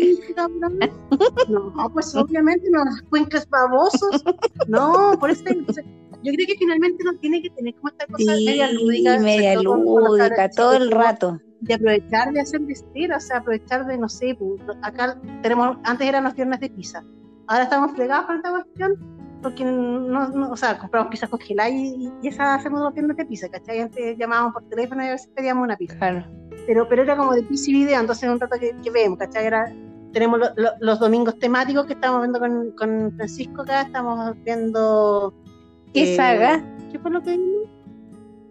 No, 1.49 1.91
pues 1.93 2.15
obviamente 2.15 2.69
no, 2.71 2.85
las 2.85 3.03
cuencas 3.09 3.49
babosos. 3.49 4.23
No, 4.69 5.17
por 5.19 5.31
eso 5.31 5.45
yo 6.23 6.33
creo 6.33 6.47
que 6.47 6.57
finalmente 6.59 7.03
no 7.05 7.15
tiene 7.15 7.41
que 7.43 7.51
tener 7.51 7.75
como 7.77 7.89
esta 7.89 8.07
cosa 8.07 8.33
media 8.33 8.71
lúdica. 8.73 9.19
media 9.19 9.61
lúdica, 9.61 10.51
todo 10.51 10.75
el 10.75 10.91
rato. 10.91 11.41
De 11.61 11.75
aprovechar 11.75 12.33
de 12.33 12.41
hacer 12.41 12.61
vestir, 12.61 13.13
o 13.13 13.21
sea, 13.21 13.39
aprovechar 13.39 13.87
de, 13.87 13.99
no 13.99 14.09
sé, 14.09 14.37
pues, 14.39 14.61
acá 14.83 15.19
tenemos, 15.43 15.77
antes 15.85 16.07
eran 16.07 16.25
las 16.25 16.35
piernas 16.35 16.61
de 16.61 16.71
pizza, 16.71 17.03
ahora 17.49 17.65
estamos 17.65 17.93
fregados 17.97 18.27
con 18.27 18.37
esta 18.37 18.51
cuestión 18.51 19.18
porque 19.43 19.65
no, 19.65 20.29
no, 20.29 20.51
o 20.51 20.57
sea, 20.57 20.79
compramos 20.79 21.11
pizzas 21.11 21.31
congeladas 21.31 21.73
y, 21.73 22.11
y 22.23 22.29
esa 22.29 22.55
hacemos 22.55 22.81
los 22.81 22.95
tiendas 22.95 23.17
de 23.17 23.27
pizza, 23.27 23.49
¿cachai? 23.49 23.81
Antes 23.81 24.17
llamábamos 24.19 24.55
por 24.55 24.65
teléfono 24.69 25.03
y 25.03 25.09
a 25.09 25.13
veces 25.13 25.31
pedíamos 25.35 25.65
una 25.65 25.77
pizza. 25.77 25.97
Claro. 25.97 26.25
Pero, 26.67 26.89
pero 26.89 27.03
era 27.03 27.17
como 27.17 27.35
de 27.35 27.43
pizza 27.43 27.71
y 27.71 27.75
video, 27.75 28.01
entonces 28.01 28.29
un 28.29 28.41
rato 28.41 28.57
que, 28.59 28.75
que 28.83 28.91
vemos, 28.91 29.19
¿cachai? 29.19 29.47
Era, 29.47 29.73
tenemos 30.13 30.41
los 30.81 30.99
domingos 30.99 31.39
temáticos 31.39 31.87
que 31.87 31.93
estamos 31.93 32.21
viendo 32.21 32.39
con, 32.39 32.73
con 32.73 33.13
Francisco 33.17 33.63
acá, 33.63 33.83
estamos 33.83 34.35
viendo... 34.45 35.35
¿Qué 35.93 36.15
eh, 36.15 36.17
saga? 36.17 36.63
¿Qué 36.91 36.99
fue 36.99 37.11
lo 37.11 37.23
que 37.23 37.37
vimos? 37.37 37.69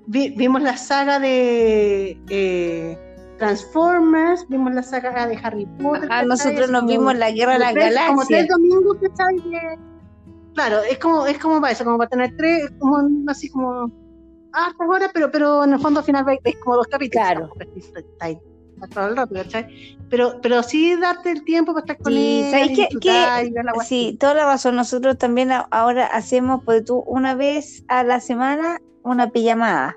vimos 0.07 0.61
la 0.61 0.77
saga 0.77 1.19
de... 1.19 2.19
Eh, 2.29 2.97
Transformers, 3.37 4.47
vimos 4.49 4.73
la 4.73 4.81
saga 4.81 5.27
de 5.27 5.37
Harry 5.43 5.67
Potter. 5.79 6.09
Ah, 6.11 6.23
nosotros 6.23 6.71
nos 6.71 6.87
vimos 6.87 7.15
la 7.15 7.29
Guerra 7.29 7.53
de 7.53 7.59
las 7.59 7.73
Galaxias. 7.75 8.07
Como 8.07 8.25
tres 8.25 8.47
domingos, 8.47 8.97
¿cachai? 8.99 9.77
Claro, 10.57 10.81
es 10.81 10.97
como, 10.97 11.27
es 11.27 11.37
como 11.37 11.61
para 11.61 11.73
eso, 11.73 11.85
como 11.85 11.99
para 11.99 12.09
tener 12.09 12.35
tres, 12.35 12.71
como 12.79 13.07
así 13.27 13.47
como 13.49 13.91
hartas 14.51 14.89
horas, 14.89 15.11
pero, 15.13 15.31
pero 15.31 15.63
en 15.63 15.73
el 15.73 15.79
fondo 15.79 15.99
al 15.99 16.05
final 16.05 16.25
ves 16.25 16.39
como 16.63 16.77
dos 16.77 16.87
capítulos. 16.87 17.27
Claro. 17.27 17.49
Todo 18.93 19.07
el 19.07 19.17
rato, 19.17 19.35
Pero, 20.09 20.39
pero 20.41 20.61
sí 20.63 20.95
darte 20.95 21.31
el 21.31 21.43
tiempo 21.43 21.73
para 21.73 21.83
estar 21.83 21.97
con 21.97 22.13
sí, 22.13 22.41
él. 22.43 22.51
¿sabes 22.51 22.89
qué? 23.01 23.85
sí, 23.85 24.17
toda 24.19 24.33
la 24.33 24.45
razón. 24.45 24.75
Nosotros 24.75 25.17
también 25.17 25.51
ahora 25.71 26.07
hacemos, 26.07 26.63
pues 26.63 26.85
tú, 26.85 27.03
una 27.07 27.35
vez 27.35 27.83
a 27.87 28.03
la 28.03 28.19
semana, 28.19 28.79
una 29.03 29.29
pijamada. 29.29 29.95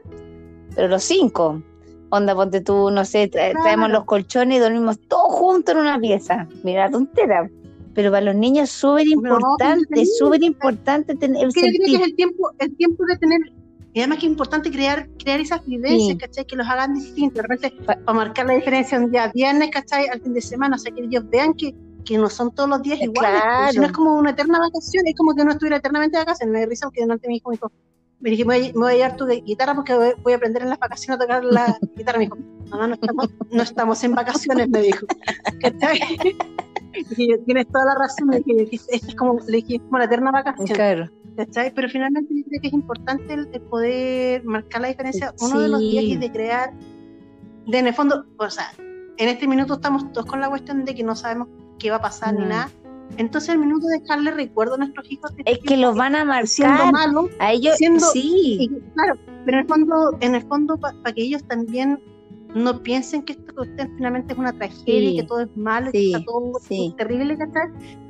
Pero 0.75 0.88
los 0.88 1.05
cinco. 1.05 1.62
Onda, 2.11 2.35
ponte 2.35 2.61
tú, 2.61 2.90
no 2.90 3.05
sé, 3.05 3.29
traemos 3.29 3.90
los 3.90 4.05
colchones 4.05 4.59
y 4.59 4.61
dormimos 4.61 4.99
todos 5.09 5.33
juntos 5.33 5.75
en 5.75 5.81
una 5.81 5.99
pieza. 5.99 6.49
Mira, 6.64 6.90
tontera 6.90 7.49
pero 7.94 8.11
para 8.11 8.26
los 8.26 8.35
niños 8.35 8.64
es 8.64 8.70
súper 8.70 9.09
importante, 9.09 10.07
súper 10.18 10.42
importante 10.42 11.14
tener 11.16 11.44
el, 11.44 11.53
que 11.53 11.61
es 11.66 12.00
el 12.00 12.14
tiempo, 12.14 12.50
el 12.59 12.76
tiempo 12.76 13.05
de 13.05 13.16
tener 13.16 13.40
Y 13.92 14.00
además 14.00 14.18
que 14.18 14.26
es 14.26 14.31
importante 14.31 14.70
crear, 14.70 15.09
crear 15.18 15.40
esas 15.40 15.64
vivencias, 15.66 16.16
¿cachai? 16.18 16.44
Que 16.44 16.57
los 16.57 16.66
hagan 16.66 16.94
distintos, 16.94 17.42
de 17.42 17.42
repente, 17.42 17.72
para 17.85 18.00
marcar 18.12 18.46
la 18.46 18.55
diferencia 18.55 18.98
un 18.98 19.11
día 19.11 19.31
viernes, 19.35 19.70
¿cachai? 19.70 20.07
Al 20.07 20.20
fin 20.20 20.33
de 20.35 20.40
semana, 20.40 20.76
o 20.76 20.79
sea, 20.79 20.92
que 20.92 21.03
ellos 21.03 21.24
vean 21.29 21.55
que, 21.55 21.74
que 22.05 22.16
no 22.16 22.29
son 22.29 22.55
todos 22.55 22.68
los 22.68 22.83
días 22.83 23.00
iguales. 23.00 23.42
Pues, 23.64 23.76
no 23.76 23.87
es 23.87 23.92
como 23.92 24.14
una 24.16 24.31
eterna 24.31 24.61
vacación, 24.61 25.07
es 25.07 25.16
como 25.16 25.35
que 25.35 25.44
no 25.44 25.50
estuviera 25.50 25.79
eternamente 25.79 26.16
de 26.16 26.24
vacaciones. 26.24 26.53
Me 26.53 26.66
risa 26.66 26.87
porque 26.87 27.00
delante 27.00 27.26
mi 27.26 27.37
hijo 27.37 27.50
me 27.50 27.55
dijo, 27.57 27.72
me 28.20 28.31
dije, 28.31 28.44
me 28.44 28.61
voy, 28.61 28.72
me 28.72 28.81
voy 28.81 28.92
a 28.92 28.96
llevar 28.96 29.16
tu 29.16 29.26
guitarra 29.26 29.74
porque 29.74 30.14
voy, 30.22 30.33
a 30.33 30.37
aprender 30.37 30.62
en 30.62 30.68
las 30.68 30.79
vacaciones 30.79 31.16
a 31.16 31.24
tocar 31.24 31.44
la 31.44 31.76
guitarra. 31.96 32.18
Me 32.18 32.24
dijo, 32.26 32.38
no, 32.70 32.87
no 32.87 32.94
estamos, 32.94 33.29
no 33.50 33.62
estamos 33.62 34.05
en 34.05 34.14
vacaciones, 34.14 34.68
me 34.68 34.83
dijo. 34.83 35.07
¿Cachai? 35.61 35.98
dije, 37.16 37.38
tienes 37.46 37.68
toda 37.68 37.85
la 37.87 37.94
razón, 37.94 38.31
le 38.31 38.40
dije, 38.40 38.81
es 38.90 39.14
como, 39.14 39.38
le 39.46 39.59
dije, 39.59 39.76
es 39.76 39.83
como 39.83 39.98
la 39.98 40.05
eterna 40.05 40.31
vacación. 40.31 40.68
Claro. 40.68 41.11
¿Cachai? 41.37 41.72
Pero 41.74 41.88
finalmente 41.88 42.35
yo 42.35 42.44
creo 42.44 42.61
que 42.61 42.68
es 42.68 42.74
importante 42.74 43.35
el, 43.35 43.46
poder 43.62 44.44
marcar 44.44 44.83
la 44.83 44.88
diferencia 44.88 45.33
uno 45.40 45.61
de 45.61 45.68
los 45.68 45.81
días 45.81 46.05
y 46.05 46.16
de 46.16 46.31
crear, 46.31 46.72
de 47.66 47.79
en 47.79 47.87
el 47.87 47.94
fondo, 47.94 48.26
o 48.37 48.50
sea, 48.50 48.72
en 49.16 49.29
este 49.29 49.46
minuto 49.46 49.74
estamos 49.74 50.11
todos 50.12 50.26
con 50.26 50.40
la 50.40 50.48
cuestión 50.48 50.85
de 50.85 50.94
que 50.94 51.03
no 51.03 51.14
sabemos 51.14 51.48
qué 51.79 51.90
va 51.90 51.96
a 51.96 52.03
pasar 52.03 52.35
ni 52.35 52.44
nada. 52.44 52.70
Entonces, 53.16 53.50
el 53.50 53.59
minuto 53.59 53.87
de 53.87 53.98
dejarle 53.98 54.31
recuerdo 54.31 54.74
a 54.74 54.79
nuestros 54.79 55.11
hijos. 55.11 55.33
es 55.44 55.59
que 55.59 55.76
los 55.76 55.96
van 55.96 56.14
a 56.14 56.24
marcar. 56.24 56.46
Siendo 56.46 56.92
malos, 56.92 57.31
a 57.38 57.53
ellos, 57.53 57.76
sí. 58.12 58.70
claro, 58.94 59.18
pero 59.44 59.59
en 59.59 59.62
el 59.62 59.68
fondo, 59.68 60.16
en 60.20 60.35
el 60.35 60.42
fondo 60.42 60.79
para 60.79 61.14
que 61.14 61.22
ellos 61.22 61.42
también 61.44 62.00
no 62.55 62.83
piensen 62.83 63.23
que 63.23 63.33
esto 63.33 63.63
finalmente 63.97 64.33
es 64.33 64.39
una 64.39 64.53
tragedia, 64.53 65.11
y 65.11 65.17
que 65.17 65.23
todo 65.25 65.41
es 65.41 65.57
malo, 65.57 65.91
que 65.93 66.13
está 66.13 66.25
todo 66.25 66.53
terrible, 66.97 67.37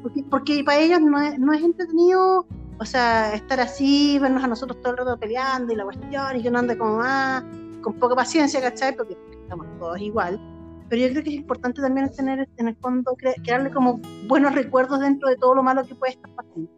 Porque, 0.02 0.24
porque 0.30 0.64
para 0.64 0.78
ellos 0.78 1.00
no 1.00 1.20
es, 1.20 1.38
no 1.38 1.52
es 1.52 1.62
entretenido, 1.62 2.46
o 2.78 2.84
sea, 2.84 3.34
estar 3.34 3.60
así, 3.60 4.18
vernos 4.18 4.42
a 4.42 4.46
nosotros 4.46 4.80
todo 4.80 4.92
el 4.92 4.98
rato 4.98 5.18
peleando 5.18 5.72
y 5.72 5.76
la 5.76 5.84
cuestión, 5.84 6.36
y 6.36 6.42
que 6.42 6.48
uno 6.48 6.60
ande 6.60 6.78
como 6.78 6.96
más, 6.96 7.44
con 7.82 7.94
poca 7.94 8.14
paciencia, 8.14 8.60
¿cachai? 8.60 8.96
Porque 8.96 9.16
estamos 9.42 9.66
todos 9.78 10.00
igual. 10.00 10.40
Pero 10.88 11.02
yo 11.02 11.10
creo 11.10 11.22
que 11.22 11.30
es 11.30 11.36
importante 11.36 11.80
también 11.80 12.10
tener 12.10 12.48
en 12.56 12.68
el 12.68 12.76
fondo, 12.76 13.16
crearle 13.44 13.70
como 13.70 14.00
buenos 14.26 14.54
recuerdos 14.54 14.98
dentro 15.00 15.28
de 15.28 15.36
todo 15.36 15.54
lo 15.54 15.62
malo 15.62 15.84
que 15.86 15.94
puede 15.94 16.14
estar 16.14 16.30
pasando. 16.34 16.68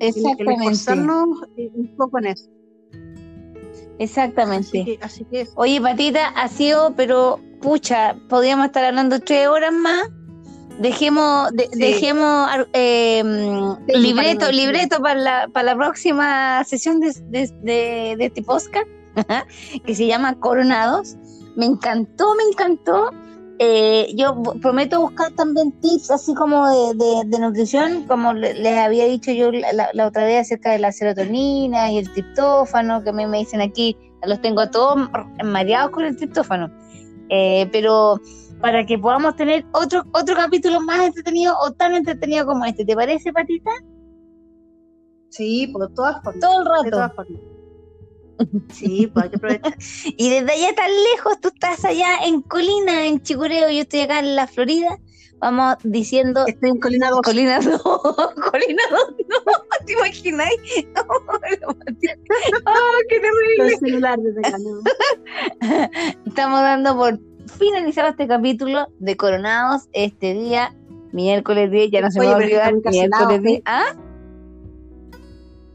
Exactamente. 0.00 1.70
un 1.74 1.96
poco 1.96 2.18
en 2.18 2.26
eso. 2.26 2.50
Exactamente. 3.98 4.98
Oye, 5.54 5.80
Patita, 5.80 6.28
ha 6.28 6.48
sido, 6.48 6.94
pero 6.96 7.40
pucha, 7.60 8.16
podríamos 8.28 8.66
estar 8.66 8.84
hablando 8.84 9.20
tres 9.20 9.48
horas 9.48 9.72
más. 9.72 10.08
Dejemos, 10.78 11.50
dejemos 11.72 12.50
eh, 12.74 13.22
libreto, 13.88 14.52
libreto 14.52 15.00
para 15.00 15.18
la, 15.18 15.48
para 15.48 15.72
la 15.72 15.76
próxima 15.76 16.62
sesión 16.64 17.00
de, 17.00 17.14
de, 17.30 17.50
de, 17.62 18.26
este 18.26 18.42
podcast, 18.42 18.86
que 19.86 19.94
se 19.94 20.06
llama 20.06 20.38
Coronados. 20.38 21.16
Me 21.56 21.64
encantó, 21.64 22.34
me 22.34 22.42
encantó. 22.42 23.10
Eh, 23.58 24.12
yo 24.14 24.42
prometo 24.60 25.00
buscar 25.00 25.32
también 25.32 25.72
tips 25.80 26.10
así 26.10 26.34
como 26.34 26.66
de, 26.68 27.38
nutrición, 27.38 28.06
como 28.06 28.34
les 28.34 28.76
había 28.76 29.06
dicho 29.06 29.32
yo 29.32 29.50
la, 29.50 30.06
otra 30.06 30.24
vez 30.24 30.42
acerca 30.42 30.72
de 30.72 30.78
la 30.78 30.92
serotonina 30.92 31.90
y 31.90 31.98
el 31.98 32.12
triptófano, 32.12 33.02
que 33.02 33.10
a 33.10 33.12
mí 33.12 33.26
me 33.26 33.38
dicen 33.38 33.62
aquí, 33.62 33.96
los 34.26 34.40
tengo 34.42 34.60
a 34.60 34.70
todos 34.70 35.08
mareados 35.42 35.90
con 35.90 36.04
el 36.04 36.16
triptófano. 36.16 36.70
Eh, 37.30 37.68
pero 37.72 38.20
para 38.60 38.84
que 38.84 38.98
podamos 38.98 39.36
tener 39.36 39.64
otro, 39.72 40.04
otro 40.12 40.36
capítulo 40.36 40.80
más 40.80 41.00
entretenido 41.00 41.54
o 41.58 41.72
tan 41.72 41.94
entretenido 41.94 42.46
como 42.46 42.64
este, 42.64 42.84
¿te 42.84 42.94
parece, 42.94 43.32
Patita? 43.32 43.70
Sí, 45.30 45.68
por 45.68 45.92
todas 45.94 46.22
formas. 46.22 46.40
Todo 46.40 46.60
el 46.60 46.66
rato. 46.66 46.84
De 46.84 46.90
todas 46.90 47.14
formas. 47.14 47.40
Sí, 48.72 49.10
pues 49.12 49.30
Y 50.16 50.30
desde 50.30 50.52
allá 50.52 50.74
tan 50.74 50.90
lejos, 51.14 51.40
tú 51.40 51.48
estás 51.48 51.84
allá 51.84 52.18
en 52.24 52.42
Colina, 52.42 53.06
en 53.06 53.22
Chicureo, 53.22 53.70
yo 53.70 53.82
estoy 53.82 54.00
acá 54.00 54.20
en 54.20 54.36
la 54.36 54.46
Florida. 54.46 54.98
Vamos 55.38 55.76
diciendo. 55.84 56.44
Estoy 56.46 56.70
en 56.70 56.80
Colina 56.80 57.10
2. 57.10 57.20
Colina 57.22 57.60
2. 57.60 57.80
Colina 58.50 58.82
2, 58.90 59.14
no, 59.28 59.84
¿te 59.84 59.92
imagináis? 59.92 60.60
¡Oh, 62.66 62.98
qué 63.08 63.20
terrible! 63.20 63.78
Estamos 66.26 66.60
dando 66.60 66.96
por 66.96 67.20
finalizado 67.58 68.08
este 68.08 68.26
capítulo 68.26 68.88
de 68.98 69.16
Coronados 69.16 69.88
este 69.92 70.34
día, 70.34 70.74
miércoles 71.12 71.70
10, 71.70 71.90
ya 71.90 72.00
no 72.00 72.10
se 72.10 72.20
me 72.20 72.26
va 72.26 72.32
a 72.32 72.36
olvidar, 72.36 72.74
miércoles 72.90 73.42
10. 73.42 73.62
¿Ah? 73.66 73.94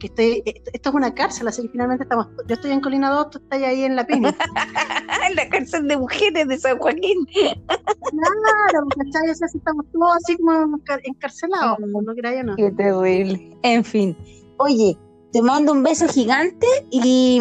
Que 0.02 0.08
estoy, 0.08 0.42
esto 0.72 0.88
es 0.88 0.94
una 0.94 1.14
cárcel, 1.14 1.46
así 1.46 1.62
que 1.62 1.68
finalmente 1.68 2.02
estamos, 2.02 2.26
yo 2.48 2.54
estoy 2.54 2.72
en 2.72 2.80
Colina 2.80 3.08
2, 3.10 3.30
tú 3.30 3.38
estás 3.38 3.62
ahí 3.62 3.84
en 3.84 3.94
La 3.94 4.04
Piña. 4.04 4.34
en 5.28 5.36
la 5.36 5.48
cárcel 5.48 5.86
de 5.86 5.96
mujeres 5.96 6.48
de 6.48 6.58
San 6.58 6.78
Joaquín. 6.78 7.24
claro, 7.26 8.86
¿cachai? 8.96 9.30
O 9.30 9.34
sea, 9.34 9.46
estamos 9.54 9.86
todos 9.92 10.16
así 10.16 10.36
como 10.38 10.76
encarcelados, 11.04 11.78
no 11.78 12.14
yo 12.14 12.42
no. 12.42 12.56
Qué 12.56 12.72
terrible. 12.72 13.56
En 13.62 13.84
fin. 13.84 14.16
Oye, 14.56 14.98
te 15.32 15.40
mando 15.40 15.70
un 15.70 15.84
beso 15.84 16.08
gigante 16.08 16.66
y, 16.90 17.40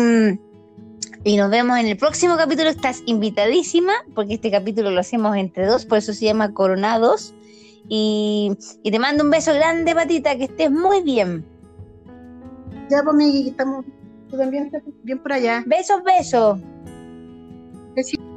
y 1.23 1.37
nos 1.37 1.49
vemos 1.49 1.79
en 1.79 1.87
el 1.87 1.97
próximo 1.97 2.37
capítulo. 2.37 2.69
Estás 2.69 3.01
invitadísima, 3.07 3.93
porque 4.13 4.35
este 4.35 4.51
capítulo 4.51 4.91
lo 4.91 4.99
hacemos 4.99 5.35
entre 5.35 5.65
dos, 5.65 5.87
por 5.87 5.97
eso 5.97 6.13
se 6.13 6.25
llama 6.25 6.53
Coronados. 6.53 7.33
Y, 7.89 8.55
y 8.83 8.91
te 8.91 8.99
mando 8.99 9.23
un 9.23 9.31
beso 9.31 9.51
grande, 9.51 9.95
Patita, 9.95 10.37
que 10.37 10.43
estés 10.43 10.69
muy 10.69 11.01
bien. 11.01 11.43
Ya, 12.91 13.01
pues, 13.03 13.15
Miki, 13.15 13.49
estamos, 13.51 13.85
tú 14.29 14.37
también 14.37 14.65
estás 14.65 14.83
bien 15.03 15.17
por 15.23 15.31
allá. 15.31 15.63
Besos, 15.65 16.03
besos. 16.03 16.59
Besitos. 17.95 18.30